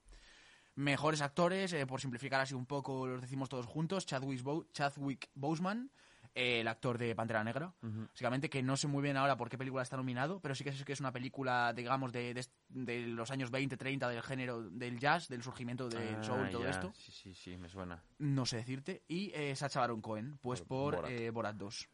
Mejores 0.76 1.22
actores, 1.22 1.72
eh, 1.74 1.86
por 1.86 2.02
simplificar 2.02 2.42
así 2.42 2.56
un 2.56 2.66
poco, 2.66 3.08
los 3.08 3.22
decimos 3.22 3.48
todos 3.48 3.68
juntos, 3.68 4.06
Chadwick, 4.06 4.42
Bo 4.42 4.66
Chadwick 4.74 5.30
Boseman, 5.36 5.92
eh, 6.36 6.62
el 6.62 6.68
actor 6.68 6.98
de 6.98 7.16
Pantera 7.16 7.44
Negra, 7.44 7.74
básicamente 7.82 8.50
que 8.50 8.64
no 8.64 8.76
sé 8.78 8.88
muy 8.88 9.02
bien 9.04 9.18
ahora 9.18 9.38
por 9.38 9.50
qué 9.50 9.58
película 9.58 9.84
está 9.84 9.98
nominado, 9.98 10.40
pero 10.40 10.56
sí 10.56 10.64
que 10.64 10.72
sé 10.72 10.84
que 10.84 10.94
es 10.94 11.00
una 11.00 11.12
película, 11.12 11.74
digamos, 11.74 12.12
de, 12.12 12.34
de, 12.34 12.46
de 12.70 13.08
los 13.08 13.30
años 13.32 13.52
20, 13.52 13.78
30, 13.78 14.10
del 14.10 14.22
género 14.24 14.62
del 14.70 15.00
jazz, 15.00 15.28
del 15.28 15.44
surgimiento 15.44 15.90
del 15.90 16.16
Ah, 16.16 16.24
soul 16.24 16.48
y 16.48 16.52
todo 16.52 16.64
ya, 16.64 16.70
esto. 16.72 16.94
Sí, 16.96 17.12
sí, 17.12 17.34
sí, 17.36 17.58
me 17.58 17.70
suena. 17.70 18.04
No 18.18 18.46
sé 18.46 18.58
decirte. 18.58 19.04
Y 19.08 19.32
eh, 19.36 19.56
Sacha 19.56 19.80
Baron 19.82 20.02
Cohen, 20.02 20.38
pues 20.42 20.62
Por 20.62 20.68
por 20.68 20.96
Borat. 20.96 21.12
eh, 21.12 21.30
Borat 21.30 21.56
2. 21.56 21.90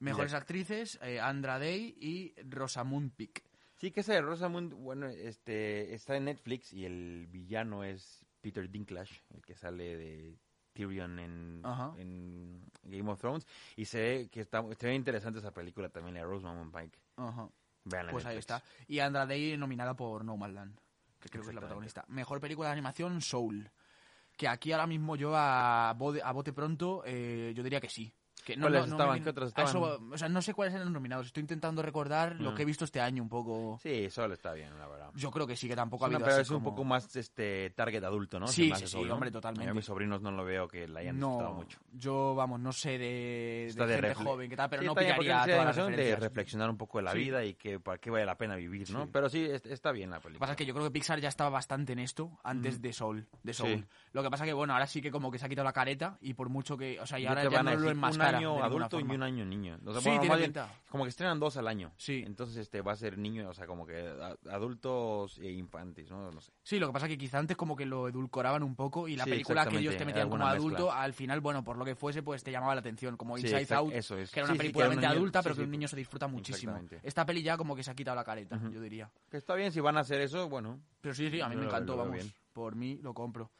Mejores 0.00 0.32
Ya. 0.32 0.38
actrices, 0.38 0.98
eh, 1.02 1.20
Andra 1.20 1.58
Day 1.58 1.94
y 2.00 2.34
Rosamund 2.48 3.12
Pike. 3.14 3.42
Sí, 3.76 3.90
que 3.90 4.00
ese 4.00 4.12
de 4.14 4.22
Rosamund, 4.22 4.74
bueno, 4.74 5.06
este, 5.06 5.94
está 5.94 6.16
en 6.16 6.24
Netflix 6.26 6.72
y 6.72 6.84
el 6.84 7.26
villano 7.28 7.82
es 7.84 8.24
Peter 8.40 8.68
Dinklage, 8.70 9.22
el 9.34 9.42
que 9.42 9.54
sale 9.56 9.96
de 9.96 10.38
Tyrion 10.72 11.18
en, 11.18 12.70
Game 12.82 13.10
of 13.10 13.20
Thrones. 13.20 13.46
Y 13.76 13.84
ve 13.84 14.28
que 14.30 14.40
está, 14.40 14.60
está 14.70 14.86
bien 14.86 14.96
interesante 14.96 15.38
esa 15.38 15.52
película 15.52 15.88
también, 15.88 16.14
la 16.14 16.20
de 16.20 16.26
Rosamund 16.26 16.72
Pike. 16.74 16.98
Ajá. 17.16 17.48
Veanla 17.84 18.12
Pues 18.12 18.26
ahí 18.26 18.38
está. 18.38 18.62
Y 18.86 18.98
Andra 18.98 19.26
Day 19.26 19.56
nominada 19.56 19.94
por 19.94 20.24
No 20.24 20.36
Man's 20.36 20.54
Land, 20.54 20.80
que 21.18 21.28
creo 21.28 21.42
que 21.42 21.50
es 21.50 21.54
la 21.54 21.60
protagonista. 21.60 22.04
Mejor 22.08 22.40
película 22.40 22.68
de 22.68 22.72
animación, 22.72 23.20
Soul. 23.20 23.70
Que 24.36 24.48
aquí 24.48 24.72
ahora 24.72 24.86
mismo 24.86 25.16
yo 25.16 25.34
a, 25.34 25.90
a 25.90 25.92
bote 25.94 26.52
pronto, 26.52 27.02
eh, 27.04 27.52
yo 27.54 27.62
diría 27.62 27.80
que 27.80 27.90
sí. 27.90 28.12
Que 28.42 28.56
no, 28.56 28.62
¿Cuáles 28.62 28.80
no- 28.82 28.86
no 28.88 28.92
estaban? 28.94 29.18
me 29.18 29.24
¿Qué 29.24 29.30
otras 29.30 29.48
estaban? 29.48 30.12
o 30.12 30.18
sea, 30.18 30.28
no 30.28 30.42
sé 30.42 30.54
cuáles 30.54 30.74
eran 30.74 30.86
los 30.86 30.92
nominados. 30.94 31.26
Estoy 31.26 31.42
intentando 31.42 31.82
recordar 31.82 32.36
lo 32.36 32.52
Mm. 32.52 32.54
que 32.54 32.62
he 32.62 32.64
visto 32.64 32.84
este 32.84 33.00
año 33.00 33.22
un 33.22 33.28
poco. 33.28 33.78
Sí, 33.82 34.08
solo 34.10 34.34
está 34.34 34.52
bien, 34.52 34.76
la 34.78 34.86
verdad. 34.88 35.10
Yo 35.14 35.30
creo 35.30 35.46
que 35.46 35.56
sí, 35.56 35.68
que 35.68 35.76
tampoco 35.76 36.04
ha 36.04 36.08
Es 36.08 36.10
una- 36.10 36.16
habido 36.18 36.26
pero 36.26 36.40
así 36.42 36.52
es 36.52 36.56
un 36.56 36.62
poco 36.64 36.84
más 36.84 37.16
este 37.16 37.70
target 37.70 38.02
adulto, 38.04 38.38
¿no? 38.40 38.46
Sí, 38.48 38.72
sí, 38.76 38.86
sí, 38.86 38.96
hombre, 39.08 39.30
totalmente. 39.30 39.70
A 39.70 39.74
mis 39.74 39.84
sobrinos 39.84 40.20
no 40.22 40.30
lo 40.30 40.44
veo 40.44 40.66
que 40.68 40.86
la 40.88 41.00
hayan 41.00 41.16
disfrutado 41.16 41.52
mucho. 41.54 41.78
yo, 41.92 42.34
vamos, 42.34 42.60
no 42.60 42.72
sé 42.72 42.98
de, 42.98 43.72
de 43.74 43.86
de 43.86 43.94
gente 43.94 44.14
joven 44.14 44.48
que 44.50 44.56
tal, 44.56 44.70
pero 44.70 44.82
Sí, 44.82 44.86
no 44.86 44.92
es 44.92 45.06
de 45.06 45.12
todas 45.52 45.76
las 45.76 45.96
de 45.96 46.16
reflexionar 46.16 46.70
un 46.70 46.76
poco 46.76 46.98
de 46.98 47.04
la 47.04 47.12
Sí. 47.12 47.18
vida 47.18 47.44
y 47.44 47.54
que 47.54 47.80
para 47.80 47.98
qué 47.98 48.10
vale 48.10 48.24
la 48.24 48.36
pena 48.36 48.56
vivir, 48.56 48.90
¿no? 48.90 49.04
Sí. 49.04 49.10
Pero 49.12 49.28
sí, 49.28 49.44
es- 49.44 49.66
está 49.66 49.92
bien 49.92 50.10
la 50.10 50.16
Lo 50.16 50.20
que 50.20 50.24
película. 50.28 50.40
pasa 50.40 50.52
es 50.52 50.56
que 50.56 50.66
yo 50.66 50.74
creo 50.74 50.84
que 50.86 50.90
Pixar 50.92 51.20
ya 51.20 51.28
estaba 51.28 51.50
bastante 51.50 51.92
en 51.92 51.98
esto 52.00 52.30
antes 52.42 52.80
de 52.80 52.92
Soul. 52.92 53.26
De 53.42 53.52
Soul. 53.52 53.70
Sí. 53.70 53.84
Lo 54.12 54.22
que 54.22 54.30
pasa 54.30 54.44
que, 54.44 54.52
bueno, 54.52 54.72
ahora 54.72 54.86
sí 54.86 55.00
que 55.02 55.10
como 55.10 55.30
que 55.30 55.38
se 55.38 55.46
ha 55.46 55.48
quitado 55.48 55.64
la 55.64 55.72
careta 55.72 56.18
y 56.20 56.34
por 56.34 56.48
mucho 56.48 56.76
que... 56.76 56.98
O 57.00 57.06
sea, 57.06 57.18
y 57.18 57.22
Yo 57.22 57.28
ahora 57.30 57.44
ya 57.48 57.62
no 57.62 57.70
lo 57.74 57.80
decir 57.80 57.96
año 58.36 58.62
adulto 58.64 59.00
y 59.00 59.02
un 59.02 59.22
año 59.22 59.44
niño. 59.44 59.78
O 59.84 59.92
sea, 59.92 60.00
Sí, 60.00 60.08
bueno, 60.08 60.20
tiene 60.22 60.36
bien, 60.36 60.52
como 60.88 61.04
que 61.04 61.10
estrenan 61.10 61.38
dos 61.40 61.56
al 61.56 61.68
año. 61.68 61.92
Sí. 61.96 62.22
Entonces 62.26 62.56
este 62.56 62.80
va 62.82 62.92
a 62.92 62.96
ser 62.96 63.18
niño, 63.18 63.48
o 63.48 63.54
sea, 63.54 63.66
como 63.66 63.86
que 63.86 63.98
a- 64.08 64.36
adultos 64.54 65.38
e 65.38 65.50
infantes, 65.50 66.10
¿no? 66.10 66.30
No 66.30 66.40
sé. 66.40 66.52
Sí, 66.62 66.78
lo 66.78 66.86
que 66.88 66.92
pasa 66.92 67.06
es 67.06 67.10
que 67.12 67.18
quizá 67.18 67.38
antes 67.38 67.56
como 67.56 67.76
que 67.76 67.86
lo 67.86 68.08
edulcoraban 68.08 68.62
un 68.62 68.74
poco 68.76 69.08
y 69.08 69.16
la 69.16 69.24
Sí, 69.24 69.30
película 69.30 69.66
que 69.66 69.78
ellos 69.78 69.96
te 69.96 70.04
metían 70.04 70.28
como 70.28 70.46
adulto, 70.46 70.84
mezcla. 70.86 71.02
al 71.02 71.12
final, 71.14 71.40
bueno, 71.40 71.62
por 71.64 71.76
lo 71.76 71.84
que 71.84 71.94
fuese, 71.94 72.22
pues 72.22 72.42
te 72.42 72.50
llamaba 72.50 72.74
la 72.74 72.80
atención. 72.80 73.16
Como 73.16 73.36
Inside 73.38 73.74
Out, 73.74 73.92
eso 73.94 74.16
es. 74.16 74.30
que 74.30 74.40
era 74.40 74.48
una 74.48 74.56
película 74.58 74.84
era 74.84 74.90
un 74.90 74.94
puramente 74.96 75.06
niño- 75.14 75.18
adulta, 75.20 75.42
pero 75.42 75.54
que 75.54 75.62
un 75.62 75.70
niño 75.70 75.88
se 75.88 75.96
disfruta 75.96 76.26
muchísimo. 76.26 76.78
Esta 77.02 77.24
peli 77.26 77.42
ya 77.42 77.56
como 77.56 77.74
que 77.76 77.82
se 77.82 77.90
ha 77.90 77.94
quitado 77.94 78.14
la 78.16 78.24
careta, 78.24 78.60
yo 78.72 78.80
diría. 78.80 79.10
Que 79.30 79.36
está 79.36 79.54
bien, 79.54 79.72
si 79.72 79.80
van 79.80 79.96
a 79.96 80.00
hacer 80.00 80.20
eso, 80.20 80.48
bueno. 80.48 80.80
Pero 81.00 81.14
sí, 81.14 81.30
sí, 81.30 81.40
a 81.40 81.48
mí 81.48 81.56
me 81.56 81.64
encantó, 81.66 81.96
vamos. 81.96 82.32
Por 82.52 82.74
mí 82.74 82.98
lo 83.02 83.14
compro. 83.14 83.50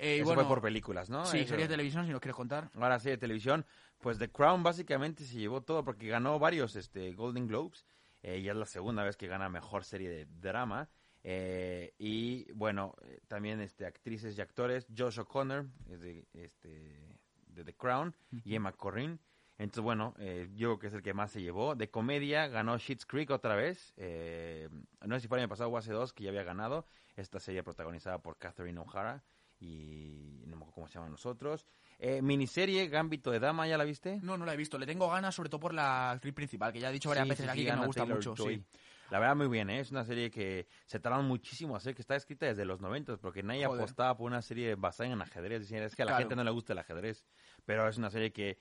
Eh, 0.00 0.16
y 0.16 0.20
Eso 0.20 0.24
bueno, 0.24 0.42
fue 0.42 0.48
por 0.48 0.62
películas, 0.62 1.10
¿no? 1.10 1.26
Sí, 1.26 1.40
Eso. 1.40 1.50
series 1.50 1.68
de 1.68 1.74
televisión, 1.74 2.06
si 2.06 2.12
nos 2.12 2.20
quieres 2.20 2.34
contar. 2.34 2.70
Ahora 2.74 2.98
sí, 2.98 3.10
de 3.10 3.18
televisión, 3.18 3.66
pues 4.00 4.18
The 4.18 4.30
Crown 4.30 4.62
básicamente 4.62 5.24
se 5.24 5.38
llevó 5.38 5.60
todo 5.60 5.84
porque 5.84 6.08
ganó 6.08 6.38
varios 6.38 6.74
este, 6.74 7.12
Golden 7.12 7.46
Globes. 7.46 7.84
Eh, 8.22 8.40
ya 8.40 8.52
es 8.52 8.58
la 8.58 8.66
segunda 8.66 9.04
vez 9.04 9.16
que 9.16 9.26
gana 9.26 9.50
mejor 9.50 9.84
serie 9.84 10.08
de 10.08 10.26
drama. 10.26 10.88
Eh, 11.22 11.92
y 11.98 12.50
bueno, 12.52 12.94
eh, 13.04 13.20
también 13.28 13.60
este, 13.60 13.84
actrices 13.84 14.38
y 14.38 14.40
actores, 14.40 14.86
Josh 14.96 15.20
O'Connor, 15.20 15.66
es 15.90 16.00
de, 16.00 16.26
este, 16.32 17.18
de 17.48 17.64
The 17.64 17.74
Crown, 17.74 18.14
y 18.44 18.54
Emma 18.54 18.72
Corrin. 18.72 19.20
Entonces, 19.58 19.84
bueno, 19.84 20.14
eh, 20.18 20.48
yo 20.54 20.68
creo 20.68 20.78
que 20.78 20.86
es 20.86 20.94
el 20.94 21.02
que 21.02 21.12
más 21.12 21.30
se 21.30 21.42
llevó. 21.42 21.74
De 21.74 21.90
comedia 21.90 22.48
ganó 22.48 22.78
Schitt's 22.78 23.04
Creek 23.04 23.28
otra 23.30 23.54
vez. 23.54 23.92
Eh, 23.98 24.70
no 25.04 25.16
sé 25.16 25.20
si 25.20 25.28
fue 25.28 25.36
el 25.36 25.42
año 25.42 25.50
pasado 25.50 25.68
o 25.68 25.76
hace 25.76 25.92
dos 25.92 26.14
que 26.14 26.24
ya 26.24 26.30
había 26.30 26.44
ganado. 26.44 26.86
Esta 27.16 27.38
serie 27.38 27.62
protagonizada 27.62 28.22
por 28.22 28.38
Catherine 28.38 28.80
O'Hara 28.80 29.22
y 29.60 30.42
no 30.46 30.56
me 30.56 30.62
acuerdo 30.62 30.72
cómo 30.72 30.88
se 30.88 30.94
llaman 30.94 31.10
nosotros. 31.12 31.66
Eh, 31.98 32.22
miniserie 32.22 32.88
Gambito 32.88 33.30
de 33.30 33.38
Dama, 33.40 33.68
¿ya 33.68 33.76
la 33.76 33.84
viste? 33.84 34.18
No, 34.22 34.38
no 34.38 34.46
la 34.46 34.54
he 34.54 34.56
visto. 34.56 34.78
Le 34.78 34.86
tengo 34.86 35.08
ganas, 35.10 35.34
sobre 35.34 35.50
todo 35.50 35.60
por 35.60 35.74
la 35.74 36.12
actriz 36.12 36.32
principal, 36.34 36.72
que 36.72 36.80
ya 36.80 36.88
he 36.88 36.92
dicho 36.92 37.10
varias 37.10 37.26
Sí, 37.26 37.30
veces 37.30 37.44
sí, 37.44 37.50
aquí 37.50 37.60
que 37.60 37.66
me 37.66 37.72
Anna 37.72 37.86
gusta 37.86 38.02
Taylor-Joy. 38.04 38.56
mucho. 38.56 38.68
Sí. 38.72 38.78
La 39.10 39.18
verdad, 39.18 39.36
muy 39.36 39.48
bien, 39.48 39.68
¿eh? 39.70 39.80
Es 39.80 39.90
una 39.90 40.04
serie 40.04 40.30
que 40.30 40.66
se 40.86 41.00
tardaron 41.00 41.26
muchísimo 41.26 41.74
a 41.74 41.78
hacer, 41.78 41.94
que 41.94 42.00
está 42.00 42.14
escrita 42.16 42.46
desde 42.46 42.64
los 42.64 42.80
90, 42.80 43.16
porque 43.18 43.42
nadie 43.42 43.66
Joder. 43.66 43.82
apostaba 43.82 44.16
por 44.16 44.26
una 44.28 44.40
serie 44.40 44.76
basada 44.76 45.10
en 45.10 45.20
ajedrez. 45.20 45.70
Es 45.70 45.94
que 45.96 46.02
a 46.02 46.04
la 46.06 46.12
Claro. 46.12 46.18
gente 46.22 46.36
no 46.36 46.44
le 46.44 46.50
gusta 46.52 46.72
el 46.72 46.78
ajedrez. 46.78 47.24
Pero 47.66 47.86
es 47.88 47.98
una 47.98 48.08
serie 48.10 48.32
que, 48.32 48.56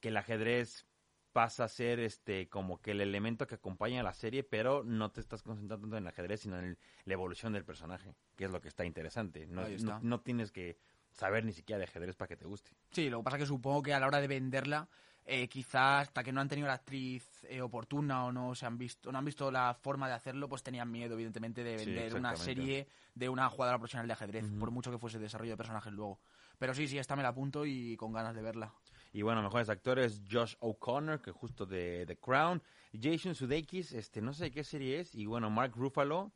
que 0.00 0.08
el 0.08 0.16
ajedrez 0.16 0.86
pasa 1.34 1.64
a 1.64 1.68
ser 1.68 1.98
este 1.98 2.48
como 2.48 2.80
que 2.80 2.92
el 2.92 3.00
elemento 3.00 3.46
que 3.48 3.56
acompaña 3.56 4.00
a 4.00 4.04
la 4.04 4.14
serie, 4.14 4.44
pero 4.44 4.84
no 4.84 5.10
te 5.10 5.20
estás 5.20 5.42
concentrando 5.42 5.82
tanto 5.86 5.96
en 5.98 6.04
el 6.04 6.08
ajedrez, 6.08 6.40
sino 6.42 6.56
en 6.58 6.64
el- 6.64 6.78
la 7.04 7.12
evolución 7.12 7.52
del 7.52 7.64
personaje, 7.64 8.14
que 8.36 8.44
es 8.44 8.50
lo 8.52 8.60
que 8.62 8.68
está 8.68 8.84
interesante. 8.84 9.46
No, 9.48 10.20
tienes 10.20 10.52
que 10.52 10.78
saber 11.10 11.44
ni 11.44 11.52
siquiera 11.52 11.78
de 11.78 11.84
ajedrez 11.84 12.14
para 12.16 12.28
que 12.28 12.36
te 12.36 12.46
guste. 12.46 12.70
Sí, 12.92 13.10
lo 13.10 13.18
que 13.18 13.24
pasa 13.24 13.36
es 13.36 13.42
que 13.42 13.46
supongo 13.48 13.82
que 13.82 13.92
a 13.92 13.98
la 13.98 14.06
hora 14.06 14.20
de 14.20 14.28
venderla, 14.28 14.88
eh, 15.26 15.48
quizás 15.48 16.08
hasta 16.08 16.22
que 16.22 16.32
no 16.32 16.40
han 16.40 16.48
tenido 16.48 16.68
la 16.68 16.74
actriz 16.74 17.44
eh, 17.48 17.60
oportuna 17.62 18.26
o 18.26 18.32
no 18.32 18.54
se 18.54 18.66
han 18.66 18.78
visto, 18.78 19.10
no 19.10 19.18
han 19.18 19.24
visto 19.24 19.50
la 19.50 19.74
forma 19.74 20.06
de 20.06 20.14
hacerlo, 20.14 20.48
pues 20.48 20.62
tenían 20.62 20.88
miedo, 20.90 21.14
evidentemente, 21.14 21.64
de 21.64 21.78
Sí, 21.78 21.86
vender 21.86 22.14
una 22.14 22.36
serie 22.36 22.86
de 23.14 23.28
una 23.28 23.48
jugadora 23.48 23.78
profesional 23.78 24.06
de 24.06 24.12
ajedrez, 24.12 24.44
por 24.60 24.70
mucho 24.70 24.92
que 24.92 24.98
fuese 24.98 25.18
desarrollo 25.18 25.52
de 25.52 25.56
personajes 25.56 25.92
luego. 25.92 26.20
Pero 26.58 26.74
sí, 26.74 26.86
sí, 26.86 26.96
esta 26.98 27.16
me 27.16 27.22
la 27.24 27.30
apunto 27.30 27.66
y 27.66 27.96
con 27.96 28.12
ganas 28.12 28.36
de 28.36 28.42
verla. 28.42 28.72
Y 29.14 29.22
bueno, 29.22 29.42
mejores 29.44 29.68
actores, 29.68 30.22
Josh 30.28 30.56
O'Connor, 30.58 31.22
que 31.22 31.30
justo 31.30 31.66
de 31.66 32.04
The 32.04 32.16
Crown, 32.16 32.60
Jason 33.00 33.36
Sudeikis, 33.36 33.92
este, 33.92 34.20
no 34.20 34.32
sé 34.32 34.50
qué 34.50 34.64
serie 34.64 34.98
es, 34.98 35.14
y 35.14 35.24
bueno, 35.26 35.50
Mark 35.50 35.72
Ruffalo 35.76 36.32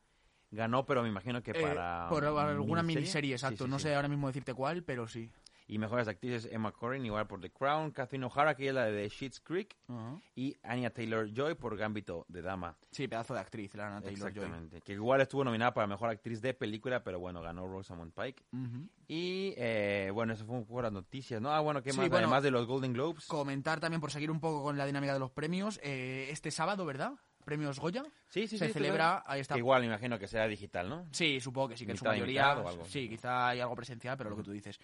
ganó, 0.53 0.87
pero 0.87 1.03
me 1.03 1.09
imagino 1.09 1.43
que 1.43 1.51
Eh, 1.51 1.61
para... 1.61 2.07
por 2.09 2.25
alguna 2.25 2.85
miniserie, 2.85 3.35
exacto. 3.35 3.64
sí, 3.64 3.71
no 3.71 3.81
sí. 3.81 3.83
sé 3.83 3.97
ahora 3.97 4.07
mismo 4.07 4.29
decirte 4.29 4.55
cuál, 4.55 4.85
pero 4.85 5.09
sí. 5.09 5.29
Y 5.70 5.76
mejores 5.78 6.09
actrices 6.09 6.48
Emma 6.50 6.72
Corrin, 6.72 7.04
igual 7.04 7.26
por 7.26 7.40
The 7.42 7.50
Crown, 7.50 7.90
Catherine 7.90 8.24
O'Hara, 8.24 8.54
que 8.57 8.68
es 8.68 8.74
la 8.74 8.87
de 8.87 9.07
Schitt's 9.11 9.38
Creek, 9.38 9.76
Ajá. 9.87 10.18
y 10.35 10.57
Anya 10.62 10.88
Taylor-Joy 10.88 11.57
por 11.57 11.76
Gambito 11.76 12.24
de 12.28 12.40
Dama. 12.40 12.74
Sí, 12.90 13.07
pedazo 13.07 13.35
de 13.35 13.40
actriz, 13.40 13.74
la 13.74 13.88
Anna 13.88 14.00
Taylor-Joy. 14.00 14.44
Exactamente. 14.44 14.81
Que 14.81 14.94
igual 14.94 15.20
estuvo 15.20 15.44
nominada 15.44 15.74
para 15.74 15.87
mejor 15.87 16.09
actriz 16.09 16.40
de 16.40 16.54
película, 16.54 17.04
pero 17.04 17.20
bueno, 17.20 17.42
ganó 17.42 17.66
Rosamund 17.68 18.14
Pike. 18.14 18.44
Ujú. 18.50 18.88
Y 19.09 19.52
eh, 19.59 20.11
bueno, 20.12 20.33
eso 20.33 20.46
fue 20.46 20.57
un 20.57 20.64
poco 20.64 20.81
las 20.81 20.92
noticias, 20.92 21.38
¿no? 21.42 21.52
Ah, 21.52 21.61
bueno, 21.61 21.83
¿qué 21.83 21.92
Sí, 21.92 21.98
más? 21.98 22.09
bueno, 22.09 22.26
Además 22.28 22.42
de 22.42 22.50
los 22.50 22.66
Golden 22.66 22.94
Globes. 22.94 23.26
Comentar 23.26 23.78
también, 23.78 24.00
por 24.00 24.11
seguir 24.11 24.31
un 24.31 24.40
poco 24.40 24.62
con 24.62 24.78
la 24.78 24.87
dinámica 24.87 25.12
de 25.12 25.18
los 25.20 25.31
premios, 25.31 25.78
eh, 25.83 26.28
este 26.31 26.50
sábado, 26.50 26.87
¿verdad? 26.87 27.12
Premios 27.44 27.78
Goya. 27.81 28.04
Sí, 28.28 28.46
sí, 28.46 28.59
se 28.59 28.66
sí, 28.66 28.72
celebra, 28.74 29.22
ahí 29.26 29.40
está. 29.40 29.57
Igual, 29.57 29.83
imagino 29.85 30.18
que 30.18 30.28
sea 30.28 30.46
digital, 30.46 30.88
¿no? 30.88 31.07
Sí, 31.12 31.40
supongo 31.40 31.68
que 31.68 31.76
sí, 31.78 31.87
que 31.87 31.92
en 31.92 31.96
su 31.98 32.04
mayoría. 32.04 32.59
o 32.59 32.68
algo. 32.68 32.85
Sí, 32.85 33.09
quizá 33.09 33.48
hay 33.48 33.61
algo 33.61 33.74
presencial, 33.74 34.18
pero 34.18 34.28
lo 34.31 34.37
que 34.37 34.42
tú 34.42 34.50
dices. 34.52 34.78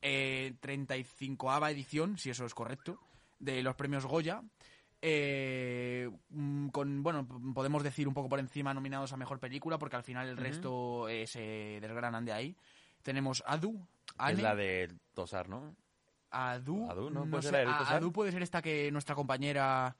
Eh, 0.00 0.54
35ava 0.60 1.70
edición, 1.70 2.18
si 2.18 2.30
eso 2.30 2.44
es 2.46 2.54
correcto, 2.54 2.98
de 3.38 3.62
los 3.62 3.74
premios 3.74 4.06
Goya. 4.06 4.42
Eh, 5.00 6.10
mm, 6.30 6.68
con, 6.68 7.02
bueno, 7.02 7.26
podemos 7.54 7.82
decir 7.82 8.08
un 8.08 8.14
poco 8.14 8.28
por 8.28 8.40
encima 8.40 8.74
nominados 8.74 9.12
a 9.12 9.16
mejor 9.16 9.38
película, 9.38 9.78
porque 9.78 9.96
al 9.96 10.02
final 10.02 10.28
el 10.28 10.36
resto 10.36 11.08
eh, 11.08 11.26
se 11.26 11.78
desgranan 11.80 12.24
de 12.24 12.32
ahí. 12.32 12.56
Tenemos 13.02 13.42
Adu, 13.46 13.86
Anne, 14.16 14.34
Es 14.34 14.42
la 14.42 14.54
de 14.56 14.92
Tosar, 15.14 15.48
¿no? 15.48 15.76
Adu, 16.30 16.90
Adu, 16.90 17.10
¿no? 17.10 17.24
no 17.24 17.30
¿Puede 17.30 17.42
sé, 17.42 17.50
ser 17.52 17.66
la 17.68 17.78
de? 17.78 17.84
Adu 17.94 18.12
puede 18.12 18.32
ser 18.32 18.42
esta 18.42 18.60
que 18.60 18.90
nuestra 18.90 19.14
compañera 19.14 19.96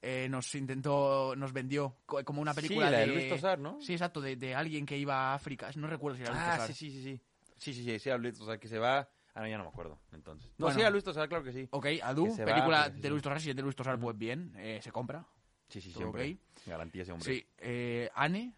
eh, 0.00 0.28
nos 0.30 0.54
intentó, 0.54 1.34
nos 1.34 1.52
vendió 1.52 1.96
co- 2.06 2.22
como 2.24 2.40
una 2.42 2.54
película 2.54 2.86
Sí, 2.86 2.92
la 2.92 2.98
de 2.98 3.06
de 3.06 3.12
Luis 3.12 3.28
Tosar, 3.28 3.58
¿no? 3.58 3.80
Sí, 3.80 3.92
exacto, 3.94 4.20
de, 4.20 4.36
de 4.36 4.54
alguien 4.54 4.84
que 4.86 4.96
iba 4.98 5.32
a 5.32 5.34
África. 5.34 5.70
No 5.76 5.86
recuerdo 5.88 6.16
si 6.18 6.22
era 6.24 6.32
Luis 6.32 6.42
Ah, 6.44 6.50
Tosar. 6.56 6.74
sí, 6.74 6.90
sí, 6.90 6.90
sí, 6.90 7.02
sí. 7.02 7.20
Sí, 7.56 7.74
sí, 7.74 7.84
sí, 7.84 7.98
sí, 7.98 8.10
Luis 8.18 8.38
Tosar, 8.38 8.58
que 8.60 8.68
se 8.68 8.78
va... 8.78 9.08
Ah, 9.34 9.40
no, 9.40 9.48
ya 9.48 9.56
no 9.58 9.64
me 9.64 9.70
acuerdo, 9.70 9.98
entonces. 10.12 10.50
No, 10.58 10.66
Bueno. 10.66 10.78
sí, 10.78 10.84
a 10.84 10.90
Luis 10.90 11.04
Tosar, 11.04 11.28
claro 11.28 11.42
que 11.44 11.52
sí. 11.52 11.66
Ok, 11.70 11.86
Adu, 12.02 12.28
va, 12.38 12.44
película 12.44 12.84
sí, 12.86 12.96
de 12.96 13.02
sí. 13.02 13.08
Luis 13.08 13.22
Tosar, 13.22 13.40
si 13.40 13.50
es 13.50 13.56
de 13.56 13.62
Luis 13.62 13.74
Tosar, 13.76 13.98
pues 13.98 14.16
bien, 14.18 14.52
eh, 14.56 14.80
se 14.82 14.92
compra. 14.92 15.26
Sí, 15.68 15.80
sí, 15.80 15.90
todo 15.90 16.12
siempre. 16.12 16.32
ok. 16.32 16.66
Garantía 16.66 17.02
ese 17.02 17.12
hombre. 17.12 17.32
Sí, 17.34 17.46
eh, 17.58 18.10
Anne, 18.14 18.54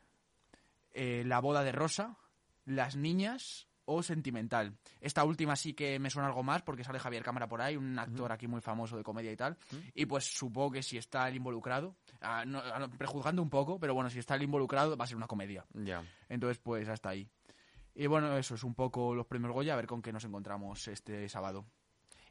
eh, 0.93 1.23
La 1.27 1.41
boda 1.41 1.63
de 1.63 1.73
Rosa, 1.73 2.17
Las 2.65 2.97
niñas 2.97 3.69
o 3.87 4.03
Sentimental. 4.03 4.77
Esta 5.01 5.25
última 5.25 5.55
sí 5.57 5.75
que 5.75 5.99
me 5.99 6.09
suena 6.09 6.27
algo 6.29 6.43
más 6.43 6.63
porque 6.63 6.83
sale 6.85 6.99
Javier 6.99 7.23
Cámara 7.23 7.47
por 7.47 7.61
ahí, 7.61 7.77
un 7.77 7.99
actor 7.99 8.33
aquí 8.33 8.47
muy 8.49 8.63
famoso 8.63 8.97
de 8.97 9.03
comedia 9.05 9.31
y 9.31 9.37
tal. 9.37 9.59
Y 9.95 10.07
pues 10.07 10.25
supongo 10.25 10.71
que 10.73 10.83
si 10.83 10.97
está 10.97 11.29
el 11.29 11.37
involucrado, 11.37 11.95
ah, 12.23 12.45
no- 12.47 12.61
ah, 12.65 12.79
no, 12.79 12.91
prejuzgando 12.91 13.43
un 13.43 13.51
poco, 13.51 13.79
pero 13.79 13.93
bueno, 13.95 14.09
si 14.09 14.19
está 14.19 14.37
el 14.37 14.43
involucrado 14.43 14.97
va 14.97 15.05
a 15.05 15.07
ser 15.07 15.19
una 15.19 15.27
comedia. 15.27 15.67
Ya. 15.75 16.03
Entonces, 16.31 16.59
pues 16.59 16.89
hasta 16.89 17.11
ahí. 17.11 17.29
Y 17.95 18.07
bueno, 18.07 18.37
eso 18.37 18.55
es 18.55 18.65
un 18.65 18.75
poco 18.75 19.15
los 19.15 19.27
premios 19.27 19.53
Goya, 19.53 19.75
a 19.75 19.77
ver 19.77 19.87
con 19.87 20.03
qué 20.03 20.13
nos 20.13 20.25
encontramos 20.25 20.89
este 20.89 21.29
sábado. 21.29 21.65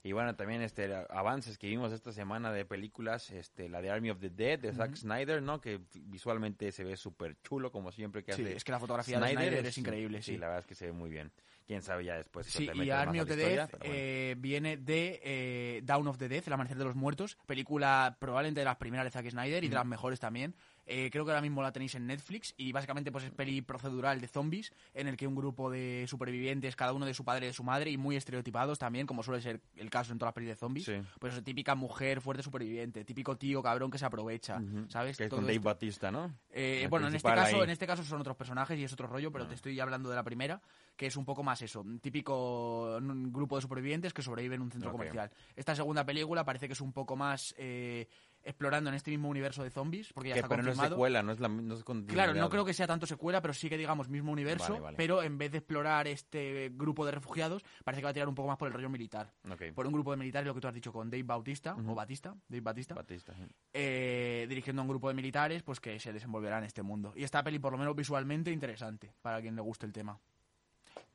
Y 0.06 0.12
bueno, 0.12 0.36
también 0.36 0.62
este 0.62 0.93
avances 1.10 1.58
que 1.58 1.67
vimos 1.67 1.93
esta 1.93 2.12
semana 2.12 2.52
de 2.52 2.65
películas, 2.65 3.32
este 3.32 3.69
la 3.69 3.82
de 3.82 3.89
Army 3.89 4.10
of 4.10 4.19
the 4.19 4.30
Dead 4.30 4.60
de 4.60 4.73
Zack 4.73 4.95
Snyder, 4.97 5.41
¿no? 5.41 5.62
Que 5.62 5.80
visualmente 5.93 6.73
se 6.73 6.84
ve 6.84 6.97
súper 6.97 7.38
chulo 7.41 7.71
como 7.71 7.89
siempre 7.93 8.21
que 8.21 8.34
Sí, 8.34 8.41
hace. 8.41 8.58
es 8.58 8.65
que 8.65 8.73
la 8.73 8.80
fotografía 8.80 9.17
de 9.17 9.32
Snyder 9.32 9.65
es 9.65 9.78
increíble, 9.78 10.21
sí. 10.21 10.38
la 10.38 10.47
verdad 10.47 10.60
es 10.60 10.65
que 10.67 10.76
se 10.76 10.88
ve 10.88 10.91
muy 10.91 11.10
bien. 11.10 11.32
Quién 11.65 11.82
sabe 11.82 12.04
ya 12.04 12.15
después. 12.17 12.47
Sí, 12.47 12.69
y 12.73 12.89
Army 12.89 13.21
of 13.21 13.30
the 13.30 13.38
Dead 13.38 13.69
bueno. 13.69 13.86
eh, 13.86 14.36
viene 14.38 14.76
de 14.76 15.21
eh, 15.23 15.82
Down 15.86 16.06
of 16.10 16.17
the 16.17 16.28
Dead, 16.28 16.43
El 16.45 16.52
Amanecer 16.52 16.78
de 16.78 16.84
los 16.84 16.95
Muertos, 16.95 17.38
película 17.45 18.17
probablemente 18.19 18.60
de 18.60 18.65
las 18.65 18.76
primeras 18.76 19.06
de 19.06 19.12
Zack 19.12 19.30
Snyder 19.30 19.63
y 19.63 19.69
de 19.69 19.76
las 19.76 19.86
mejores 19.86 20.19
también. 20.19 20.54
Eh, 20.85 21.09
creo 21.11 21.23
que 21.25 21.31
ahora 21.31 21.41
mismo 21.41 21.61
la 21.61 21.71
tenéis 21.71 21.95
en 21.95 22.07
Netflix 22.07 22.53
y 22.57 22.71
básicamente 22.71 23.11
pues 23.11 23.23
es 23.23 23.31
peli 23.31 23.61
procedural 23.61 24.19
de 24.19 24.27
zombies 24.27 24.73
en 24.93 25.07
el 25.07 25.15
que 25.15 25.27
un 25.27 25.35
grupo 25.35 25.71
de 25.71 26.05
supervivientes, 26.07 26.75
cada 26.75 26.93
uno 26.93 27.05
de 27.05 27.13
su 27.13 27.23
padre 27.23 27.45
y 27.45 27.49
de 27.49 27.53
su 27.53 27.63
madre 27.63 27.89
y 27.91 27.97
muy 27.97 28.15
estereotipados 28.15 28.79
también, 28.79 29.07
como 29.07 29.23
suele 29.23 29.41
ser 29.41 29.61
el 29.75 29.89
caso 29.89 30.11
en 30.11 30.19
todas 30.19 30.29
las 30.29 30.33
pelis 30.35 30.49
de 30.49 30.55
zombies. 30.55 30.85
Sí. 30.85 31.01
Pues 31.19 31.41
típica 31.43 31.75
mujer 31.75 32.21
fuerte 32.21 32.43
superviviente, 32.43 33.05
típico 33.05 33.37
tío 33.37 33.63
cabrón 33.63 33.91
que 33.91 33.97
se 33.97 34.05
aprovecha, 34.05 34.61
¿sabes? 34.89 35.17
que 35.17 35.23
es 35.23 35.29
Todo 35.29 35.37
con 35.37 35.45
Dave 35.45 35.55
esto. 35.55 35.69
Batista, 35.69 36.11
¿no? 36.11 36.33
Eh, 36.49 36.87
bueno, 36.89 37.07
en 37.07 37.15
este, 37.15 37.29
caso, 37.29 37.55
ahí. 37.55 37.61
Ah. 37.61 37.63
en 37.63 37.69
este 37.69 37.87
caso 37.87 38.03
son 38.03 38.21
otros 38.21 38.35
personajes 38.35 38.77
y 38.77 38.83
es 38.83 38.93
otro 38.93 39.07
rollo, 39.07 39.31
pero 39.31 39.47
te 39.47 39.55
estoy 39.55 39.79
hablando 39.79 40.09
de 40.09 40.15
la 40.15 40.23
primera, 40.23 40.61
que 40.95 41.07
es 41.07 41.15
un 41.15 41.25
poco 41.25 41.43
más 41.43 41.61
eso, 41.61 41.81
un 41.81 41.99
típico 41.99 42.97
un 42.97 43.31
grupo 43.31 43.55
de 43.55 43.61
supervivientes 43.61 44.13
que 44.13 44.21
sobreviven 44.21 44.57
en 44.57 44.61
un 44.63 44.71
centro 44.71 44.91
comercial. 44.91 45.31
Esta 45.55 45.75
segunda 45.75 46.05
película 46.05 46.43
parece 46.43 46.67
que 46.67 46.73
es 46.73 46.81
un 46.81 46.91
poco 46.91 47.15
más 47.15 47.55
eh, 47.57 48.07
explorando 48.43 48.89
en 48.89 48.95
este 48.95 49.12
mismo 49.12 49.29
universo 49.29 49.63
de 49.63 49.69
zombies, 49.69 50.12
porque 50.13 50.29
ya 50.29 50.34
Que, 50.36 50.39
está 50.41 50.49
pero 50.49 50.63
no 50.63 50.69
es 50.69 50.75
confirmado. 50.75 50.95
secuela, 50.95 51.23
no 51.23 51.32
es 51.32 51.39
la 51.39 51.47
no 51.47 51.73
es 51.75 51.84
Claro, 52.08 52.34
no 52.34 52.49
creo 52.49 52.65
que 52.65 52.73
sea 52.73 52.88
tanto 52.88 53.06
secuela, 53.06 53.41
pero 53.41 53.53
sí 53.53 53.69
que 53.69 53.77
digamos 53.77 54.10
mismo 54.10 54.32
universo, 54.32 54.73
Vale, 54.73 54.79
vale. 54.82 54.97
pero 54.97 55.23
en 55.23 55.38
vez 55.38 55.51
de 55.51 55.60
explorar 55.60 56.08
este 56.08 56.69
grupo 56.73 57.06
de 57.06 57.12
refugiados, 57.13 57.63
parece 57.84 58.01
que 58.01 58.06
va 58.06 58.10
a 58.10 58.13
tirar 58.13 58.27
un 58.27 58.36
poco 58.36 58.49
más 58.49 58.58
por 58.58 58.67
el 58.67 58.73
rollo 58.73 58.89
militar. 58.89 59.34
Por 59.73 59.88
un 59.88 59.93
grupo 59.93 60.12
de 60.12 60.17
militares, 60.17 60.45
lo 60.47 60.53
que 60.53 60.62
tú 60.62 60.67
has 60.67 60.73
dicho 60.73 60.91
con 60.91 61.10
Dave 61.10 61.23
Bautista, 61.23 61.75
o 61.75 61.95
Batista, 61.95 62.36
Dave 62.47 62.62
Batista, 62.62 62.95
Batista. 62.95 63.34
sí. 63.36 63.43
eh, 63.73 64.45
dirigiendo 64.49 64.82
a 64.82 64.84
un 64.84 64.89
grupo 64.89 65.08
de 65.08 65.13
militares 65.13 65.63
pues 65.63 65.79
que 65.79 65.99
se 65.99 66.12
desenvolverá 66.13 66.58
en 66.58 66.65
este 66.65 66.84
mundo. 66.84 67.13
Y 67.15 67.23
esta 67.23 67.43
peli, 67.43 67.60
por 67.60 67.71
lo 67.71 67.77
menos 67.77 67.95
visualmente, 67.95 68.51
interesante, 68.51 69.13
para 69.21 69.41
quien 69.41 69.56
le 69.56 69.62
guste 69.62 69.86
el 69.86 69.93
tema. 69.93 70.19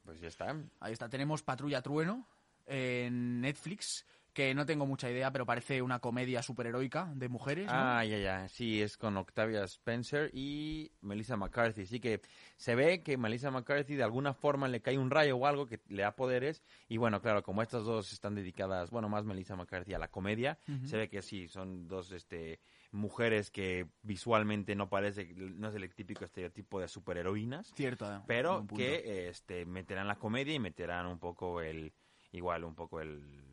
Pues 0.04 0.20
ya 0.20 0.28
está. 0.28 0.56
Ahí 0.80 0.92
está, 0.94 1.08
tenemos 1.08 1.42
Patrulla 1.42 1.82
Trueno 1.82 2.26
en 2.66 3.40
Netflix, 3.40 4.04
que 4.38 4.54
no 4.54 4.64
tengo 4.64 4.86
mucha 4.86 5.10
idea, 5.10 5.32
pero 5.32 5.44
parece 5.44 5.82
una 5.82 5.98
comedia 5.98 6.44
superheroica 6.44 7.10
de 7.12 7.28
mujeres, 7.28 7.66
¿no? 7.66 7.72
Ah, 7.74 8.04
ya, 8.04 8.18
ya. 8.18 8.48
Sí, 8.48 8.80
es 8.80 8.96
con 8.96 9.16
Octavia 9.16 9.64
Spencer 9.64 10.30
y 10.32 10.92
Melissa 11.00 11.36
McCarthy. 11.36 11.86
Sí 11.86 11.98
que 11.98 12.20
se 12.56 12.76
ve 12.76 13.02
que 13.02 13.16
Melissa 13.16 13.50
McCarthy 13.50 13.96
de 13.96 14.04
alguna 14.04 14.34
forma 14.34 14.68
le 14.68 14.80
cae 14.80 14.96
un 14.96 15.10
rayo 15.10 15.36
o 15.38 15.44
algo 15.44 15.66
que 15.66 15.80
le 15.88 16.02
da 16.02 16.14
poderes. 16.14 16.62
Y 16.88 16.98
bueno, 16.98 17.20
claro, 17.20 17.42
como 17.42 17.62
estas 17.62 17.82
dos 17.82 18.12
están 18.12 18.36
dedicadas, 18.36 18.92
bueno, 18.92 19.08
más 19.08 19.24
Melissa 19.24 19.56
McCarthy 19.56 19.94
a 19.94 19.98
la 19.98 20.06
comedia, 20.06 20.56
se 20.84 20.96
ve 20.96 21.08
que 21.08 21.20
sí, 21.20 21.48
son 21.48 21.88
dos 21.88 22.12
este, 22.12 22.60
mujeres 22.92 23.50
que 23.50 23.88
visualmente 24.02 24.76
no 24.76 24.88
parece, 24.88 25.34
no 25.34 25.70
es 25.70 25.74
el 25.74 25.92
típico 25.96 26.24
estereotipo 26.24 26.78
de 26.78 26.86
superheroínas. 26.86 27.72
Cierto, 27.74 28.08
eh, 28.08 28.20
pero 28.28 28.64
que 28.68 29.26
este 29.30 29.66
meterán 29.66 30.06
la 30.06 30.14
comedia 30.14 30.54
y 30.54 30.60
meterán 30.60 31.06
un 31.06 31.18
poco 31.18 31.60
el 31.60 31.92
igual 32.30 32.62
un 32.62 32.76
poco 32.76 33.00
el 33.00 33.48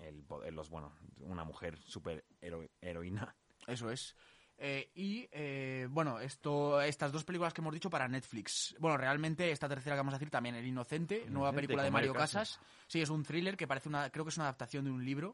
el, 0.00 0.24
los 0.54 0.68
bueno 0.70 0.92
una 1.20 1.44
mujer 1.44 1.78
super 1.78 2.24
hero- 2.40 2.68
heroína 2.80 3.34
Eso 3.66 3.90
es. 3.90 4.16
Eh, 4.62 4.90
y 4.94 5.26
eh, 5.32 5.86
bueno, 5.90 6.20
esto, 6.20 6.82
estas 6.82 7.12
dos 7.12 7.24
películas 7.24 7.54
que 7.54 7.62
hemos 7.62 7.72
dicho 7.72 7.88
para 7.88 8.06
Netflix. 8.08 8.76
Bueno, 8.78 8.98
realmente 8.98 9.50
esta 9.50 9.68
tercera 9.70 9.96
que 9.96 10.00
vamos 10.00 10.12
a 10.12 10.18
decir 10.18 10.28
también, 10.30 10.54
El 10.54 10.66
Inocente, 10.66 11.24
nueva 11.30 11.50
película 11.52 11.82
de 11.82 11.90
Mario 11.90 12.12
Casas. 12.12 12.56
Casas. 12.58 12.60
Sí, 12.86 13.00
es 13.00 13.08
un 13.08 13.22
thriller 13.22 13.56
que 13.56 13.66
parece 13.66 13.88
una, 13.88 14.10
creo 14.10 14.24
que 14.24 14.28
es 14.28 14.36
una 14.36 14.44
adaptación 14.46 14.84
de 14.84 14.90
un 14.90 15.02
libro. 15.04 15.32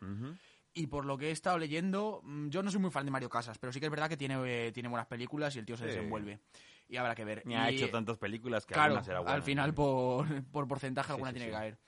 Y 0.72 0.86
por 0.88 1.06
lo 1.06 1.16
que 1.18 1.28
he 1.28 1.30
estado 1.32 1.58
leyendo, 1.58 2.20
mm, 2.22 2.50
yo 2.50 2.62
no 2.62 2.70
soy 2.70 2.80
muy 2.80 2.90
fan 2.90 3.04
de 3.06 3.10
Mario 3.10 3.30
Casas, 3.30 3.58
pero 3.58 3.72
sí 3.72 3.80
que 3.80 3.86
es 3.86 3.90
verdad 3.90 4.08
que 4.10 4.16
tiene, 4.18 4.36
eh, 4.46 4.70
tiene 4.72 4.88
buenas 4.90 5.06
películas 5.08 5.56
y 5.56 5.58
el 5.58 5.64
tío 5.66 5.76
se 5.76 5.84
Sí. 5.84 5.88
desenvuelve. 5.88 6.38
Y 6.88 6.96
habrá 6.98 7.14
que 7.16 7.24
ver. 7.24 7.42
Ni 7.46 7.56
ha 7.56 7.68
Y, 7.70 7.76
hecho 7.76 7.90
tantas 7.90 8.18
películas 8.18 8.64
que 8.66 8.74
Claro, 8.74 8.92
alguna 8.92 9.02
será 9.04 9.20
buena. 9.20 9.34
al 9.34 9.42
final 9.42 9.74
por, 9.74 10.44
por 10.52 10.68
porcentaje 10.68 11.08
Sí, 11.08 11.12
alguna 11.14 11.30
sí, 11.30 11.34
tiene 11.38 11.50
que 11.50 11.56
caer. 11.56 11.78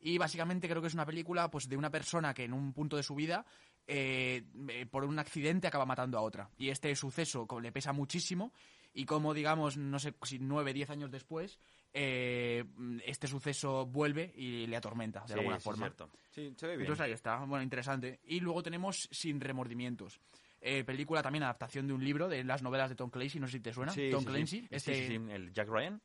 Y 0.00 0.18
básicamente 0.18 0.68
creo 0.68 0.80
que 0.82 0.88
es 0.88 0.94
una 0.94 1.06
película 1.06 1.50
pues 1.50 1.68
de 1.68 1.76
una 1.76 1.90
persona 1.90 2.34
que 2.34 2.44
en 2.44 2.52
un 2.52 2.72
punto 2.72 2.96
de 2.96 3.02
su 3.02 3.14
vida 3.14 3.44
eh, 3.86 4.44
eh, 4.68 4.86
por 4.86 5.04
un 5.04 5.18
accidente 5.18 5.66
acaba 5.66 5.86
matando 5.86 6.18
a 6.18 6.22
otra. 6.22 6.50
Y 6.58 6.68
este 6.68 6.94
suceso 6.94 7.46
le 7.60 7.72
pesa 7.72 7.92
muchísimo 7.92 8.52
y 8.94 9.04
como 9.04 9.34
digamos, 9.34 9.76
no 9.76 9.98
sé 9.98 10.14
si 10.22 10.38
nueve, 10.38 10.72
diez 10.72 10.88
años 10.90 11.10
después, 11.10 11.58
eh, 11.92 12.64
este 13.04 13.26
suceso 13.26 13.86
vuelve 13.86 14.32
y 14.36 14.66
le 14.66 14.76
atormenta 14.76 15.20
de 15.22 15.28
Sí, 15.28 15.32
alguna 15.34 15.60
forma. 15.60 15.86
cierto. 15.86 16.10
Sí, 16.30 16.54
se 16.56 16.66
ve 16.66 16.76
bien. 16.76 16.82
Entonces 16.82 17.04
ahí 17.04 17.12
está, 17.12 17.36
bueno, 17.44 17.62
interesante. 17.62 18.20
Y 18.24 18.40
luego 18.40 18.62
tenemos 18.62 19.08
Sin 19.10 19.40
remordimientos. 19.40 20.20
Eh, 20.60 20.82
película 20.84 21.22
también 21.22 21.44
adaptación 21.44 21.86
de 21.86 21.92
un 21.92 22.02
libro 22.02 22.28
de 22.28 22.42
las 22.42 22.62
novelas 22.62 22.88
de 22.88 22.96
Tom 22.96 23.10
Clancy, 23.10 23.38
no 23.38 23.46
sé 23.46 23.58
si 23.58 23.60
te 23.60 23.72
suena. 23.72 23.92
Sí, 23.92 24.08
Tom. 24.10 24.24
Clancy, 24.24 24.66
este, 24.70 25.14
el 25.14 25.52
Jack 25.52 25.68
Ryan. 25.68 26.00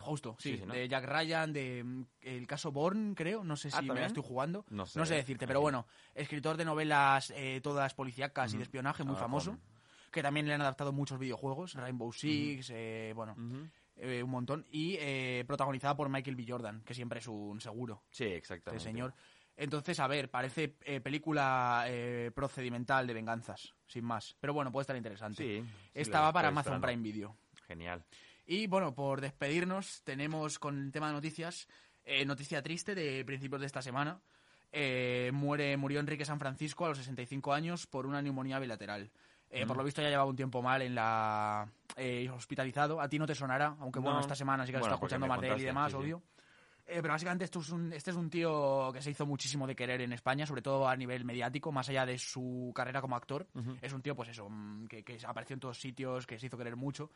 Justo, 0.00 0.36
sí, 0.38 0.52
Sí, 0.54 0.58
sí, 0.60 0.66
¿no? 0.66 0.72
de 0.74 0.88
Jack 0.88 1.04
Ryan, 1.04 1.52
de 1.52 1.84
mm, 1.84 2.04
el 2.22 2.46
caso 2.46 2.72
Bourne, 2.72 3.14
creo, 3.14 3.44
no 3.44 3.56
sé 3.56 3.68
Ah, 3.72 3.80
si 3.80 3.88
me 3.90 4.00
la 4.00 4.06
estoy 4.06 4.22
jugando, 4.22 4.64
No 4.70 4.86
sé. 4.86 5.14
decirte, 5.14 5.46
pero 5.46 5.60
bueno, 5.60 5.86
escritor 6.14 6.56
de 6.56 6.64
novelas 6.64 7.32
eh, 7.36 7.60
todas 7.62 7.94
policíacas 7.94 8.52
y 8.54 8.56
de 8.56 8.62
espionaje, 8.64 9.04
muy 9.04 9.14
Ah, 9.16 9.20
famoso, 9.20 9.58
que 10.10 10.22
también 10.22 10.48
le 10.48 10.54
han 10.54 10.60
adaptado 10.62 10.92
muchos 10.92 11.18
videojuegos, 11.18 11.74
Rainbow 11.74 12.12
Six, 12.12 12.70
eh, 12.70 13.12
bueno, 13.14 13.36
eh, 13.96 14.22
un 14.22 14.30
montón, 14.30 14.66
y 14.70 14.96
eh, 14.98 15.44
protagonizada 15.46 15.94
por 15.96 16.08
Michael 16.08 16.34
B. 16.36 16.44
Jordan, 16.48 16.82
que 16.82 16.94
siempre 16.94 17.18
es 17.20 17.28
un 17.28 17.60
seguro, 17.60 18.02
Sí, 18.10 18.24
este 18.24 18.36
exactamente. 18.36 18.82
señor. 18.82 19.14
Entonces, 19.56 20.00
a 20.00 20.06
ver, 20.06 20.30
parece 20.30 20.76
eh, 20.86 21.00
película 21.02 21.84
eh, 21.86 22.30
procedimental 22.34 23.06
de 23.06 23.12
venganzas, 23.12 23.74
sin 23.86 24.04
más, 24.06 24.34
pero 24.40 24.54
bueno, 24.54 24.72
puede 24.72 24.84
estar 24.84 24.96
interesante. 24.96 25.42
Sí. 25.42 25.62
sí, 25.62 25.70
Estaba 25.92 26.28
la 26.28 26.32
para 26.32 26.48
Amazon. 26.48 26.80
Prime 26.80 27.02
Video. 27.02 27.36
Genial. 27.66 28.02
Y 28.46 28.66
bueno, 28.66 28.94
por 28.94 29.20
despedirnos, 29.20 30.02
tenemos 30.04 30.58
con 30.58 30.78
el 30.78 30.92
tema 30.92 31.08
de 31.08 31.12
noticias, 31.14 31.68
eh, 32.04 32.24
noticia 32.24 32.62
triste 32.62 32.94
de 32.94 33.24
principios 33.24 33.60
de 33.60 33.66
esta 33.66 33.82
semana. 33.82 34.20
Eh, 34.72 35.30
muere, 35.32 35.76
murió 35.76 36.00
Enrique 36.00 36.24
San 36.24 36.38
Francisco 36.38 36.84
a 36.86 36.88
los 36.90 36.98
65 36.98 37.52
años 37.52 37.86
por 37.86 38.06
una 38.06 38.22
neumonía 38.22 38.58
bilateral. 38.58 39.10
Eh, 39.52 39.66
Por 39.66 39.76
lo 39.76 39.82
visto 39.82 40.00
ya 40.00 40.08
llevaba 40.08 40.30
un 40.30 40.36
tiempo 40.36 40.62
mal 40.62 40.80
en 40.82 40.94
la 40.94 41.68
eh, 41.96 42.30
hospitalizado. 42.30 43.00
A 43.00 43.08
ti 43.08 43.18
no 43.18 43.26
te 43.26 43.34
sonará, 43.34 43.74
aunque 43.80 43.98
bueno, 43.98 44.14
No. 44.18 44.20
esta 44.20 44.36
semana 44.36 44.64
sí 44.64 44.70
que 44.70 44.76
has 44.76 44.82
Bueno, 44.82 44.94
estado 44.94 45.06
escuchando 45.06 45.26
más 45.26 45.40
de 45.40 45.48
él 45.48 45.60
y 45.60 45.64
demás, 45.64 45.86
sí, 45.90 45.96
sí. 45.96 46.02
obvio. 46.02 46.22
Eh, 46.86 46.98
pero 47.02 47.08
básicamente 47.14 47.44
esto 47.44 47.58
es 47.60 47.70
un, 47.70 47.92
este 47.92 48.10
es 48.12 48.16
un 48.16 48.30
tío 48.30 48.90
que 48.92 49.02
se 49.02 49.10
hizo 49.10 49.26
muchísimo 49.26 49.66
de 49.66 49.74
querer 49.74 50.00
en 50.02 50.12
España, 50.12 50.46
sobre 50.46 50.62
todo 50.62 50.88
a 50.88 50.96
nivel 50.96 51.24
mediático, 51.24 51.72
más 51.72 51.88
allá 51.88 52.06
de 52.06 52.16
su 52.18 52.72
carrera 52.74 53.00
como 53.00 53.16
actor. 53.16 53.46
Es 53.82 53.92
un 53.92 54.02
tío, 54.02 54.14
pues 54.14 54.28
eso, 54.28 54.48
mm, 54.48 54.86
que, 54.86 55.02
que 55.02 55.18
apareció 55.26 55.54
en 55.54 55.60
todos 55.60 55.80
sitios, 55.80 56.26
que 56.28 56.38
se 56.38 56.46
hizo 56.46 56.56
querer 56.56 56.76
mucho. 56.76 57.10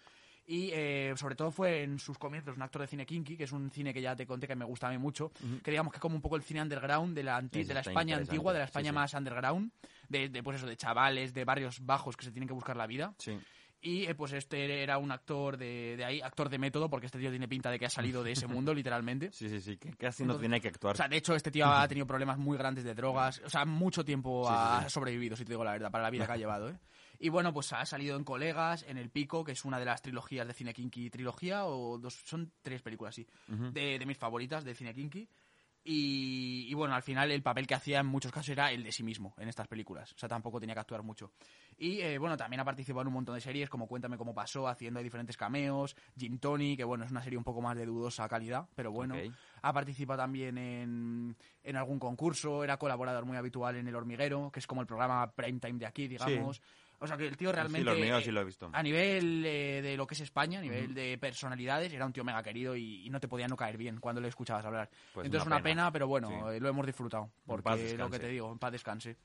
Y 0.46 0.70
eh, 0.74 1.14
sobre 1.16 1.36
todo 1.36 1.50
fue 1.50 1.82
en 1.84 1.98
sus 1.98 2.18
comienzos 2.18 2.54
un 2.56 2.62
actor 2.62 2.82
de 2.82 2.86
cine 2.88 3.06
kinky, 3.06 3.36
que 3.36 3.44
es 3.44 3.52
un 3.52 3.70
cine 3.70 3.94
que 3.94 4.02
ya 4.02 4.14
te 4.14 4.26
conté 4.26 4.46
que 4.46 4.54
me 4.54 4.64
gusta 4.66 4.88
a 4.88 4.90
mí 4.90 4.98
mucho, 4.98 5.30
que 5.62 5.70
digamos 5.70 5.90
que 5.92 5.96
es 5.96 6.00
como 6.02 6.16
un 6.16 6.20
poco 6.20 6.36
el 6.36 6.42
cine 6.42 6.60
underground 6.60 7.14
de 7.14 7.22
la, 7.22 7.36
anti- 7.38 7.60
de 7.68 7.74
la 7.74 7.80
España 7.80 8.16
antigua, 8.16 8.52
de 8.52 8.58
la 8.58 8.64
España 8.66 8.84
Sí, 8.84 8.90
sí. 8.90 8.94
más 8.94 9.14
underground, 9.14 9.72
de, 10.08 10.28
de, 10.28 10.42
pues 10.42 10.58
eso, 10.58 10.66
de 10.66 10.76
chavales, 10.76 11.32
de 11.32 11.44
barrios 11.46 11.80
bajos 11.86 12.16
que 12.16 12.24
se 12.26 12.30
tienen 12.30 12.46
que 12.48 12.52
buscar 12.54 12.76
la 12.76 12.86
vida. 12.86 13.14
Sí. 13.18 13.38
Y 13.86 14.06
eh, 14.06 14.14
pues 14.14 14.32
este 14.32 14.82
era 14.82 14.96
un 14.96 15.12
actor 15.12 15.58
de, 15.58 15.94
de 15.98 16.04
ahí, 16.06 16.20
actor 16.22 16.48
de 16.48 16.56
método, 16.58 16.88
porque 16.88 17.04
este 17.04 17.18
tío 17.18 17.28
tiene 17.28 17.46
pinta 17.46 17.70
de 17.70 17.78
que 17.78 17.84
ha 17.84 17.90
salido 17.90 18.24
de 18.24 18.32
ese 18.32 18.46
mundo, 18.46 18.72
literalmente. 18.74 19.30
Sí, 19.30 19.46
sí, 19.50 19.60
sí, 19.60 19.76
que 19.76 19.90
casi 19.92 20.24
no 20.24 20.38
tiene 20.38 20.58
que 20.58 20.68
actuar. 20.68 20.94
O 20.94 20.96
sea, 20.96 21.06
de 21.06 21.18
hecho, 21.18 21.34
este 21.34 21.50
tío 21.50 21.66
ha 21.68 21.86
tenido 21.86 22.06
problemas 22.06 22.38
muy 22.38 22.56
grandes 22.56 22.82
de 22.84 22.94
drogas. 22.94 23.42
O 23.44 23.50
sea, 23.50 23.66
mucho 23.66 24.02
tiempo 24.02 24.44
Sí, 24.48 24.54
ha 24.56 24.84
sí. 24.84 24.90
sobrevivido, 24.90 25.36
si 25.36 25.44
te 25.44 25.52
digo 25.52 25.62
la 25.64 25.72
verdad, 25.72 25.90
para 25.90 26.02
la 26.04 26.10
vida 26.10 26.24
que 26.26 26.32
ha 26.32 26.36
llevado, 26.38 26.70
¿eh? 26.70 26.78
Y 27.18 27.28
bueno, 27.28 27.52
pues 27.52 27.72
ha 27.74 27.84
salido 27.84 28.16
en 28.16 28.24
Colegas, 28.24 28.84
en 28.88 28.96
El 28.96 29.10
Pico, 29.10 29.44
que 29.44 29.52
es 29.52 29.64
una 29.66 29.78
de 29.78 29.84
las 29.84 30.00
trilogías 30.00 30.46
de 30.46 30.54
Cine 30.54 30.72
Kinky 30.72 31.10
trilogía, 31.10 31.66
o 31.66 31.98
dos, 31.98 32.14
son 32.14 32.52
tres 32.62 32.80
películas, 32.80 33.14
sí, 33.14 33.26
de, 33.46 33.98
de 33.98 34.06
mis 34.06 34.16
favoritas 34.18 34.64
de 34.64 34.74
Cine 34.74 34.94
Kinky. 34.94 35.28
Y, 35.86 36.66
y 36.66 36.74
bueno, 36.74 36.94
al 36.94 37.02
final 37.02 37.30
el 37.30 37.42
papel 37.42 37.66
que 37.66 37.74
hacía 37.74 38.00
en 38.00 38.06
muchos 38.06 38.32
casos 38.32 38.48
era 38.48 38.72
el 38.72 38.82
de 38.82 38.90
sí 38.90 39.02
mismo 39.02 39.34
en 39.36 39.48
estas 39.48 39.68
películas. 39.68 40.12
O 40.14 40.18
sea, 40.18 40.28
tampoco 40.30 40.58
tenía 40.58 40.74
que 40.74 40.80
actuar 40.80 41.02
mucho. 41.02 41.32
Y 41.76 42.00
eh, 42.00 42.16
bueno, 42.16 42.38
también 42.38 42.60
ha 42.60 42.64
participado 42.64 43.02
en 43.02 43.08
un 43.08 43.14
montón 43.14 43.34
de 43.34 43.42
series, 43.42 43.68
como 43.68 43.86
Cuéntame 43.86 44.16
cómo 44.16 44.34
pasó, 44.34 44.66
haciendo 44.66 45.02
diferentes 45.02 45.36
cameos. 45.36 45.94
Gin 46.16 46.38
Tony, 46.38 46.74
que 46.76 46.84
bueno, 46.84 47.04
es 47.04 47.10
una 47.10 47.22
serie 47.22 47.36
un 47.36 47.44
poco 47.44 47.60
más 47.60 47.76
de 47.76 47.84
dudosa 47.84 48.26
calidad, 48.28 48.66
pero 48.74 48.92
bueno. 48.92 49.14
Ha 49.62 49.72
participado 49.72 50.18
también 50.18 50.58
en, 50.58 51.36
en 51.62 51.76
algún 51.76 51.98
concurso, 51.98 52.64
era 52.64 52.76
colaborador 52.78 53.24
muy 53.24 53.36
habitual 53.36 53.76
en 53.76 53.88
El 53.88 53.94
Hormiguero, 53.94 54.50
que 54.50 54.60
es 54.60 54.66
como 54.66 54.80
el 54.80 54.86
programa 54.86 55.32
prime 55.32 55.60
time 55.60 55.78
de 55.78 55.86
aquí, 55.86 56.08
digamos. 56.08 56.62
O 57.00 57.06
sea 57.06 57.16
que 57.16 57.26
el 57.26 57.36
tío 57.36 57.52
realmente... 57.52 57.88
Hormiguero 57.90 58.18
eh, 58.18 58.22
sí 58.22 58.30
lo 58.30 58.40
he 58.40 58.44
visto. 58.44 58.70
A 58.72 58.82
nivel 58.82 59.44
eh, 59.44 59.82
de 59.82 59.96
lo 59.96 60.06
que 60.06 60.14
es 60.14 60.20
España, 60.20 60.58
a 60.58 60.62
nivel 60.62 60.94
de 60.94 61.18
personalidades, 61.18 61.92
era 61.92 62.06
un 62.06 62.12
tío 62.12 62.24
mega 62.24 62.42
querido 62.42 62.74
y, 62.76 63.06
y 63.06 63.10
no 63.10 63.20
te 63.20 63.28
podía 63.28 63.46
no 63.48 63.56
caer 63.56 63.76
bien 63.76 64.00
cuando 64.00 64.20
le 64.20 64.28
escuchabas 64.28 64.64
hablar. 64.64 64.88
Pues 65.12 65.26
Entonces 65.26 65.46
una 65.46 65.56
una 65.56 65.62
pena. 65.62 65.82
pena, 65.82 65.92
pero 65.92 66.06
bueno, 66.08 66.28
Sí. 66.28 66.56
eh, 66.56 66.60
lo 66.60 66.68
hemos 66.68 66.86
disfrutado. 66.86 67.30
Porque 67.46 67.96
lo 67.96 68.08
que 68.10 68.18
te 68.18 68.28
digo, 68.28 68.50
en 68.50 68.58
paz 68.58 68.72
descanse. 68.72 69.16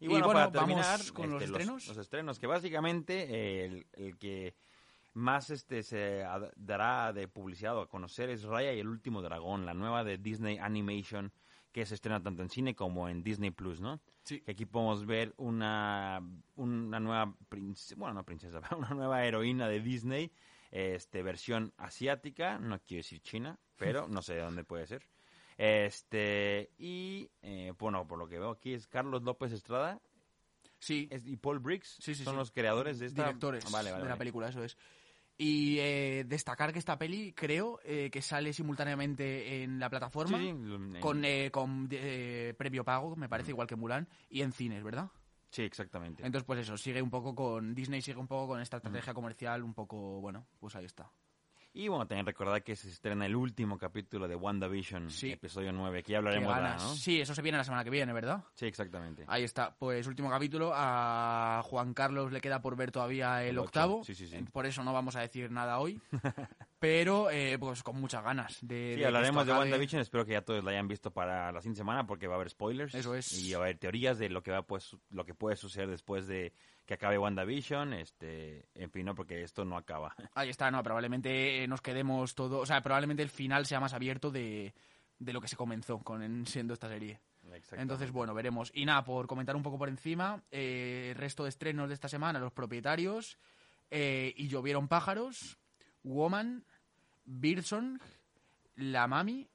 Y 0.00 0.08
bueno, 0.08 0.24
Y 0.24 0.26
bueno, 0.26 0.40
para 0.40 0.52
terminar, 0.52 0.84
vamos 0.84 1.12
con 1.12 1.30
los 1.30 1.42
este, 1.42 1.52
estrenos. 1.52 1.86
Los, 1.88 1.96
estrenos, 1.96 2.38
que 2.38 2.46
básicamente 2.46 3.26
eh, 3.30 3.64
el, 3.64 3.86
el 3.92 4.18
que 4.18 4.54
más 5.14 5.50
este 5.50 5.82
se 5.84 6.24
dará 6.56 7.12
de 7.12 7.28
publicidad 7.28 7.76
o 7.76 7.82
a 7.82 7.88
conocer 7.88 8.28
es 8.30 8.42
Raya 8.42 8.72
y 8.72 8.80
el 8.80 8.88
último 8.88 9.22
dragón, 9.22 9.64
la 9.64 9.72
nueva 9.72 10.02
de 10.04 10.18
Disney 10.18 10.58
Animation, 10.58 11.32
que 11.74 11.84
se 11.86 11.94
estrena 11.96 12.22
tanto 12.22 12.40
en 12.42 12.48
cine 12.50 12.76
como 12.76 13.08
en 13.08 13.24
Disney 13.24 13.50
Plus, 13.50 13.80
¿no? 13.80 14.00
Sí. 14.22 14.40
Que 14.42 14.52
aquí 14.52 14.64
podemos 14.64 15.04
ver 15.06 15.34
una, 15.38 16.22
una 16.54 17.00
nueva 17.00 17.34
princesa, 17.48 17.96
bueno, 17.98 18.14
no 18.14 18.24
princesa, 18.24 18.60
una 18.78 18.90
nueva 18.90 19.24
heroína 19.26 19.66
de 19.68 19.80
Disney, 19.80 20.30
este 20.70 21.22
versión 21.24 21.74
asiática, 21.76 22.58
no 22.60 22.78
quiero 22.78 23.00
decir 23.00 23.20
china, 23.22 23.58
pero 23.76 24.06
no 24.08 24.22
sé 24.22 24.34
de 24.34 24.42
dónde 24.42 24.62
puede 24.62 24.86
ser. 24.86 25.02
Este, 25.58 26.70
y 26.78 27.28
eh, 27.42 27.72
bueno, 27.78 28.06
por 28.06 28.18
lo 28.18 28.28
que 28.28 28.38
veo 28.38 28.50
aquí 28.50 28.72
es 28.74 28.86
Carlos 28.86 29.22
López 29.22 29.52
Estrada 29.52 30.00
Sí, 30.78 31.08
es- 31.10 31.26
y 31.26 31.36
Paul 31.36 31.58
Briggs 31.60 31.96
Sí, 32.00 32.14
sí, 32.14 32.22
son 32.24 32.34
sí. 32.34 32.38
los 32.38 32.50
creadores 32.52 32.98
de 32.98 33.06
esta 33.06 33.24
directores 33.24 33.64
Vale, 33.70 33.90
vale, 33.90 34.02
de 34.02 34.08
la 34.08 34.14
vale. 34.14 34.18
película, 34.18 34.48
eso 34.48 34.62
es. 34.62 34.76
Y 35.36 35.78
eh, 35.80 36.24
destacar 36.26 36.72
que 36.72 36.78
esta 36.78 36.96
peli, 36.96 37.32
creo, 37.32 37.80
eh, 37.84 38.08
que 38.12 38.22
sale 38.22 38.52
simultáneamente 38.52 39.62
en 39.62 39.80
la 39.80 39.90
plataforma, 39.90 40.38
Sí, 40.38 40.52
sí, 40.52 41.00
con, 41.00 41.24
eh, 41.24 41.50
con 41.50 41.88
eh, 41.90 42.54
previo 42.56 42.84
pago, 42.84 43.16
me 43.16 43.28
parece 43.28 43.50
igual 43.50 43.66
que 43.66 43.74
Mulan, 43.74 44.08
y 44.30 44.42
en 44.42 44.52
cines, 44.52 44.82
¿verdad? 44.84 45.10
sí, 45.50 45.62
exactamente. 45.62 46.24
Entonces, 46.24 46.44
pues 46.44 46.60
eso, 46.60 46.76
sigue 46.76 47.00
un 47.00 47.10
poco 47.10 47.34
con. 47.34 47.74
Disney 47.74 48.02
sigue 48.02 48.18
un 48.18 48.26
poco 48.26 48.48
con 48.48 48.60
esta 48.60 48.78
estrategia 48.78 49.14
comercial, 49.14 49.62
un 49.62 49.74
poco, 49.74 50.20
bueno, 50.20 50.46
pues 50.58 50.74
ahí 50.76 50.84
está. 50.84 51.10
Y 51.76 51.88
bueno, 51.88 52.06
también 52.06 52.24
recordar 52.24 52.62
que 52.62 52.76
se 52.76 52.88
estrena 52.88 53.26
el 53.26 53.34
último 53.34 53.76
capítulo 53.76 54.28
de 54.28 54.36
WandaVision, 54.36 55.10
Sí. 55.10 55.32
episodio 55.32 55.72
9, 55.72 56.04
que 56.04 56.12
ya 56.12 56.18
hablaremos 56.18 56.54
de 56.54 56.60
ganas. 56.62 56.82
¿no? 56.84 56.94
Sí, 56.94 57.20
eso 57.20 57.34
se 57.34 57.42
viene 57.42 57.58
la 57.58 57.64
semana 57.64 57.82
que 57.82 57.90
viene, 57.90 58.12
¿verdad? 58.12 58.44
Sí, 58.54 58.66
exactamente. 58.66 59.24
Ahí 59.26 59.42
está, 59.42 59.74
pues 59.76 60.06
último 60.06 60.30
capítulo. 60.30 60.70
A 60.72 61.62
Juan 61.64 61.92
Carlos 61.92 62.30
le 62.30 62.40
queda 62.40 62.62
por 62.62 62.76
ver 62.76 62.92
todavía 62.92 63.42
el, 63.42 63.50
El 63.50 63.58
octavo. 63.58 64.04
sí, 64.04 64.14
sí, 64.14 64.28
sí. 64.28 64.36
Eh, 64.36 64.44
Por 64.52 64.66
eso 64.66 64.84
no 64.84 64.92
vamos 64.92 65.16
a 65.16 65.20
decir 65.22 65.50
nada 65.50 65.80
hoy. 65.80 66.00
pero 66.78 67.28
eh, 67.30 67.58
pues 67.58 67.82
con 67.82 68.00
muchas 68.00 68.22
ganas 68.22 68.56
de. 68.62 68.92
Sí, 68.94 69.00
que 69.00 69.06
hablaremos 69.06 69.44
de 69.44 69.50
acabe. 69.52 69.64
WandaVision, 69.70 70.00
espero 70.00 70.24
que 70.24 70.32
ya 70.32 70.42
todos 70.42 70.62
la 70.62 70.70
hayan 70.70 70.86
visto 70.86 71.10
para 71.10 71.50
la 71.50 71.60
siguiente 71.60 71.78
semana 71.78 72.06
porque 72.06 72.28
va 72.28 72.34
a 72.34 72.36
haber 72.36 72.50
spoilers. 72.50 72.94
Eso 72.94 73.16
es. 73.16 73.32
Y 73.36 73.52
va 73.52 73.58
a 73.58 73.62
haber 73.64 73.78
teorías 73.78 74.18
de 74.20 74.28
lo 74.28 74.44
que 74.44 74.52
va 74.52 74.62
pues 74.62 74.96
lo 75.10 75.24
que 75.24 75.34
puede 75.34 75.56
suceder 75.56 75.88
después 75.88 76.28
de 76.28 76.52
que 76.86 76.94
acabe 76.94 77.18
WandaVision, 77.18 77.94
este, 77.94 78.68
en 78.74 78.90
fin, 78.90 79.06
no 79.06 79.14
porque 79.14 79.42
esto 79.42 79.64
no 79.64 79.76
acaba. 79.76 80.14
Ahí 80.34 80.50
está, 80.50 80.70
no, 80.70 80.82
probablemente 80.82 81.62
eh, 81.62 81.68
nos 81.68 81.80
quedemos 81.80 82.34
todo. 82.34 82.60
O 82.60 82.66
sea, 82.66 82.82
probablemente 82.82 83.22
el 83.22 83.30
final 83.30 83.66
sea 83.66 83.80
más 83.80 83.94
abierto 83.94 84.30
de, 84.30 84.74
de 85.18 85.32
lo 85.32 85.40
que 85.40 85.48
se 85.48 85.56
comenzó 85.56 85.98
con 85.98 86.46
siendo 86.46 86.74
esta 86.74 86.88
serie. 86.88 87.20
Entonces, 87.72 88.10
bueno, 88.10 88.34
veremos. 88.34 88.70
Y 88.74 88.84
nada, 88.84 89.04
por 89.04 89.26
comentar 89.26 89.56
un 89.56 89.62
poco 89.62 89.78
por 89.78 89.88
encima, 89.88 90.42
eh, 90.50 91.08
el 91.10 91.16
resto 91.16 91.44
de 91.44 91.50
estrenos 91.50 91.88
de 91.88 91.94
esta 91.94 92.08
semana, 92.08 92.38
los 92.38 92.52
propietarios, 92.52 93.38
eh, 93.90 94.32
y 94.36 94.48
llovieron 94.48 94.88
pájaros, 94.88 95.58
Woman, 96.02 96.64
Birdsong, 97.24 97.98
La 98.76 99.06
Mami, 99.06 99.48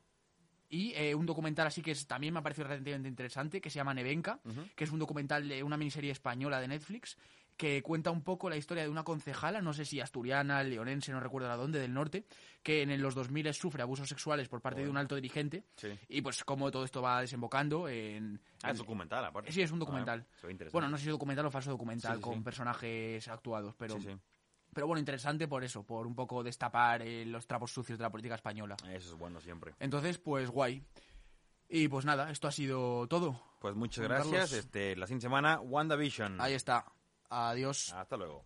y 0.69 0.93
eh, 0.95 1.15
un 1.15 1.25
documental 1.25 1.67
así 1.67 1.81
que 1.81 1.91
es, 1.91 2.05
también 2.07 2.33
me 2.33 2.39
ha 2.39 2.43
parecido 2.43 2.67
relativamente 2.67 3.09
interesante, 3.09 3.59
que 3.61 3.69
se 3.69 3.75
llama 3.77 3.93
Nevenka, 3.93 4.39
que 4.75 4.83
es 4.83 4.91
un 4.91 4.99
documental 4.99 5.47
de 5.47 5.63
una 5.63 5.77
miniserie 5.77 6.11
española 6.11 6.59
de 6.61 6.67
Netflix, 6.67 7.17
que 7.57 7.81
cuenta 7.83 8.09
un 8.09 8.23
poco 8.23 8.49
la 8.49 8.55
historia 8.55 8.83
de 8.83 8.89
una 8.89 9.03
concejala, 9.03 9.61
no 9.61 9.73
sé 9.73 9.83
si 9.83 9.99
asturiana, 9.99 10.63
leonense, 10.63 11.11
no 11.11 11.19
recuerdo 11.19 11.49
la 11.49 11.57
dónde, 11.57 11.77
del 11.79 11.93
norte, 11.93 12.23
que 12.63 12.83
en 12.83 13.01
los 13.01 13.15
2000 13.15 13.53
sufre 13.53 13.81
abusos 13.81 14.07
sexuales 14.07 14.47
por 14.47 14.61
parte 14.61 14.81
de 14.81 14.89
un 14.89 14.95
alto 14.95 15.15
dirigente, 15.15 15.65
Sí. 15.75 15.89
y 16.07 16.21
pues 16.21 16.41
cómo 16.45 16.71
todo 16.71 16.85
esto 16.85 17.01
va 17.01 17.19
desembocando 17.19 17.89
en... 17.89 18.39
Ah, 18.63 18.71
es 18.71 18.77
documental, 18.77 19.25
aparte. 19.25 19.51
Sí, 19.51 19.61
es 19.61 19.71
un 19.71 19.77
Ah, 19.77 19.79
documental. 19.79 20.19
interesante. 20.43 20.69
Bueno, 20.71 20.87
no 20.87 20.97
sé 20.97 21.03
si 21.03 21.09
documental 21.09 21.45
o 21.47 21.51
falso 21.51 21.71
documental 21.71 22.13
Sí, 22.15 22.23
sí, 22.23 22.29
con 22.29 22.43
personajes 22.45 23.27
actuados, 23.27 23.75
pero. 23.77 23.95
Pero 24.73 24.87
bueno, 24.87 24.99
interesante 24.99 25.47
por 25.47 25.63
eso, 25.63 25.83
por 25.83 26.07
un 26.07 26.15
poco 26.15 26.43
destapar 26.43 27.01
eh, 27.01 27.25
los 27.25 27.47
trapos 27.47 27.71
sucios 27.71 27.97
de 27.97 28.03
la 28.03 28.09
política 28.09 28.35
española. 28.35 28.75
Eso 28.91 29.09
es 29.09 29.15
bueno 29.15 29.39
siempre. 29.41 29.73
Entonces, 29.79 30.17
pues 30.17 30.49
guay. 30.49 30.83
Y 31.67 31.87
pues 31.87 32.05
nada, 32.05 32.31
esto 32.31 32.47
ha 32.47 32.51
sido 32.51 33.07
todo. 33.07 33.39
Pues 33.59 33.75
muchas 33.75 34.03
gracias. 34.05 34.31
Carlos. 34.31 34.53
Este, 34.53 34.95
la 34.95 35.05
siguiente 35.05 35.25
semana, 35.25 35.59
WandaVision. 35.59 36.41
Ahí 36.41 36.53
está. 36.53 36.85
Adiós. 37.29 37.93
Hasta 37.93 38.17
luego. 38.17 38.43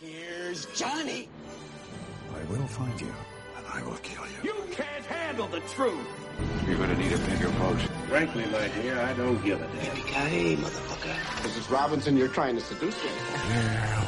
Here's 0.00 0.68
Johnny. 0.76 1.28
I 2.32 2.44
will 2.50 2.66
find 2.66 3.00
you, 3.00 3.12
and 3.56 3.66
I 3.66 3.82
will 3.82 3.98
kill 4.02 4.24
you. 4.26 4.42
You 4.42 4.54
can't 4.74 5.04
handle 5.06 5.46
the 5.48 5.60
truth. 5.74 6.06
You're 6.66 6.76
gonna 6.78 6.96
need 6.96 7.12
a 7.12 7.18
bigger 7.18 7.50
boat. 7.58 7.78
Frankly, 8.08 8.44
my 8.46 8.68
dear, 8.80 8.98
I 8.98 9.14
don't 9.14 9.42
give 9.44 9.60
a 9.60 9.66
damn. 9.66 9.96
Yippee-ki-yay, 9.96 10.56
motherfucker. 10.56 11.14
Mrs. 11.42 11.70
Robinson, 11.70 12.16
you're 12.16 12.32
trying 12.32 12.56
to 12.56 12.60
seduce 12.60 12.96
me. 13.04 13.10
There 13.48 14.01